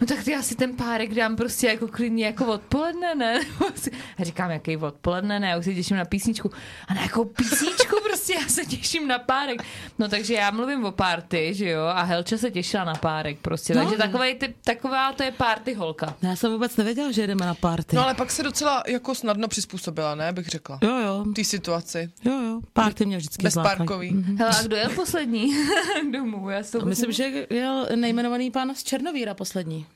[0.00, 3.40] No tak já si ten párek dám prostě jako klidně jako odpoledne, ne?
[4.18, 6.50] A říkám, jaký odpoledne, ne, já už se těším na písničku.
[6.88, 9.62] A na jakou písničku prostě, já se těším na párek.
[9.98, 13.74] No takže já mluvím o party, že jo, a Helča se těšila na párek prostě.
[13.74, 13.80] No.
[13.82, 16.14] Takže takovej, ty, taková to je party holka.
[16.22, 17.96] Já jsem vůbec nevěděla, že jedeme na party.
[17.96, 20.78] No ale pak se docela jako snadno přizpůsobila, ne, bych řekla.
[20.82, 22.10] Jo, jo, Té situaci.
[22.24, 22.60] jo, jo.
[22.72, 23.76] Party mě vždycky Bez zlákají.
[23.78, 24.10] parkový.
[24.14, 24.36] Mhm.
[24.38, 25.54] Hele, a kdo je poslední
[26.12, 26.50] domů?
[26.50, 29.86] Já A Myslím, že jel nejmenovaný pán z Černovíra poslední.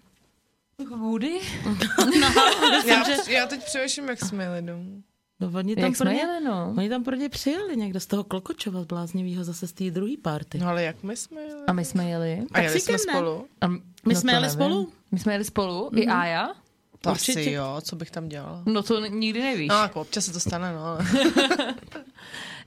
[0.91, 1.39] Woody?
[2.87, 5.03] Já, já teď přemýšlím, jak jsme jeli domů.
[5.41, 6.75] No, oni tam Jak jsme pro ně, jeli, no.
[6.79, 10.13] oni tam pro ně přijeli někde z toho Klokočova z bláznivýho zase z té druhé
[10.23, 10.59] party.
[10.59, 11.63] No ale jak my jsme jeli?
[11.67, 12.43] A my jsme jeli.
[12.53, 13.47] A jeli jsme spolu?
[13.61, 13.69] A
[14.07, 14.93] My jsme to jeli spolu?
[15.13, 15.99] My jsme jeli spolu, mm-hmm.
[16.03, 16.55] i Aja.
[17.01, 17.41] To Určitě.
[17.41, 18.63] asi jo, co bych tam dělala.
[18.67, 19.69] No to nikdy nevíš.
[19.69, 20.99] No, jako občas se to stane, no.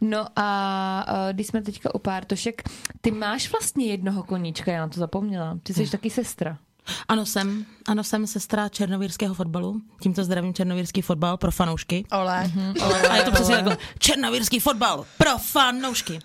[0.01, 2.63] No a, když jsme teďka u pártošek,
[3.01, 5.59] ty máš vlastně jednoho koníčka, já na to zapomněla.
[5.63, 6.57] Ty jsi taky sestra.
[7.07, 9.81] Ano, jsem, ano, jsem sestra černovírského fotbalu.
[10.01, 12.05] Tímto zdravím černovírský fotbal pro fanoušky.
[12.11, 12.51] Ole.
[13.09, 13.77] A je to přesně takhle.
[13.99, 16.19] Černovírský fotbal pro fanoušky.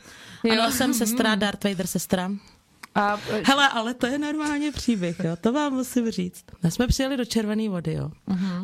[0.52, 2.30] Ano, jsem sestra, Darth Vader sestra.
[2.94, 5.36] A Hele, ale to je normálně příběh, jo.
[5.40, 6.44] To vám musím říct.
[6.62, 8.10] My jsme přijeli do Červené vody, jo.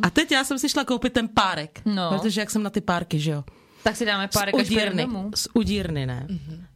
[0.03, 1.81] A teď já jsem si šla koupit ten párek.
[1.85, 2.11] No.
[2.11, 3.45] Protože jak jsem na ty párky, že jo.
[3.83, 6.27] tak si dáme pár z udírny, z udírny, ne.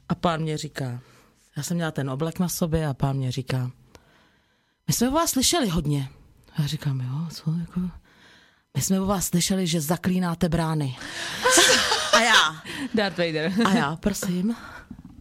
[0.08, 1.00] A pán mě říká,
[1.56, 3.70] já jsem měla ten oblek na sobě a pán mě říká,
[4.88, 6.09] my jsme o vás slyšeli hodně.
[6.56, 7.80] A já říkám, jo, co jako...
[8.76, 10.96] My jsme o vás slyšeli, že zaklínáte brány.
[12.12, 12.62] A já,
[12.94, 13.52] Darth Vader.
[13.64, 14.56] a já, prosím.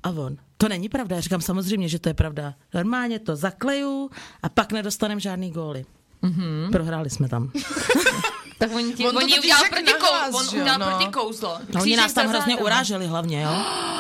[0.04, 1.16] A on, to není pravda.
[1.16, 2.54] Já říkám samozřejmě, že to je pravda.
[2.74, 4.10] Normálně to zakleju
[4.44, 5.86] a pak nedostaneme žádný góly.
[6.24, 6.72] Mm-hmm.
[6.72, 7.52] Prohráli jsme tam.
[8.62, 10.86] Tak oni ti, On oni udělal proti, kou, on udělal no.
[10.86, 11.60] proti kouzlo.
[11.74, 12.66] No, oni nás tam hrozně zádama.
[12.66, 13.50] uráželi hlavně, jo.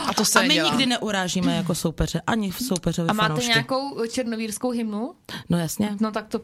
[0.07, 0.69] A to se A my nedělá.
[0.69, 3.49] nikdy neurážíme jako soupeře, ani v soupeřovi A máte fanoušky.
[3.49, 5.13] nějakou černovírskou hymnu?
[5.49, 5.95] No jasně.
[5.99, 6.39] No tak to,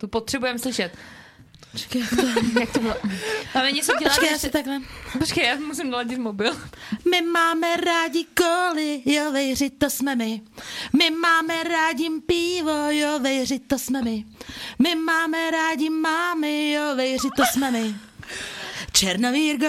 [0.00, 0.92] to potřebujeme slyšet.
[1.76, 2.26] Počkej, jak to...
[2.60, 2.94] Jak to bylo?
[3.54, 4.14] Máme něco dělat?
[4.14, 4.50] Počkej, já si si...
[4.50, 4.80] takhle.
[5.18, 6.56] Počkej, já musím doladit mobil.
[7.10, 10.40] My máme rádi koly, jo vejři, to jsme my.
[10.92, 14.24] My máme rádi pivo, jo vejři, to jsme my.
[14.78, 17.94] My máme rádi mámy, jo vejři, to jsme my.
[18.92, 19.66] Černovírgo,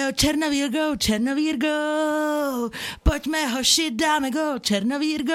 [0.00, 1.68] jo, Černovírgo, Černovírgo,
[3.02, 5.34] pojďme hoši, dáme go, Černovírgo.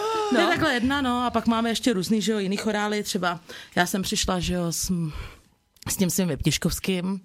[0.31, 0.37] No.
[0.37, 3.39] To je takhle jedna, no a pak máme ještě různý, že jo, jiný chorály, třeba
[3.75, 4.91] já jsem přišla, že jo, s,
[5.89, 7.21] s tím svým Vyptiškovským,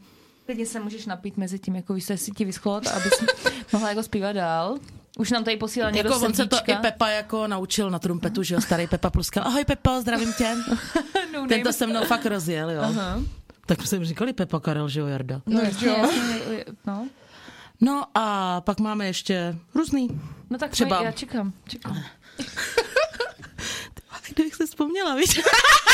[0.47, 3.13] Klidně se můžeš napít mezi tím, jako se si ti vyschlo, abys
[3.73, 4.79] mohla jako zpívat dál.
[5.19, 6.77] Už nám tady posílal někdo jako on se to i.
[6.77, 9.45] Pepa jako naučil na trumpetu, že jo, starý Pepa Pluskal.
[9.47, 10.57] Ahoj Pepo, zdravím tě.
[11.35, 12.81] no, Ten to se mnou fakt rozjel, jo.
[12.83, 13.21] Aha.
[13.67, 15.43] Tak jsme jim říkali Pepa Karel, že jo, Jarda.
[15.47, 16.11] No, jo.
[16.87, 17.09] no.
[17.81, 20.21] No a pak máme ještě různý.
[20.51, 21.03] no tak Třeba- Třeba...
[21.07, 22.03] já čekám, čekám.
[24.37, 25.41] Kdybych si vzpomněla, víš?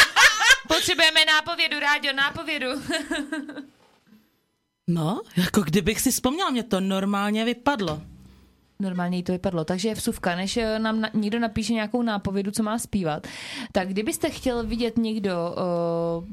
[0.69, 2.67] Potřebujeme nápovědu, Ráďo, nápovědu.
[4.89, 8.03] No, jako kdybych si vzpomněla, mě to normálně vypadlo.
[8.81, 9.65] Normálně jí to vypadlo.
[9.65, 13.27] Takže vsuvka, než eh, nám na, někdo napíše nějakou nápovědu, co má zpívat,
[13.73, 15.33] tak kdybyste chtěl vidět někdo
[16.19, 16.25] uh,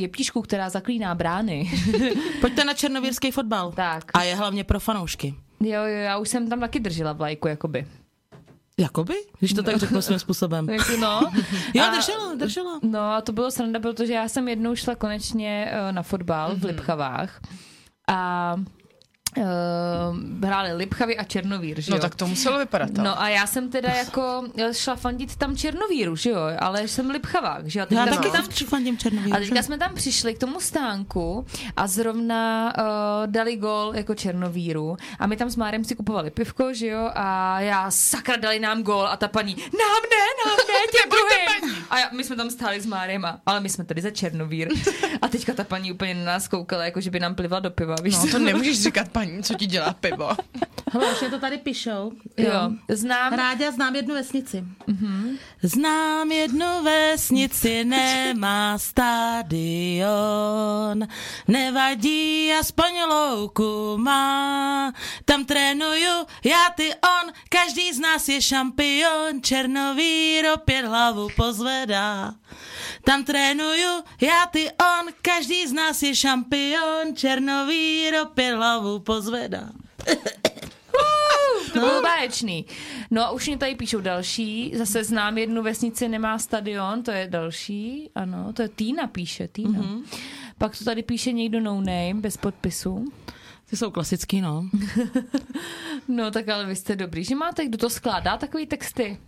[0.00, 1.70] jeptišku, která zaklíná brány,
[2.40, 3.72] Pojďte na černovírský fotbal.
[3.72, 5.34] tak A je hlavně pro fanoušky.
[5.60, 7.86] jo, jo, já už jsem tam taky držela vlajku, jakoby.
[8.78, 9.14] Jakoby?
[9.38, 10.68] Když to tak řeknu svým způsobem.
[10.70, 11.20] Jako no.
[11.74, 12.80] Jo, A- držela, držela.
[12.82, 16.60] No a to bylo sranda, protože já jsem jednou šla konečně eh, na fotbal Mhm.
[16.60, 17.40] v Lipchavách
[18.08, 18.56] a
[19.36, 19.44] uh,
[20.48, 22.00] hráli Lipchavy a Černovír, že No jo?
[22.02, 22.90] tak to muselo vypadat.
[22.98, 23.08] ale.
[23.08, 27.08] No a já jsem teda jako eh, šla fandit tam Černovíru, že jo, ale jsem
[27.08, 27.86] v Lipchavách, že jo.
[27.90, 29.36] A Já taky jsme tam fandím černovíru.
[29.36, 31.46] a teďka jsme tam přišli k tomu stánku
[31.76, 32.82] a zrovna uh,
[33.26, 37.60] dali gol jako Černovíru a my tam s Márem si kupovali pivko, že jo, a
[37.60, 41.76] já sakra dali nám gol a ta paní, nám ne, nám ne, těm druhým.
[41.90, 44.68] A já, my jsme tam stáli s Márem, a, ale my jsme tady za Černovír.
[45.22, 47.96] A teďka ta paní úplně na nás koukala, jako že by nám plivala do piva,
[48.02, 50.28] víš No, to nemůžeš říkat paní, co ti dělá pivo.
[50.94, 52.12] Hele, už je to tady píšou.
[52.36, 54.64] Jo, znám, Rádia znám jednu vesnici.
[54.88, 55.38] Mm-hmm.
[55.62, 60.08] Znám jednu vesnici, nemá stadion.
[61.48, 64.92] Nevadí, aspoň louku má.
[65.24, 69.42] Tam trénuju, já ty on, každý z nás je šampion.
[69.42, 72.34] Černovír opět hlavu pozvedá.
[73.04, 77.16] Tam trénuju, já ty on, každý z nás je šampion.
[77.16, 79.13] Černovír opět hlavu pozvedá.
[81.72, 82.66] To bylo báječný.
[83.10, 87.26] No a už mě tady píšou další, zase znám jednu vesnici, nemá stadion, to je
[87.30, 89.80] další, ano, to je Týna píše, Týna.
[89.80, 90.02] Mm-hmm.
[90.58, 93.12] Pak to tady píše někdo no name, bez podpisu.
[93.70, 94.68] Ty jsou klasický, no.
[96.08, 99.18] No tak ale vy jste dobrý, že máte, kdo to skládá, takový texty.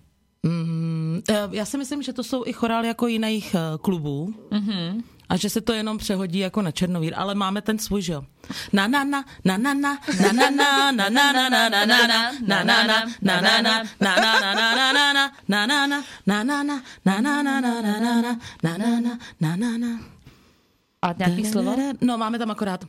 [0.43, 4.35] Mm, eh, já si myslím, že to jsou i chorály jako jiných eh, klubů.
[4.51, 5.03] Mm-hmm.
[5.29, 8.25] A že se to jenom přehodí jako na Černovír, ale máme ten svůj, že jo.
[8.73, 11.89] Na na na, na na na, na na na, na na na na na na
[11.89, 15.67] na, na na na, na na na, na na na na na na na, na
[15.67, 19.19] na na, na na na, na na na na na na na, na na na,
[19.41, 20.01] na na na.
[21.03, 21.77] A nějaký slovo?
[22.01, 22.85] No, máme tam akorát.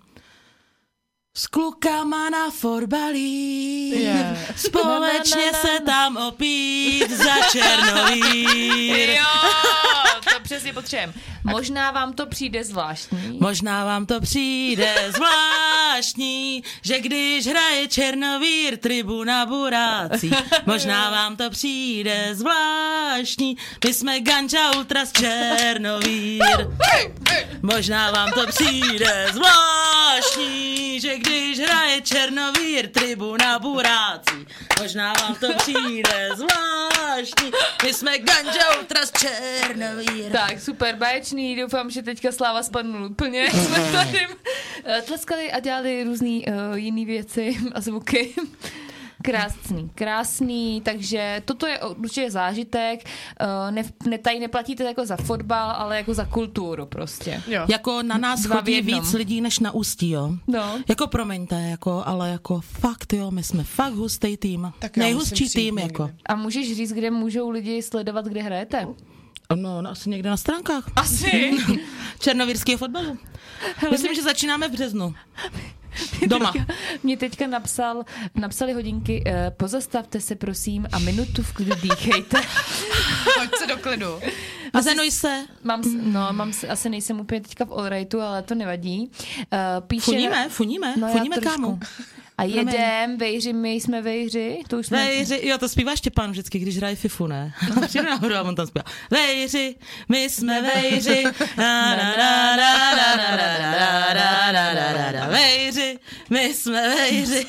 [1.38, 4.38] S klukama na fotbalí, Je.
[4.56, 9.10] společně se tam opít za Černovír.
[9.10, 9.26] Jo,
[9.82, 9.87] to
[10.58, 11.14] přesně potřebujeme.
[11.44, 13.38] Možná vám to přijde zvláštní.
[13.40, 20.32] Možná vám to přijde zvláštní, že když hraje Černovír tribuna burácí.
[20.66, 26.44] Možná vám to přijde zvláštní, my jsme Ganča Ultras Černovír.
[27.62, 34.48] Možná vám to přijde zvláštní, že když hraje Černovír tribuna burácí.
[34.82, 37.52] Možná vám to přijde zvláštní,
[37.84, 40.32] my jsme Ganča Ultras Černovír.
[40.32, 43.52] Tak, super, báječný, doufám, že teďka Sláva spadnul úplně.
[43.52, 44.28] Jsme tady
[44.86, 48.36] eh, tleskali a dělali různý uh, jiný věci a zvuky.
[49.24, 53.04] Krásný, krásný, takže toto je určitě zážitek.
[53.42, 57.44] Uh, ne, ne, tady neplatíte jako za fotbal, ale jako za kulturu prostě.
[57.48, 57.66] Jo.
[57.70, 60.32] Jako na nás Dva chodí víc lidí než na ústí, jo.
[60.48, 60.80] No.
[60.88, 64.72] Jako promiňte, jako, ale jako fakt jo, my jsme fakt hustý tým.
[64.80, 66.10] Tak Nejhustší tým, jako.
[66.26, 68.82] A můžeš říct, kde můžou lidi sledovat, kde hrajete?
[68.82, 68.96] No,
[69.56, 70.84] no, asi někde na stránkách.
[70.96, 71.52] Asi.
[72.20, 73.18] Černovýrského fotbalu.
[73.92, 75.16] Myslím, že začínáme v březnu.
[76.28, 76.54] Doma.
[77.04, 78.04] Mě teďka napsal,
[78.36, 82.42] napsali hodinky, eh, pozastavte se prosím a minutu v klidu dýchejte.
[83.38, 84.20] Pojď se do klidu.
[84.74, 85.46] A zenuj se.
[85.64, 85.82] Mám,
[86.14, 89.12] no, mám, asi nejsem úplně teďka v allrightu, ale to nevadí.
[89.54, 91.62] Uh, píše, Funíme, funíme, No, funíme trošku.
[91.62, 91.80] kámo.
[92.40, 94.98] A jedem, vejři, my jsme vejři, to už jsme...
[94.98, 97.54] Vejři, jo, to zpívá Štěpán vždycky, když hraje Fifu, ne?
[97.88, 98.86] Přijde nahoru a on tam zpívá.
[99.12, 99.76] Vejři,
[100.10, 101.24] my jsme vejři,
[105.30, 106.00] vejři,
[106.30, 107.46] my jsme vejři.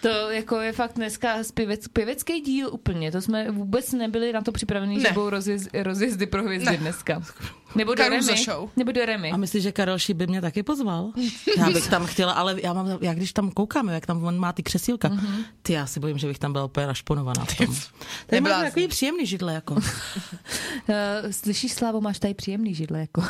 [0.00, 4.52] To jako je fakt dneska zpěvec, pěvecký díl úplně, to jsme vůbec nebyli na to
[4.52, 5.02] připravený, ne.
[5.02, 7.22] že budou rozjezdy, rozjezdy pro hvězdy dneska.
[7.74, 8.36] Nebo do Remy.
[8.44, 8.70] show.
[8.76, 9.30] Nebo do Remy.
[9.30, 11.12] A myslíš, že Karel Šíp by mě taky pozval?
[11.58, 14.52] Já bych tam chtěla, ale já, mám, já když tam koukám, jak tam on má
[14.52, 15.10] ty křesílka,
[15.62, 17.46] ty já si bojím, že bych tam byla úplně našponovaná.
[18.32, 18.40] Neblázni.
[18.40, 19.74] možná takový příjemný židle, jako.
[19.74, 19.80] Uh,
[21.30, 23.24] slyšíš, Slávo, máš tady příjemný židle, jako.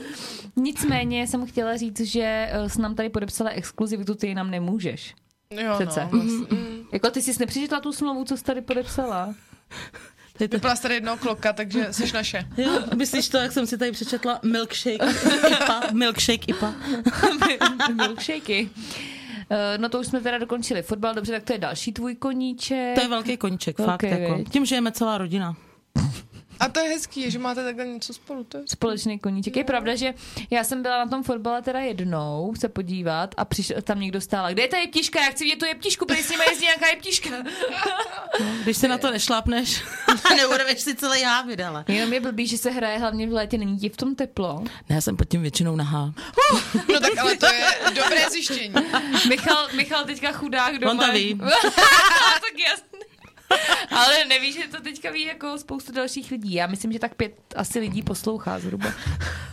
[0.56, 5.14] Nicméně jsem chtěla říct, že uh, s nám tady podepsala exkluzivitu, ty nám nemůžeš.
[5.50, 6.00] Jo, Přece.
[6.12, 6.46] no, vlastně.
[6.58, 6.84] mm.
[6.92, 9.34] Jako ty jsi nepřečetla tu smlouvu, co jsi tady podepsala?
[10.38, 12.46] Tady to, Vypila tady jednoho kloka, takže jsi naše.
[12.56, 15.04] jo, myslíš to, jak jsem si tady přečetla milkshake
[15.48, 16.74] IPA, milkshake IPA.
[17.94, 18.64] Milkshakey.
[18.64, 18.68] Uh,
[19.76, 22.94] no to už jsme teda dokončili fotbal, dobře, tak to je další tvůj koníček.
[22.94, 24.20] To je velký koníček, Velký, fakt.
[24.20, 24.44] Jako.
[24.50, 25.56] Tím žijeme celá rodina.
[26.60, 28.44] A to je hezký, že máte takhle něco spolu.
[28.44, 28.64] To je...
[28.66, 29.56] Společný koníček.
[29.56, 30.14] Je pravda, že
[30.50, 34.52] já jsem byla na tom fotbale teda jednou se podívat a přišel tam někdo stál.
[34.52, 35.20] Kde je ta jeptiška?
[35.20, 37.30] Já chci vidět tu jeptišku, protože s nimi jezdí nějaká jeptiška.
[38.62, 39.82] Když se na to nešlápneš
[40.30, 41.84] a neurveš si celý hávit, ale.
[41.88, 44.60] Jenom je blbý, že se hraje hlavně v létě, není ti v tom teplo.
[44.88, 46.12] Ne, já jsem pod tím většinou nahá.
[46.92, 48.74] No tak ale to je dobré zjištění.
[49.28, 50.92] Michal, Michal teďka chudák doma.
[50.92, 51.34] On to ví.
[52.40, 52.93] tak jasný.
[53.90, 56.54] Ale neví, že to teďka ví jako spoustu dalších lidí.
[56.54, 58.88] Já myslím, že tak pět asi lidí poslouchá zhruba.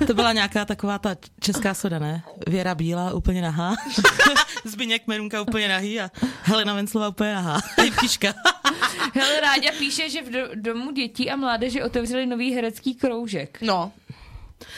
[0.07, 2.23] To byla nějaká taková ta česká soda, ne?
[2.47, 3.76] Věra Bílá úplně nahá.
[4.65, 6.09] Zbyněk Merunka úplně nahý a
[6.43, 7.61] Helena Venclová úplně nahá.
[7.84, 8.34] Jeptiška.
[9.13, 13.57] Hele, Ráďa píše, že v do, domu dětí a mládeže otevřeli nový herecký kroužek.
[13.61, 13.91] No,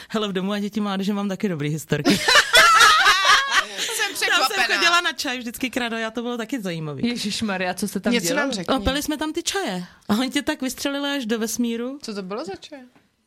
[0.08, 2.10] Hele, v domu a děti mládeže mám taky dobrý historky.
[2.16, 4.64] jsem Tam jsem překvapená.
[4.64, 7.08] chodila na čaj vždycky krado a to bylo taky zajímavý.
[7.08, 8.40] Ježíš Maria, co se tam Něco dělo?
[8.40, 8.74] nám řekni.
[8.74, 9.84] A pili jsme tam ty čaje.
[10.08, 11.98] A oni tě tak vystřelili až do vesmíru.
[12.02, 12.78] Co to bylo za čaj?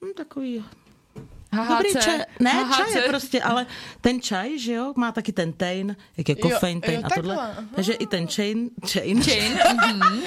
[0.06, 0.64] Hm, takový
[1.52, 1.70] HHC.
[1.70, 2.20] Dobrý čaj.
[2.40, 2.78] Ne, HHC.
[2.78, 3.66] čaj je prostě, ale
[4.02, 7.36] ten čaj, že jo, má taky ten tein, jak je kofein, tein a tohle.
[7.36, 7.70] takhle, aha.
[7.76, 9.24] Takže i ten chain, chain.
[9.24, 9.54] Chain.
[9.86, 10.22] mhm.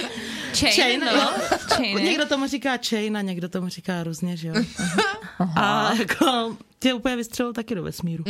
[0.54, 1.12] Chain, Chain, no.
[1.12, 1.28] jo.
[1.68, 1.98] Chain.
[1.98, 4.54] Někdo tomu říká chain a někdo tomu říká různě, že jo.
[5.56, 8.24] A jako tě úplně vystřelil taky do vesmíru.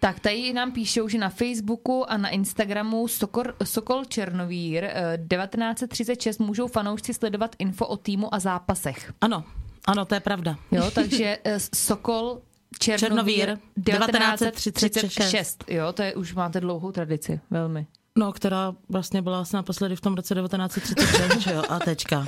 [0.00, 6.38] Tak tady nám píšou, že na Facebooku a na Instagramu Sokor, Sokol Černovír eh, 1936
[6.38, 9.12] můžou fanoušci sledovat info o týmu a zápasech.
[9.20, 9.44] Ano,
[9.86, 10.56] ano, to je pravda.
[10.70, 12.40] Jo, takže eh, Sokol
[12.78, 15.64] Černovír Černovír 1936.
[15.68, 17.86] Jo, to je, už máte dlouhou tradici, velmi.
[18.18, 22.26] No, která vlastně byla asi naposledy v tom roce 1936, že jo, a tečka.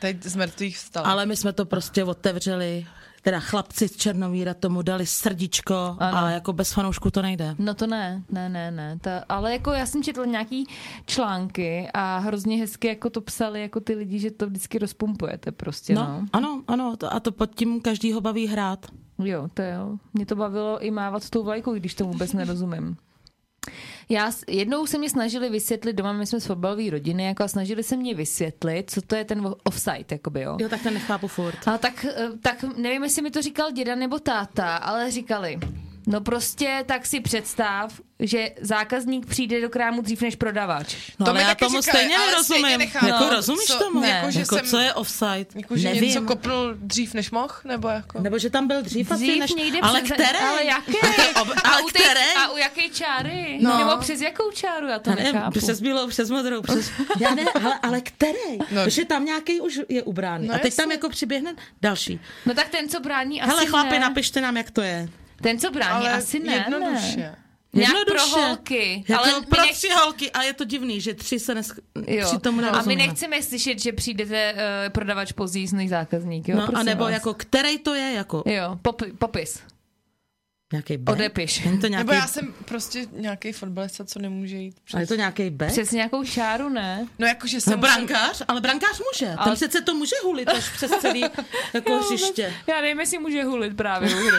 [0.00, 1.06] Teď z mrtvých vstal.
[1.06, 2.86] Ale my jsme to prostě otevřeli,
[3.22, 6.18] teda chlapci z Černovíra tomu dali srdíčko Ano.
[6.18, 7.54] a jako bez fanoušku to nejde.
[7.58, 8.98] No to ne, ne, ne, ne.
[9.00, 10.66] Ta, ale jako já jsem četla nějaký
[11.06, 15.94] články a hrozně hezky jako to psali jako ty lidi, že to vždycky rozpumpujete prostě,
[15.94, 16.00] no.
[16.02, 18.86] No, ano, ano, to, a to pod tím každý ho baví hrát.
[19.18, 19.96] Jo, to jo.
[20.14, 22.96] Mě to bavilo i mávat s tou vlajkou, když to vůbec nerozumím.
[24.08, 27.82] Já, jednou se mě snažili vysvětlit, doma my jsme z fotbalové rodiny, jako a snažili
[27.82, 30.56] se mě vysvětlit, co to je ten offside, jakoby, jo.
[30.60, 31.68] Jo, tak to nechápu furt.
[31.68, 35.58] A tak, eh, tak nevím, jestli mi to říkal děda nebo táta, ale říkali,
[36.10, 40.96] No prostě tak si představ, že zákazník přijde do krámu dřív než prodavač.
[41.18, 42.80] No, To ale mi já taky tomu říkali, stejně ale nerozumím.
[42.80, 44.00] Jako No, rozumíš co- tomu?
[44.00, 45.46] ne, jako, že jsem- co je offside?
[45.54, 46.04] Jako, že Nevím.
[46.04, 48.20] něco kopnul dřív než mohl, nebo jako?
[48.20, 49.54] Nebo že tam byl dřív, asi Dřív než...
[49.54, 50.38] někde ale přes, které?
[50.38, 50.92] Ale jaké?
[51.64, 52.32] A, u té- které?
[52.44, 53.58] a u jaké čáry?
[53.62, 53.78] No.
[53.78, 54.86] Nebo přes jakou čáru?
[54.86, 55.58] Já to nevím, nechápu.
[55.58, 56.90] přes bílou, přes modrou, přes...
[57.20, 58.58] Já ne, ale, ale který?
[58.58, 58.66] No.
[58.84, 58.90] No.
[58.90, 60.46] Že tam nějaký už je ubrány.
[60.48, 60.94] No a teď tam jasně.
[60.94, 62.20] jako přiběhne další.
[62.46, 63.98] No tak ten, co brání, asi Hele, chlapi, ne.
[64.00, 65.08] napište nám, jak to je.
[65.42, 66.52] Ten, co brání, Ale asi ne.
[66.54, 67.16] jednoduše.
[67.16, 67.36] Ne.
[67.72, 68.40] Nějak pro Jednoduše.
[68.46, 69.04] holky.
[69.08, 71.72] Jako ale my pro nech- tři holky, a je to divný, že tři se nes...
[72.06, 72.26] Jo.
[72.26, 76.48] při tomu a my nechceme slyšet, že přijdete uh, prodavač později než zákazník.
[76.48, 76.56] Jo?
[76.56, 77.12] No, a nebo vás.
[77.12, 79.60] jako, který to je, jako Jo, pop, popis.
[80.72, 81.12] Nějaký B?
[81.12, 81.64] Odepiš.
[81.64, 84.94] Není to nějaký, Nebo já jsem prostě nějaký fotbalista, co nemůže jít přes...
[84.94, 85.66] ale je to nějaký B?
[85.66, 87.06] Přes nějakou čáru, ne?
[87.18, 87.80] No jakože No, jsem...
[87.80, 89.32] brankář, ale brankář může.
[89.34, 91.20] Ale- Ten přece to může hulit až přes celý
[91.74, 92.54] jako hřiště.
[92.66, 94.36] Já nevím, jestli může hulit právě u hry.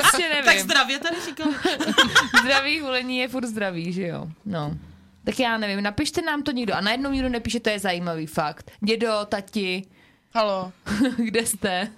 [0.00, 0.44] Prostě nevím.
[0.44, 1.54] Tak zdravě tady říkám.
[2.42, 4.26] Zdravý hulení je furt zdravý, že jo?
[4.46, 4.76] No.
[5.24, 6.74] Tak já nevím, napište nám to někdo.
[6.74, 8.70] A najednou někdo nepíše, to je zajímavý fakt.
[8.80, 9.82] Dědo, tati,
[10.34, 10.72] Halo.
[11.16, 11.88] kde jste?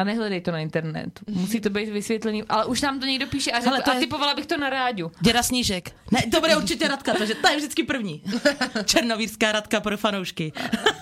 [0.00, 1.24] A nehledej to na internetu.
[1.28, 2.42] Musí to být vysvětlený.
[2.48, 4.56] Ale už nám to někdo píše a, řekl, Hele, to a je- typovala bych to
[4.56, 5.12] na rádiu.
[5.20, 5.90] Děda Snížek.
[6.10, 8.22] Ne, to bude určitě Radka, takže ta je vždycky první.
[8.84, 10.52] Černovírská Radka pro fanoušky.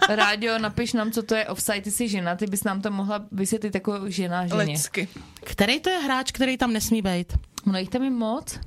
[0.08, 3.26] Rádio, napiš nám, co to je offside, ty jsi žena, ty bys nám to mohla
[3.32, 4.62] vysvětlit jako žena ženě.
[4.62, 5.08] Lidsky.
[5.44, 7.32] Který to je hráč, který tam nesmí být?
[7.66, 8.58] No jich tam je moc.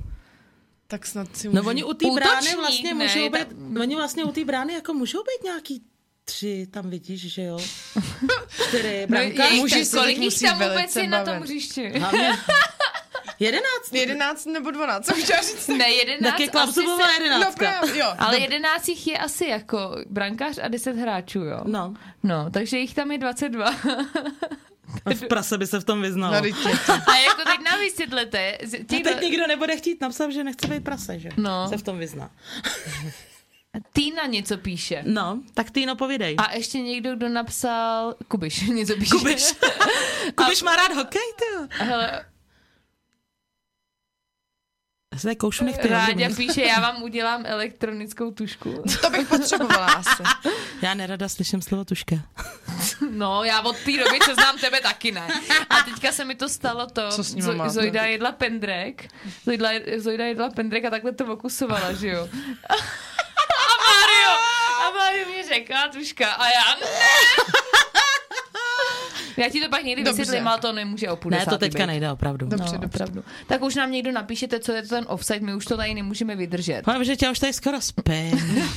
[0.86, 1.62] Tak snad si můžu...
[1.62, 4.72] No oni u té brány vlastně ne, můžou být, tam- oni vlastně u té brány
[4.72, 5.82] jako můžou být nějaký
[6.24, 7.58] tři, tam vidíš, že jo?
[8.68, 9.46] Čtyři, brankář.
[9.50, 11.82] je jich muži kolik jich musí tam vůbec je na tom hřišti?
[13.38, 13.92] Jedenáct.
[13.92, 15.68] 11 nebo 12, co chtěla říct?
[15.68, 16.30] Ne, jedenáct.
[16.32, 17.70] Tak je asi Klapsová se- jedenáctka.
[17.72, 18.06] No právě, jo.
[18.18, 21.60] Ale jedenáct jich je asi jako brankář a deset hráčů, jo?
[21.64, 23.66] No, No, takže jich tam je 22.
[25.04, 26.34] a v prase by se v tom vyznalo.
[26.34, 26.38] No.
[27.06, 28.58] A jako teď nám vysvětlete.
[28.64, 31.28] z- A Těch teď nikdo nebude chtít napsat, že nechce být prase, že?
[31.36, 31.68] No.
[31.68, 32.30] Se v tom vyzná.
[33.92, 35.02] Týna něco píše.
[35.06, 36.36] No, tak ty no povídej.
[36.38, 38.14] A ještě někdo, kdo napsal...
[38.28, 39.10] Kubiš něco píše.
[39.10, 39.52] Kubiš.
[40.34, 41.68] Kubiš má rád hokej, ty.
[41.84, 42.24] Hele,
[45.12, 45.88] Já se koušu nechty.
[45.88, 48.82] Ráďa píše, já vám udělám elektronickou tušku.
[49.00, 50.22] To bych potřebovala asi.
[50.82, 52.16] Já nerada slyším slovo tuška.
[53.10, 55.28] No, já od té doby, co znám tebe, taky ne.
[55.70, 57.68] A teďka se mi to stalo to, Co s Zo-?
[57.70, 59.08] Zojda jedla pendrek,
[59.44, 62.28] Zojda, Zojda jedla pendrek a takhle to okusovala, že jo.
[63.82, 64.30] A Mario,
[64.86, 66.86] a Mario mě řekla, tuška, a já ne.
[69.36, 70.22] Já ti to pak někdy Dobře.
[70.22, 71.86] vysvětlím, ale to nemůže o půl Ne, to teďka být.
[71.86, 72.46] nejde, opravdu.
[72.46, 73.04] Dobře, no, dobře.
[73.04, 73.24] opravdu.
[73.46, 76.36] Tak už nám někdo napíšete, co je to ten offside, my už to tady nemůžeme
[76.36, 76.86] vydržet.
[76.86, 78.62] Mám, že tě už tady skoro spím.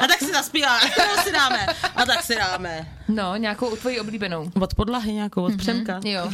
[0.00, 1.66] A tak si zaspíváme, kterou si dáme.
[1.96, 2.98] A tak si dáme.
[3.08, 4.50] No, nějakou tvoji oblíbenou.
[4.60, 6.00] Od podlahy nějakou, od Přemka.
[6.04, 6.30] Jo.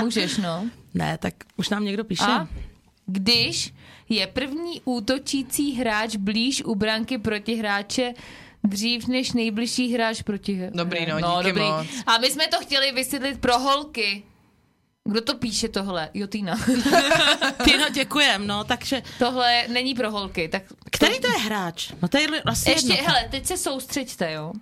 [0.00, 0.64] Můžeš, no.
[0.94, 2.24] Ne, tak už nám někdo píše.
[2.24, 2.46] A
[3.06, 3.74] když
[4.08, 8.14] je první útočící hráč blíž u branky protihráče
[8.64, 11.86] dřív než nejbližší hráč proti Dobrý, no, díky moc.
[12.06, 14.22] A my jsme to chtěli vysvětlit pro holky.
[15.04, 16.10] Kdo to píše tohle?
[16.14, 16.56] Jo, Týna.
[17.64, 19.02] Ty no, děkujem, no, takže...
[19.18, 20.48] tohle není pro holky.
[20.48, 21.92] Tak Který to je hráč?
[22.02, 23.06] No to je asi Ještě, jedno.
[23.06, 24.52] hele, teď se soustřeďte, jo.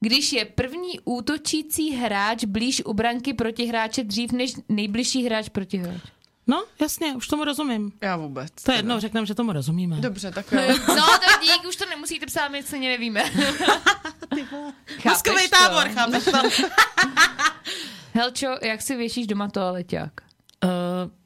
[0.00, 6.00] Když je první útočící hráč blíž u branky protihráče dřív než nejbližší hráč protihráč.
[6.46, 7.92] No, jasně, už tomu rozumím.
[8.00, 8.52] Já vůbec.
[8.62, 9.96] To je jednou řekneme, že tomu rozumíme.
[9.96, 10.60] Dobře, tak jo.
[10.88, 13.22] No, tak dík, už to nemusíte psát, my co nevíme.
[15.04, 16.38] Mozkový tábor, chápeš to?
[18.14, 20.12] Helčo, jak si věšíš doma toaleťák?
[20.64, 20.70] Uh,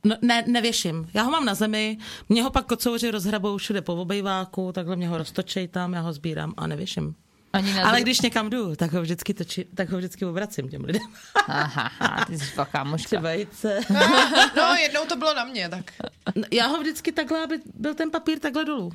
[0.05, 1.09] no, ne, nevěším.
[1.15, 1.99] Já ho mám na zemi,
[2.29, 6.13] mě ho pak kocouři rozhrabou všude po obejváku, takhle mě ho roztočej tam, já ho
[6.13, 7.15] sbírám a nevěším.
[7.57, 10.69] Ani na Ale dru- když někam jdu, tak ho vždycky, toči, tak ho vždycky obracím
[10.69, 11.03] těm lidem.
[11.49, 12.53] Aha, aha, ty jsi.
[13.05, 13.81] Třeba jejce.
[14.57, 15.93] No, jednou to bylo na mě, tak.
[16.35, 18.93] No, Já ho vždycky takhle, aby byl ten papír takhle dolů.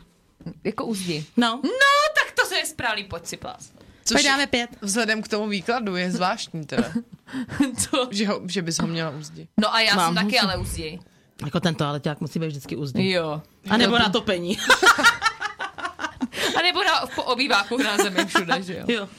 [0.64, 1.26] Jako uzdi.
[1.38, 1.70] No, No,
[2.16, 3.72] tak to se je správný, pojď si plás.
[4.06, 4.70] Což dáme pět.
[4.82, 6.92] vzhledem k tomu výkladu je zvláštní teda,
[7.90, 8.08] Co?
[8.12, 9.50] že, ho, že bys ho měla uzdit.
[9.60, 11.00] No a já Mám jsem taky ale uzdi.
[11.46, 13.10] Jako ten toaleťák musí být vždycky uzdý.
[13.12, 13.42] Jo.
[13.70, 14.58] A nebo na topení.
[16.60, 18.86] A nebo na, po obýváku na zemi všude, že jo.
[18.88, 19.10] jo.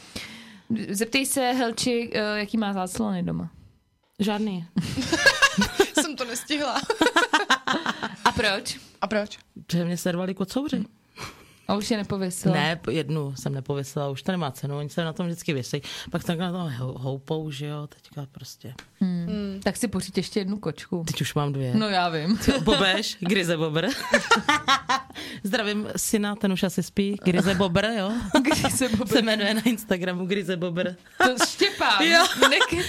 [0.88, 3.50] Zeptej se Helči, eh, jaký má záclony doma.
[4.18, 4.66] Žádný.
[6.00, 6.80] Jsem to nestihla.
[8.24, 8.78] A proč?
[9.00, 9.38] A proč?
[9.66, 10.84] Protože mě servali kocouři.
[11.68, 12.54] A už je nepověsila.
[12.54, 15.82] Ne, jednu jsem nepověsila, už to nemá cenu, oni se na tom vždycky věsí.
[16.10, 18.74] Pak takhle na tom hou- houpou, že jo, teďka prostě.
[19.00, 19.60] Hmm.
[19.62, 21.04] Tak si pořiď ještě jednu kočku.
[21.06, 21.74] Teď už mám dvě.
[21.74, 22.38] No já vím.
[22.62, 23.86] Bobeš, grize bobr.
[25.43, 28.12] Zdravím syna, ten už asi spí, Grize Bobr, jo?
[28.43, 29.09] Grize Bobr.
[29.12, 30.90] Se jmenuje na Instagramu Grize Bobr.
[31.24, 32.24] To Štěpán, Jo.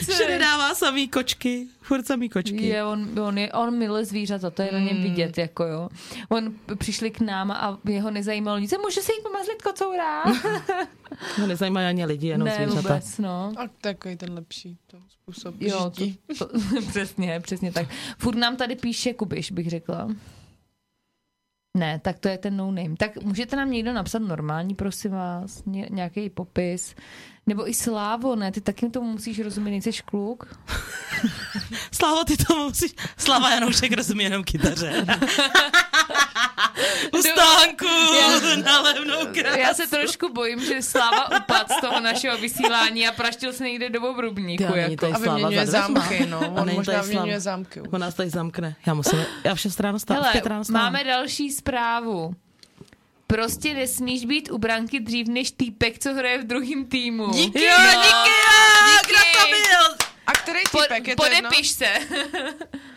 [0.09, 2.65] Všude dává samý kočky, furt samý kočky.
[2.65, 5.89] Je, on, on, je, on miluje zvířata, to je na něm vidět, jako jo.
[6.29, 8.73] On přišli k nám a jeho nezajímalo nic.
[8.81, 10.23] Může se jít po mazlitko courá?
[11.39, 12.81] No, nezajímají ani lidi, jenom ne, zvířata.
[12.81, 13.53] vůbec, no.
[13.57, 15.91] A takový ten lepší to způsob Jo,
[16.37, 16.59] to, to,
[16.89, 17.87] přesně, přesně tak.
[18.17, 20.07] Furt nám tady píše Kubiš, bych řekla.
[21.77, 22.95] Ne, tak to je ten no name.
[22.97, 26.95] Tak můžete nám někdo napsat normální, prosím vás, ně, nějaký popis.
[27.47, 28.51] Nebo i Slávo, ne?
[28.51, 30.59] Ty taky tomu musíš rozumět, nejseš kluk.
[31.91, 32.91] Slávo, ty to musíš...
[33.17, 35.05] Slava Janoušek rozumí jenom kytaře.
[37.13, 37.85] U stánku
[38.65, 39.59] na levnou krásu.
[39.59, 43.89] Já se trošku bojím, že Sláva upad z toho našeho vysílání a praštil se někde
[43.89, 44.63] do obrubníku.
[44.63, 45.01] Ty, a není Jako.
[45.01, 46.39] tady A Sláva vyměňuje zámky, no.
[46.61, 47.81] On možná vyměňuje zámky.
[47.81, 47.87] už.
[47.91, 48.75] On nás tady zamkne.
[48.85, 49.19] Já musím...
[49.43, 50.83] Já v 6 ráno Hele, 5 ráno stávám.
[50.83, 52.35] máme další zprávu.
[53.33, 57.31] Prostě nesmíš být u branky dřív než týpek, co hraje v druhém týmu.
[57.31, 60.07] Díky, Jo, díky, jo, kdo to byl?
[60.27, 61.49] A který Po, typek je to jedno?
[61.49, 61.85] podepiš se.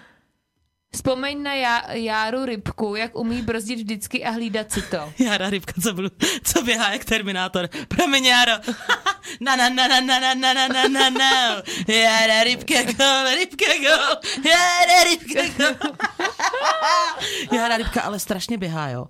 [0.97, 5.13] Vzpomeň na já, Járu Rybku, jak umí brzdit vždycky a hlídat si to.
[5.25, 6.11] Jára Rybka, co, byl,
[6.45, 7.69] co běhá jak Terminátor.
[7.89, 8.53] Promiň, Járo.
[9.41, 11.63] Na na na na na na na na na na na.
[11.89, 14.21] Jára Rybka go, Rybka go.
[14.49, 15.97] Jára Rybka go.
[17.57, 19.07] Jára Rybka ale strašně běhá, jo.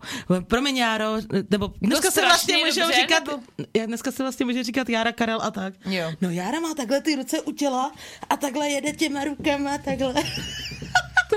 [0.49, 1.17] Promiň, Járo,
[1.51, 3.43] nebo dneska se vlastně můžou dobře, říkat, nebo-
[3.77, 5.75] já dneska se vlastně může říkat Jára Karel a tak.
[5.85, 6.13] Jo.
[6.21, 7.93] No Jára má takhle ty ruce u těla
[8.31, 10.15] a takhle jede těma rukama, takhle.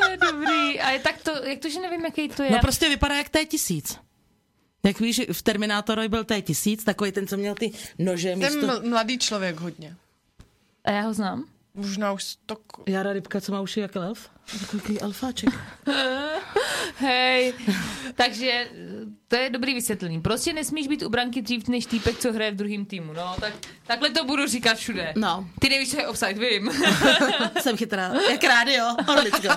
[0.05, 0.79] To je dobrý.
[0.79, 2.51] A je tak to, jak to, že nevím, jaký to je.
[2.51, 3.99] No prostě vypadá jak T-1000.
[4.83, 8.67] Jak víš, v Terminátorovi byl T-1000, takový ten, co měl ty nože Ten místo...
[8.67, 9.95] ml- mladý člověk hodně.
[10.85, 11.45] A já ho znám.
[11.79, 12.59] Možná už stok.
[12.87, 14.29] Jara Rybka, co má uši jak elf?
[14.71, 15.49] Takový elfáček.
[16.97, 17.53] Hej,
[18.15, 18.67] takže
[19.27, 20.21] to je dobrý vysvětlení.
[20.21, 23.13] Prostě nesmíš být u branky dřív než týpek, co hraje v druhém týmu.
[23.13, 23.53] No, tak
[23.87, 25.13] takhle to budu říkat všude.
[25.15, 26.71] No, Ty nevíš, co je offside, vím.
[27.61, 28.13] jsem chytrá.
[28.31, 29.47] Jak rádio, Orlicko.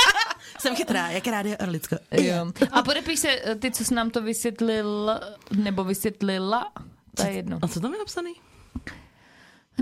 [0.60, 1.96] jsem chytrá, jak rádio, Orlicko.
[2.12, 2.52] jo.
[2.72, 5.20] A podepiš se, eh, ty, co jsi nám to vysvětlil,
[5.56, 6.72] nebo vysvětlila,
[7.16, 7.58] to je jedno.
[7.62, 8.34] A co tam je napsaný?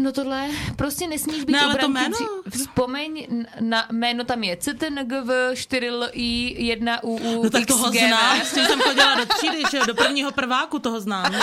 [0.00, 2.08] No tohle, prostě nesmíš být u ale to jméno.
[2.16, 2.28] dřív.
[2.60, 3.26] Vzpomeň
[3.60, 9.14] na jméno, tam je CTNGV 4LI 1UU No tak toho znám, s tím jsem chodila
[9.14, 11.32] do třídy, že do prvního prváku toho znám.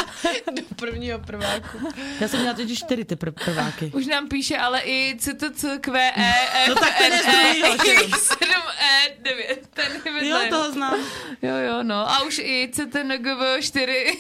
[0.52, 1.78] Do prvního prváku.
[2.20, 3.92] Já jsem měla totiž čtyři ty pr- prváky.
[3.96, 6.12] Už nám píše ale i CTCQE
[6.70, 8.08] No tak ten je z druhýho, že jo.
[8.08, 9.58] 7E9.
[9.74, 10.28] Ten je.
[10.30, 10.94] Jo, toho znám.
[11.42, 11.96] Jo, jo, no.
[12.12, 14.18] A už i CTNGV 4.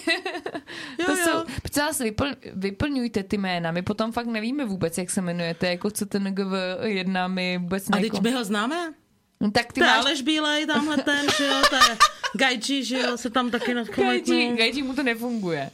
[0.99, 1.17] Jo, to jo.
[1.25, 3.71] jsou, prosím vás, vypl, vyplňujte ty jména.
[3.71, 5.67] My potom fakt nevíme vůbec, jak se jmenujete.
[5.67, 8.01] Jako CTNGV 1 my vůbec A ne.
[8.01, 8.93] teď my ho známe?
[9.39, 9.97] No, tak ty To máš...
[9.99, 14.57] Aleš Bílej, tamhle ten, že jo, to je že jo, se tam taky Gajči, nakomentnul.
[14.57, 15.71] Gajči mu to nefunguje.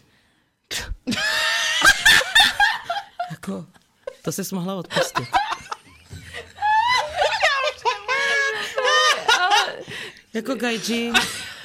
[3.31, 3.65] Jako,
[4.21, 5.27] to jsi mohla odpustit.
[10.33, 11.11] Jako Gajči,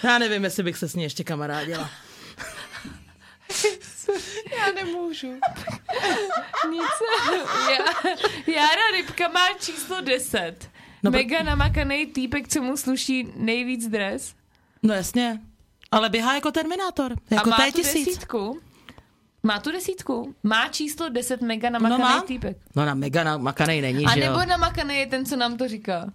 [0.02, 1.90] já nevím, jestli bych se s ní ještě kamarádila.
[4.58, 5.26] Já nemůžu.
[6.70, 6.82] Nic.
[7.70, 8.12] Já,
[8.54, 10.54] Jára Rybka má číslo 10.
[10.60, 10.68] No,
[11.02, 14.34] No, pr- Mega namakaný týpek, co mu sluší nejvíc dres.
[14.82, 15.40] No jasně,
[15.90, 18.06] ale běhá jako Terminátor, jako a má tu tisíc.
[18.06, 18.60] desítku.
[19.42, 20.34] Má tu desítku.
[20.42, 22.20] Má číslo 10 mega No namakaný má.
[22.20, 22.56] týpek.
[22.76, 24.26] No na mega namakanej není, A že jo.
[24.32, 26.12] nebo namakaný je ten, co nám to říká.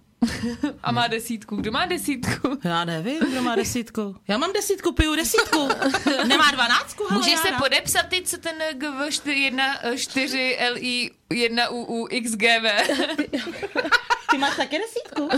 [0.82, 1.56] A má desítku.
[1.56, 2.58] Kdo má desítku?
[2.64, 4.16] Já nevím, kdo má desítku.
[4.28, 5.68] Já mám desítku, piju desítku.
[6.26, 7.58] Nemá dvanáctku, hele, Můžeš se Jára.
[7.60, 12.66] podepsat ty, co ten GV4 LI 1 UU XGV.
[14.30, 15.28] Ty máš taky desítku?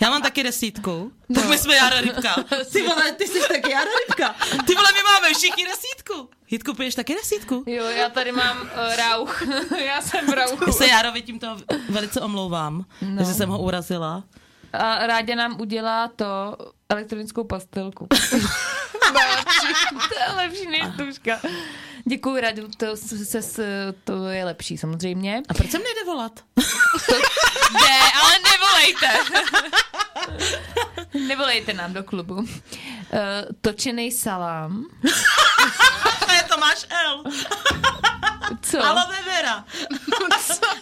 [0.00, 1.12] Já mám taky desítku.
[1.28, 1.40] No.
[1.40, 2.34] Tak my jsme Jára Rybka.
[2.72, 4.34] Ty vole, ty jsi taky Jára Rybka.
[4.66, 6.28] Ty vole, my máme všichni desítku.
[6.54, 7.64] Jitku, piješ taky desítku?
[7.66, 9.42] Jo, já tady mám uh, rauch.
[9.86, 10.64] já jsem v rauchu.
[10.66, 11.56] Já se Járovi tímto
[11.88, 13.24] velice omlouvám, no.
[13.24, 14.24] že jsem ho urazila.
[14.72, 16.56] A Rádě nám udělá to
[16.88, 18.06] elektronickou pastelku.
[18.10, 18.16] to
[20.18, 21.40] je lepší než tuška.
[22.04, 25.42] Děkuji, Radu, to, se, se, to je lepší samozřejmě.
[25.48, 26.40] A proč jsem nejde volat?
[27.72, 29.08] Ne, ale nevolejte.
[31.26, 32.34] nevolejte nám do klubu.
[32.34, 32.46] Uh,
[33.60, 34.84] točený salám.
[36.26, 37.24] To je Tomáš L.
[38.62, 38.84] Co?
[38.84, 39.64] Aloe vera.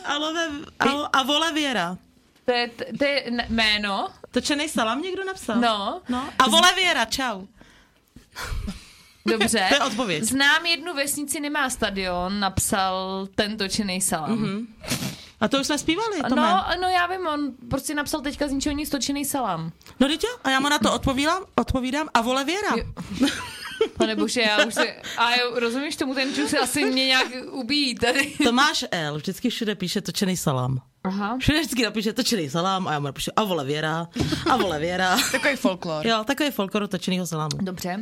[0.05, 1.97] Aloe, alo, a vole věra.
[2.45, 2.69] To je,
[2.99, 4.09] to je jméno?
[4.31, 5.57] Točený salam někdo napsal?
[5.57, 6.03] No.
[6.09, 6.29] no.
[6.39, 7.47] A vole věra, čau.
[9.27, 9.67] Dobře.
[9.69, 10.23] To je odpověď.
[10.25, 14.31] Znám jednu vesnici, nemá stadion, napsal ten točený salám.
[14.39, 14.45] Mhm.
[14.47, 14.67] Mm-hmm.
[15.41, 18.53] A to už jsme zpívali, to No, no já vím, on prostě napsal teďka z
[18.53, 19.73] ničeho nic točený salám.
[20.01, 22.69] no teď jo, a já mu na to odpovídám, odpovídám a vole Věra.
[22.77, 22.85] Jo.
[23.97, 24.95] Pane bože, já už se...
[25.17, 28.33] A jo, rozumíš tomu, ten čus asi mě nějak ubíjí tady.
[28.45, 29.17] Tomáš L.
[29.17, 30.81] vždycky všude píše točený salám.
[31.05, 31.37] Aha.
[31.41, 34.09] Všude vždycky napíše točený salám a já mu napíšu a vole Věra,
[34.51, 35.17] a vole Věra.
[35.33, 36.07] Takový folklor.
[36.07, 37.59] Jo, takový folklor točenýho salámu.
[37.61, 38.01] Dobře.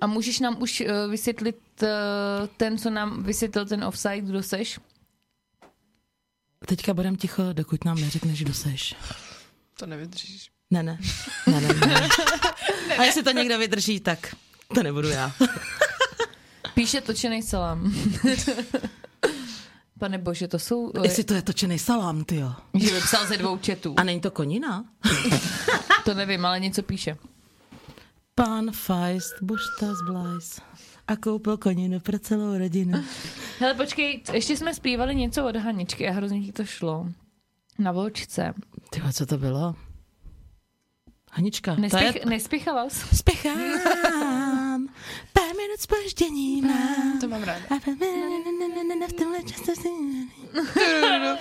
[0.00, 1.88] A můžeš nám už uh, vysvětlit uh,
[2.56, 4.80] ten, co nám vysvětlil ten offside, kdo seš?
[6.66, 8.96] Teďka budem ticho, dokud nám neřekneš, kdo seš.
[9.78, 10.50] To nevydržíš.
[10.70, 10.98] Ne, ne.
[11.46, 12.08] Ne, ne, ne.
[12.98, 14.34] A jestli to někdo vydrží, tak
[14.74, 15.32] to nebudu já.
[16.74, 17.94] Píše točený salám.
[19.98, 20.80] Pane bože, to jsou...
[20.80, 22.52] Uh, Jestli to je točený salám, ty jo.
[22.74, 23.94] že vypsal ze dvou četů.
[23.96, 24.84] A není to konina?
[26.04, 27.16] To nevím, ale něco píše.
[28.44, 30.60] Pán Feist, bušta z Blajs.
[31.08, 33.04] A koupil koninu pro celou rodinu.
[33.58, 37.06] Hele, počkej, ještě jsme zpívali něco od Haničky a hrozně ti to šlo.
[37.78, 38.54] Na volčce.
[38.90, 39.74] Ty co to bylo?
[41.30, 41.82] Hanička, to je...
[41.82, 43.16] Nespěch, Nespěchala jsi?
[43.16, 44.29] Spěchám, pár
[45.62, 47.20] minut spoždění mám.
[47.20, 47.64] To mám ráda.
[47.70, 47.74] A
[49.08, 49.88] v tomhle času si...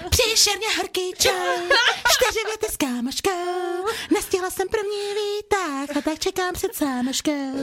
[0.10, 1.58] Příšerně horký čaj,
[2.10, 3.86] čtyři věty s kámoškou.
[4.14, 7.54] Nestihla jsem první výtah a tak čekám před sámoškou.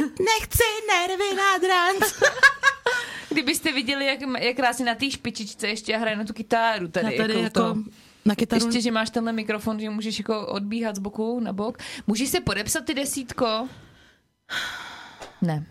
[0.00, 2.12] Nechci nervy nad ranc.
[3.28, 7.14] Kdybyste viděli, jak, jak krásně na té špičičce ještě hraje na tu kytáru tady.
[7.14, 7.76] Já tady jako, jako to.
[8.24, 8.64] na kytaru...
[8.64, 11.78] Ještě, že máš tenhle mikrofon, že můžeš jako odbíhat z boku na bok.
[12.06, 13.68] Můžeš se podepsat ty desítko?
[15.42, 15.66] Ne.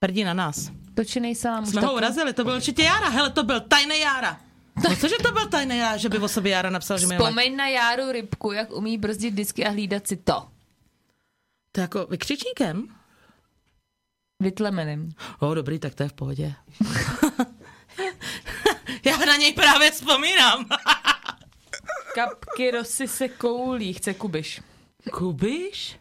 [0.00, 0.70] Prdí na nás.
[0.94, 1.66] Točený salám.
[1.66, 3.08] Jsme ho urazili, to byl určitě Jára.
[3.08, 4.40] Hele, to byl tajný Jára.
[4.88, 7.56] No cože to byl tajný Jára, že by o sobě Jára napsal, že mi Vzpomeň
[7.56, 10.48] na Járu Rybku, jak umí brzdit disky a hlídat si to.
[11.72, 12.88] To je jako vykřičníkem?
[14.42, 15.12] Vytlemeným.
[15.38, 16.54] O, dobrý, tak to je v pohodě.
[19.04, 20.66] Já na něj právě vzpomínám.
[22.14, 24.60] Kapky rosy se koulí, chce Kubiš.
[25.12, 25.98] Kubiš?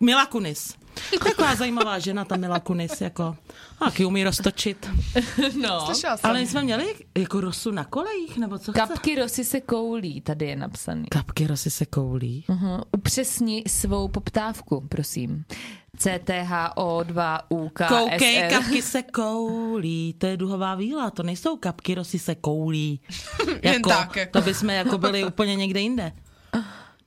[0.00, 0.76] Mila Kunis.
[1.24, 3.36] Taková zajímavá žena, ta Mila Kunis, jako,
[3.78, 4.90] taky umí roztočit.
[5.62, 5.88] No.
[6.22, 8.80] Ale my jsme měli jako rosu na kolejích, nebo co chce?
[8.80, 11.04] Kapky rosy se koulí, tady je napsaný.
[11.04, 12.44] Kapky rosy se koulí.
[12.48, 12.82] Uh-huh.
[12.92, 15.44] Upřesni svou poptávku, prosím.
[15.98, 23.00] CTHO2UK Koukej, kapky se koulí, to je duhová víla, to nejsou kapky rosy se koulí.
[23.62, 24.32] Jen tak, jako.
[24.32, 26.12] To bychom jako byli úplně někde jinde.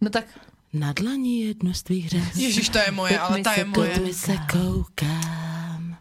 [0.02, 0.26] No tak
[0.74, 2.36] Na dlaní jedno z tvých řez.
[2.36, 3.90] Ježíš, to je moje, ale ta je moje.
[3.90, 5.98] Pod mi se koukám,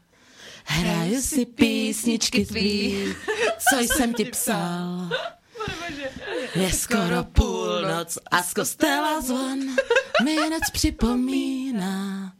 [0.64, 2.96] hraju si písničky tvý,
[3.70, 5.10] co jsem ti psal.
[6.54, 9.58] Je skoro půlnoc a z kostela zvon
[10.24, 12.32] mi noc připomíná.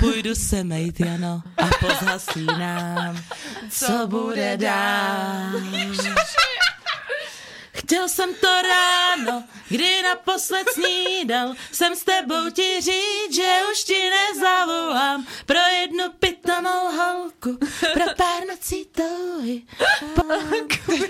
[0.00, 3.22] Půjdu se mejt, Jano, a pozhasínám,
[3.70, 5.52] co bude dál.
[7.78, 14.10] Chtěl jsem to ráno, kdy naposled snídal, jsem s tebou ti říct, že už ti
[14.10, 17.58] nezavolám pro jednu pitanou holku,
[17.92, 19.62] pro pár nocí touhy,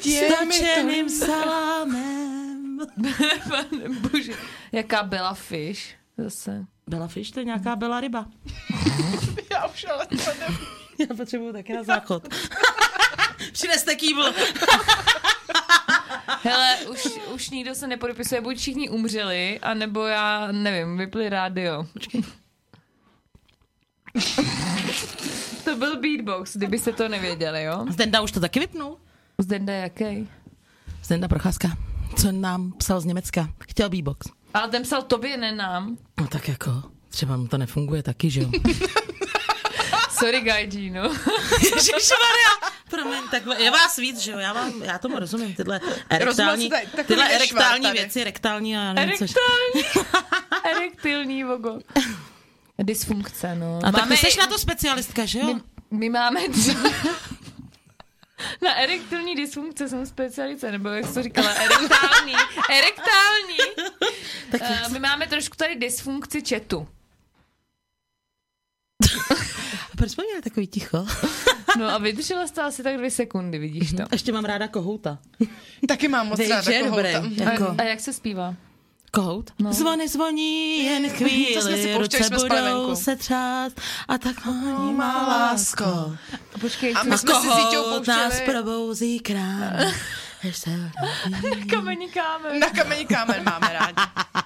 [0.01, 2.79] s točeným salámem.
[3.51, 4.33] Pane bože.
[4.73, 6.65] Jaká byla fish zase.
[6.87, 8.27] Byla fiš, to je nějaká byla ryba.
[9.51, 10.59] Já už ale to nevím.
[10.99, 12.29] Já potřebuju taky na záchod.
[13.53, 14.33] Přineste kýbl.
[16.43, 21.87] Hele, už, už nikdo se nepodepisuje, buď všichni umřeli, anebo já, nevím, vypli rádio.
[21.93, 22.23] Počkej.
[25.65, 27.87] To byl beatbox, kdybyste to nevěděli, jo?
[27.91, 28.99] Zdenda už to taky vypnul.
[29.39, 30.29] Zdenda jaký?
[31.05, 31.69] Zdenda Procházka,
[32.17, 33.49] co nám psal z Německa.
[33.69, 34.27] Chtěl beatbox.
[34.55, 35.99] Ale ten psal tobě, ne nám.
[36.21, 38.51] No tak jako, třeba mu to nefunguje taky, že jo?
[40.11, 40.43] Sorry,
[40.91, 41.03] no.
[41.63, 42.53] Ježišmarja,
[42.91, 44.39] promiň, takhle, je vás víc, že jo?
[44.39, 47.99] Já, vám, já tomu rozumím, tyhle erektální, takový tyhle erektální tady.
[47.99, 49.15] věci, rektální a nevím.
[49.15, 50.09] Erektální.
[50.77, 51.79] Erektilní vogo.
[52.83, 53.81] Dysfunkce, no.
[53.85, 55.55] A tak ty jsi na to specialistka, že jo?
[55.55, 55.61] My,
[55.91, 56.91] my máme třeba...
[58.63, 62.33] Na erektilní dysfunkce jsem specialice, nebo jak jsi to říkala, erektální.
[62.71, 63.59] Erektální.
[64.51, 66.89] Tak Uh, my máme trošku tady dysfunkci četu.
[69.97, 71.07] proč jsme měli takový ticho?
[71.79, 74.03] No a vydržela jste asi tak dvě sekundy, vidíš to.
[74.13, 75.19] Ještě mám ráda kohouta.
[75.89, 77.13] Taky mám moc ráda že je dobrý.
[77.13, 77.45] kohouta.
[77.47, 78.55] A, Jako, a jak se zpívá?
[79.13, 79.51] kohout?
[79.59, 79.73] No.
[79.73, 84.45] Zvony zvoní jen chvíli, To jsme si pouštěli, ruce jsme budou se třást a tak
[84.45, 85.85] honí má lásko.
[85.85, 87.47] A počkej, A my jsme si
[88.05, 89.73] s nás probouzí krám.
[90.53, 90.91] Se-
[91.71, 92.59] kamení kámen.
[92.61, 94.03] na kamení kámen máme rádi.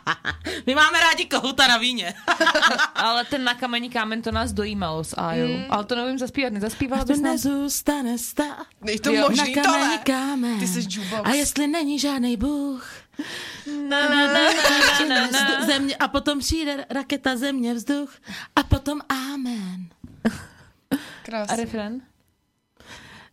[0.66, 2.14] My máme rádi kohouta na víně.
[2.94, 5.48] Ale ten na kamení kámen to nás dojímalo s Ajou.
[5.48, 5.64] Mm.
[5.70, 7.32] Ale to nevím zaspívat, nezaspívala A bys to nám?
[7.32, 8.66] nezůstane stát.
[8.86, 9.98] Je to Jo, možný na tohle?
[9.98, 10.59] kámen.
[10.60, 11.23] Ty jsi jukebox.
[11.24, 12.90] A jestli není žádný bůh,
[13.89, 14.32] Na, na, na,
[15.09, 15.27] na, na,
[15.59, 15.66] na.
[15.66, 18.10] země, a potom přijde raketa země vzduch
[18.56, 19.86] a potom amen.
[20.24, 21.56] A Krásně.
[21.56, 22.01] refren?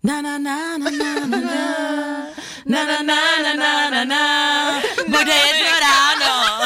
[0.03, 1.39] Na na na na na na na
[2.65, 6.65] na na na na na na na Bude jedno ráno,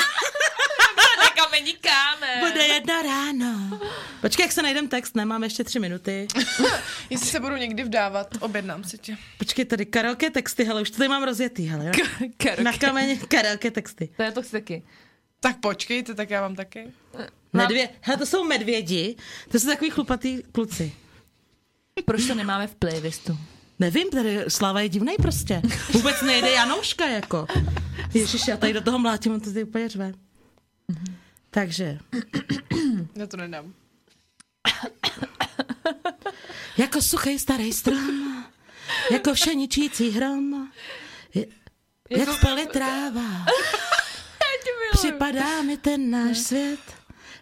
[1.22, 2.40] Na kamení kámen.
[2.52, 3.80] bude jedno ráno.
[4.22, 6.28] Počkej, jak se najdem text, nemám ještě tři minuty.
[7.10, 9.18] Jestli se budu někdy vdávat, objednám si tě.
[9.38, 11.92] Počkej, tady karaoke texty, hele, už to tady mám rozjetý, hele.
[12.38, 12.64] Karaoke.
[12.64, 14.10] Na kameni karaoke texty.
[14.18, 14.84] To je to chci taky.
[15.40, 16.92] Tak počkejte, tak já mám taky.
[17.54, 19.16] Medvě, hele, to jsou medvědi,
[19.52, 20.94] to jsou takový chlupatý kluci.
[22.02, 23.38] Proč to nemáme v playlistu?
[23.80, 25.62] Nevím, tady Slava je divnej prostě.
[25.94, 27.48] Vůbec nejde Janouška, jako.
[28.14, 30.14] Ježiš, já tady do toho mlátím, on to tady úplně řve.
[31.50, 32.00] Takže,
[33.16, 33.74] Já to nedám.
[36.78, 38.44] jako suchý starý strom,
[39.12, 40.68] jako všeničící hrom,
[41.34, 41.46] je,
[42.10, 43.22] jak v poli tráva.
[44.94, 46.80] Připadá mi ten náš svět,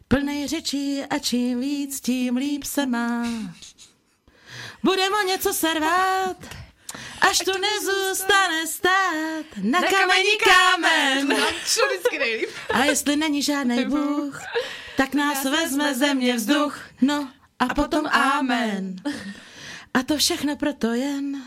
[0.07, 3.27] plný řečí a čím víc, tím líp se má.
[4.83, 6.37] Budeme o něco servát,
[7.21, 11.37] až tu nezůstane stát na kameni kámen.
[11.65, 12.49] Co vždycky nejlíp?
[12.73, 14.39] A jestli není žádný Bůh,
[14.97, 16.79] tak nás vezme země vzduch.
[17.01, 17.29] No
[17.59, 18.95] a potom amen.
[19.93, 21.43] A to všechno proto jen,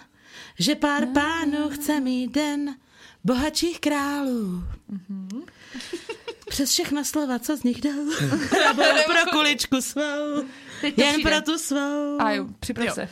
[0.58, 2.74] že pár pánů chce mít den
[3.24, 4.62] bohatších králů.
[6.48, 8.04] Přes všechna slova, co z nich jdou,
[8.74, 10.44] budou pro kuličku svou,
[10.84, 11.30] Teď jen přijde.
[11.30, 12.18] pro tu svou.
[12.60, 12.94] Připrav Jo.
[12.94, 13.08] se.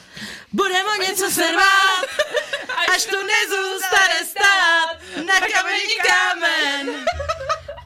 [0.53, 2.05] Budeme o něco servát,
[2.95, 7.05] až tu nezůstane stát na kameni kámen.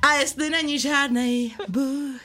[0.02, 2.20] A jestli není žádný Bůh,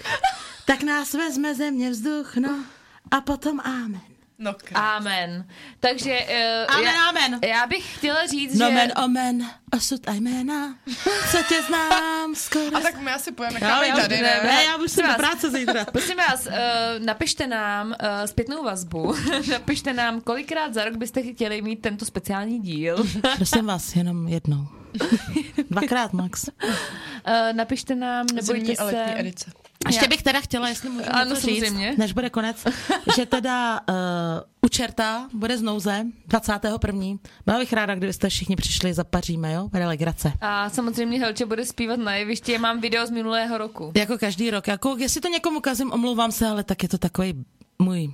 [0.65, 2.65] tak nás vezme země vzduch, no
[3.11, 4.01] a potom amen.
[4.43, 4.75] No krásně.
[4.87, 5.47] Amen.
[5.79, 7.39] Takže uh, Amen, já, amen.
[7.47, 8.73] já bych chtěla říct, No že...
[8.73, 10.75] men, omen, osud a jména,
[11.31, 12.77] co tě znám skoro.
[12.77, 14.63] A tak my asi pojeme, necháme já, tady, ne, ne?
[14.63, 15.85] já musím do Vás- práce zítra.
[15.85, 16.51] Prosím vás, uh,
[17.05, 17.95] napište nám uh,
[18.25, 19.15] zpětnou vazbu.
[19.51, 23.05] napište nám, kolikrát za rok byste chtěli mít tento speciální díl.
[23.35, 24.67] Prosím vás, jenom jednou.
[25.69, 26.47] Dvakrát max.
[26.63, 26.73] Uh,
[27.53, 29.19] napište nám, nebojte Zimní a letní se.
[29.19, 29.51] edice.
[29.87, 31.95] Ještě bych teda chtěla, jestli můžu Ano, něco říct, samozřejmě.
[31.97, 32.63] než bude konec,
[33.15, 33.95] že teda uh,
[34.65, 37.01] u čerta bude z nouze 21.
[37.45, 39.67] Byla bych ráda, kdybyste všichni přišli, zapaříme, jo?
[39.71, 40.33] Bude legrace.
[40.41, 42.51] A samozřejmě Helče bude zpívat na jevišti.
[42.51, 43.91] Já mám video z minulého roku.
[43.95, 44.67] Jako každý rok.
[44.67, 47.45] Jako, jestli to někomu kazím, omlouvám se, ale tak je to takový
[47.79, 48.13] můj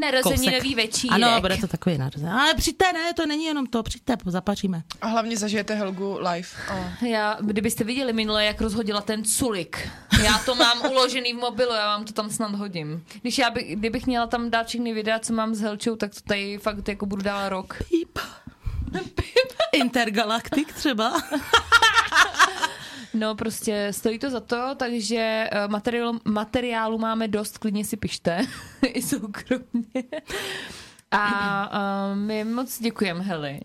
[0.00, 1.14] Narozeninový večírek.
[1.14, 2.28] Ano, bude to takový narozen.
[2.28, 4.82] Ale přijďte, ne, to není jenom to, přijďte, zapaříme.
[5.00, 6.48] A hlavně zažijete Helgu live.
[6.68, 9.88] A Já, kdybyste viděli minule, jak rozhodila ten culik.
[10.22, 13.04] Já to mám uložený v mobilu, já vám to tam snad hodím.
[13.22, 16.20] Když já by, kdybych měla tam dát všechny videa, co mám s Helčou, tak to
[16.20, 17.76] tady fakt jako budu dál rok.
[17.90, 18.18] Píp.
[19.72, 21.12] Intergalaktik třeba.
[23.14, 28.46] No prostě stojí to za to, takže eh, materiálu, materiálu máme dost, klidně si pište,
[28.86, 30.04] i soukromně.
[31.10, 33.60] A uh, my moc děkujeme, Heli.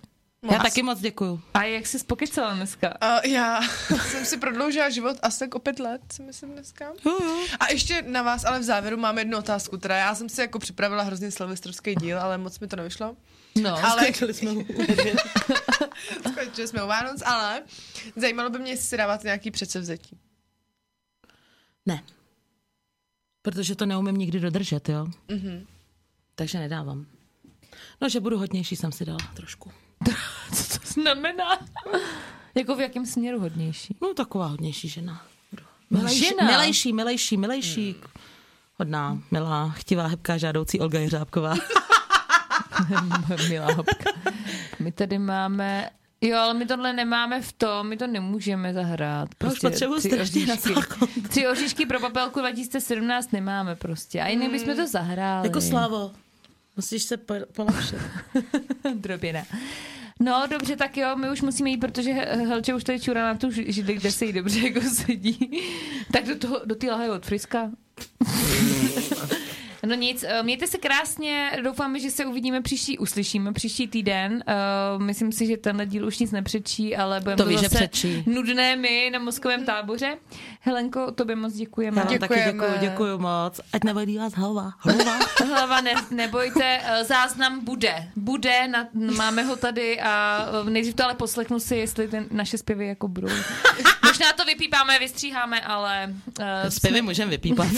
[0.52, 1.42] Já taky moc děkuju.
[1.54, 2.88] A jak jsi spokecala dneska?
[3.02, 3.62] A já
[4.12, 6.86] jsem si prodloužila život asi tak o pět let, si myslím dneska.
[7.06, 7.44] Jo, jo.
[7.60, 9.78] A ještě na vás, ale v závěru mám jednu otázku.
[9.78, 13.16] Teda já jsem si jako připravila hrozně silvestrovský díl, ale moc mi to nevyšlo.
[13.56, 14.66] No, Ale Skončili jsme u
[16.32, 17.62] skončili jsme u Vánoc, ale
[18.16, 20.18] zajímalo by mě, jestli si dáváte nějaký předsevzetí.
[21.86, 22.04] Ne.
[23.42, 25.08] Protože to neumím nikdy dodržet, jo.
[25.32, 25.68] Mhm.
[26.36, 27.06] Takže nedávám.
[28.02, 29.72] No, že budu hodnější, jsem si dala trošku.
[30.56, 31.60] co to znamená?
[32.56, 33.96] jako v jakém směru hodnější?
[34.02, 35.26] No, taková hodnější žena.
[35.92, 37.96] Milejší- Milejší, milejší, milejší, milejší.
[38.76, 41.56] Hodná, milá, chtivá, hebká, žádoucí Olga Jeřábková.
[43.50, 44.12] Milá hopka.
[44.80, 45.90] My tady máme...
[46.22, 49.30] Jo, ale my tohle nemáme v tom, my to nemůžeme zahrát.
[49.44, 51.08] Já už potřebuji strašně na zákon.
[51.30, 54.22] Tři oříšky pro papelku 2017 nemáme prostě.
[54.22, 55.48] A jinak bychom to zahráli.
[55.48, 56.12] Jako Slavo.
[56.76, 57.96] Musíš se po- polepšit.
[58.96, 59.42] Drobina.
[60.20, 63.48] No, dobře, tak jo, my už musíme jít, protože Helče už tady čurá na tu
[63.48, 65.62] ži- židli, kde se jí dobře jako sedí.
[66.14, 67.72] tak do toho, do té lahve od Friska.
[69.86, 74.44] No nic, eh, mějte se krásně, doufáme, že se uvidíme příští, uslyšíme příští týden.
[74.98, 77.62] Uh, myslím si, že tenhle díl už nic nepřečí, ale budeme To to ví, že
[77.62, 78.24] zase přečí.
[78.26, 80.18] nudné my na mozkovém táboře.
[80.62, 82.02] Helenko, tobě moc děkujeme.
[82.02, 82.52] Já vám taky Děkujeme.
[82.54, 83.62] děkuju, děkuju moc.
[83.74, 84.72] Ať nebolí vás hlava.
[84.78, 85.20] Hlava.
[85.48, 88.12] Hlava, ne, nebojte, eh, záznam bude.
[88.16, 92.58] Bude, na, máme ho tady a eh, nejdřív to ale poslechnu si, jestli ten, naše
[92.58, 93.28] zpěvy jako budou.
[94.06, 96.14] Možná to vypípáme, vystříháme, ale...
[96.40, 97.68] Uh, Zpěvy můžeme vypípat.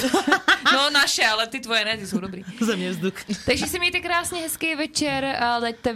[0.73, 2.43] No naše, ale ty tvoje ne, ty jsou dobrý.
[2.61, 3.13] Země vzduch.
[3.45, 5.93] Takže si mějte krásně hezký večer a leďte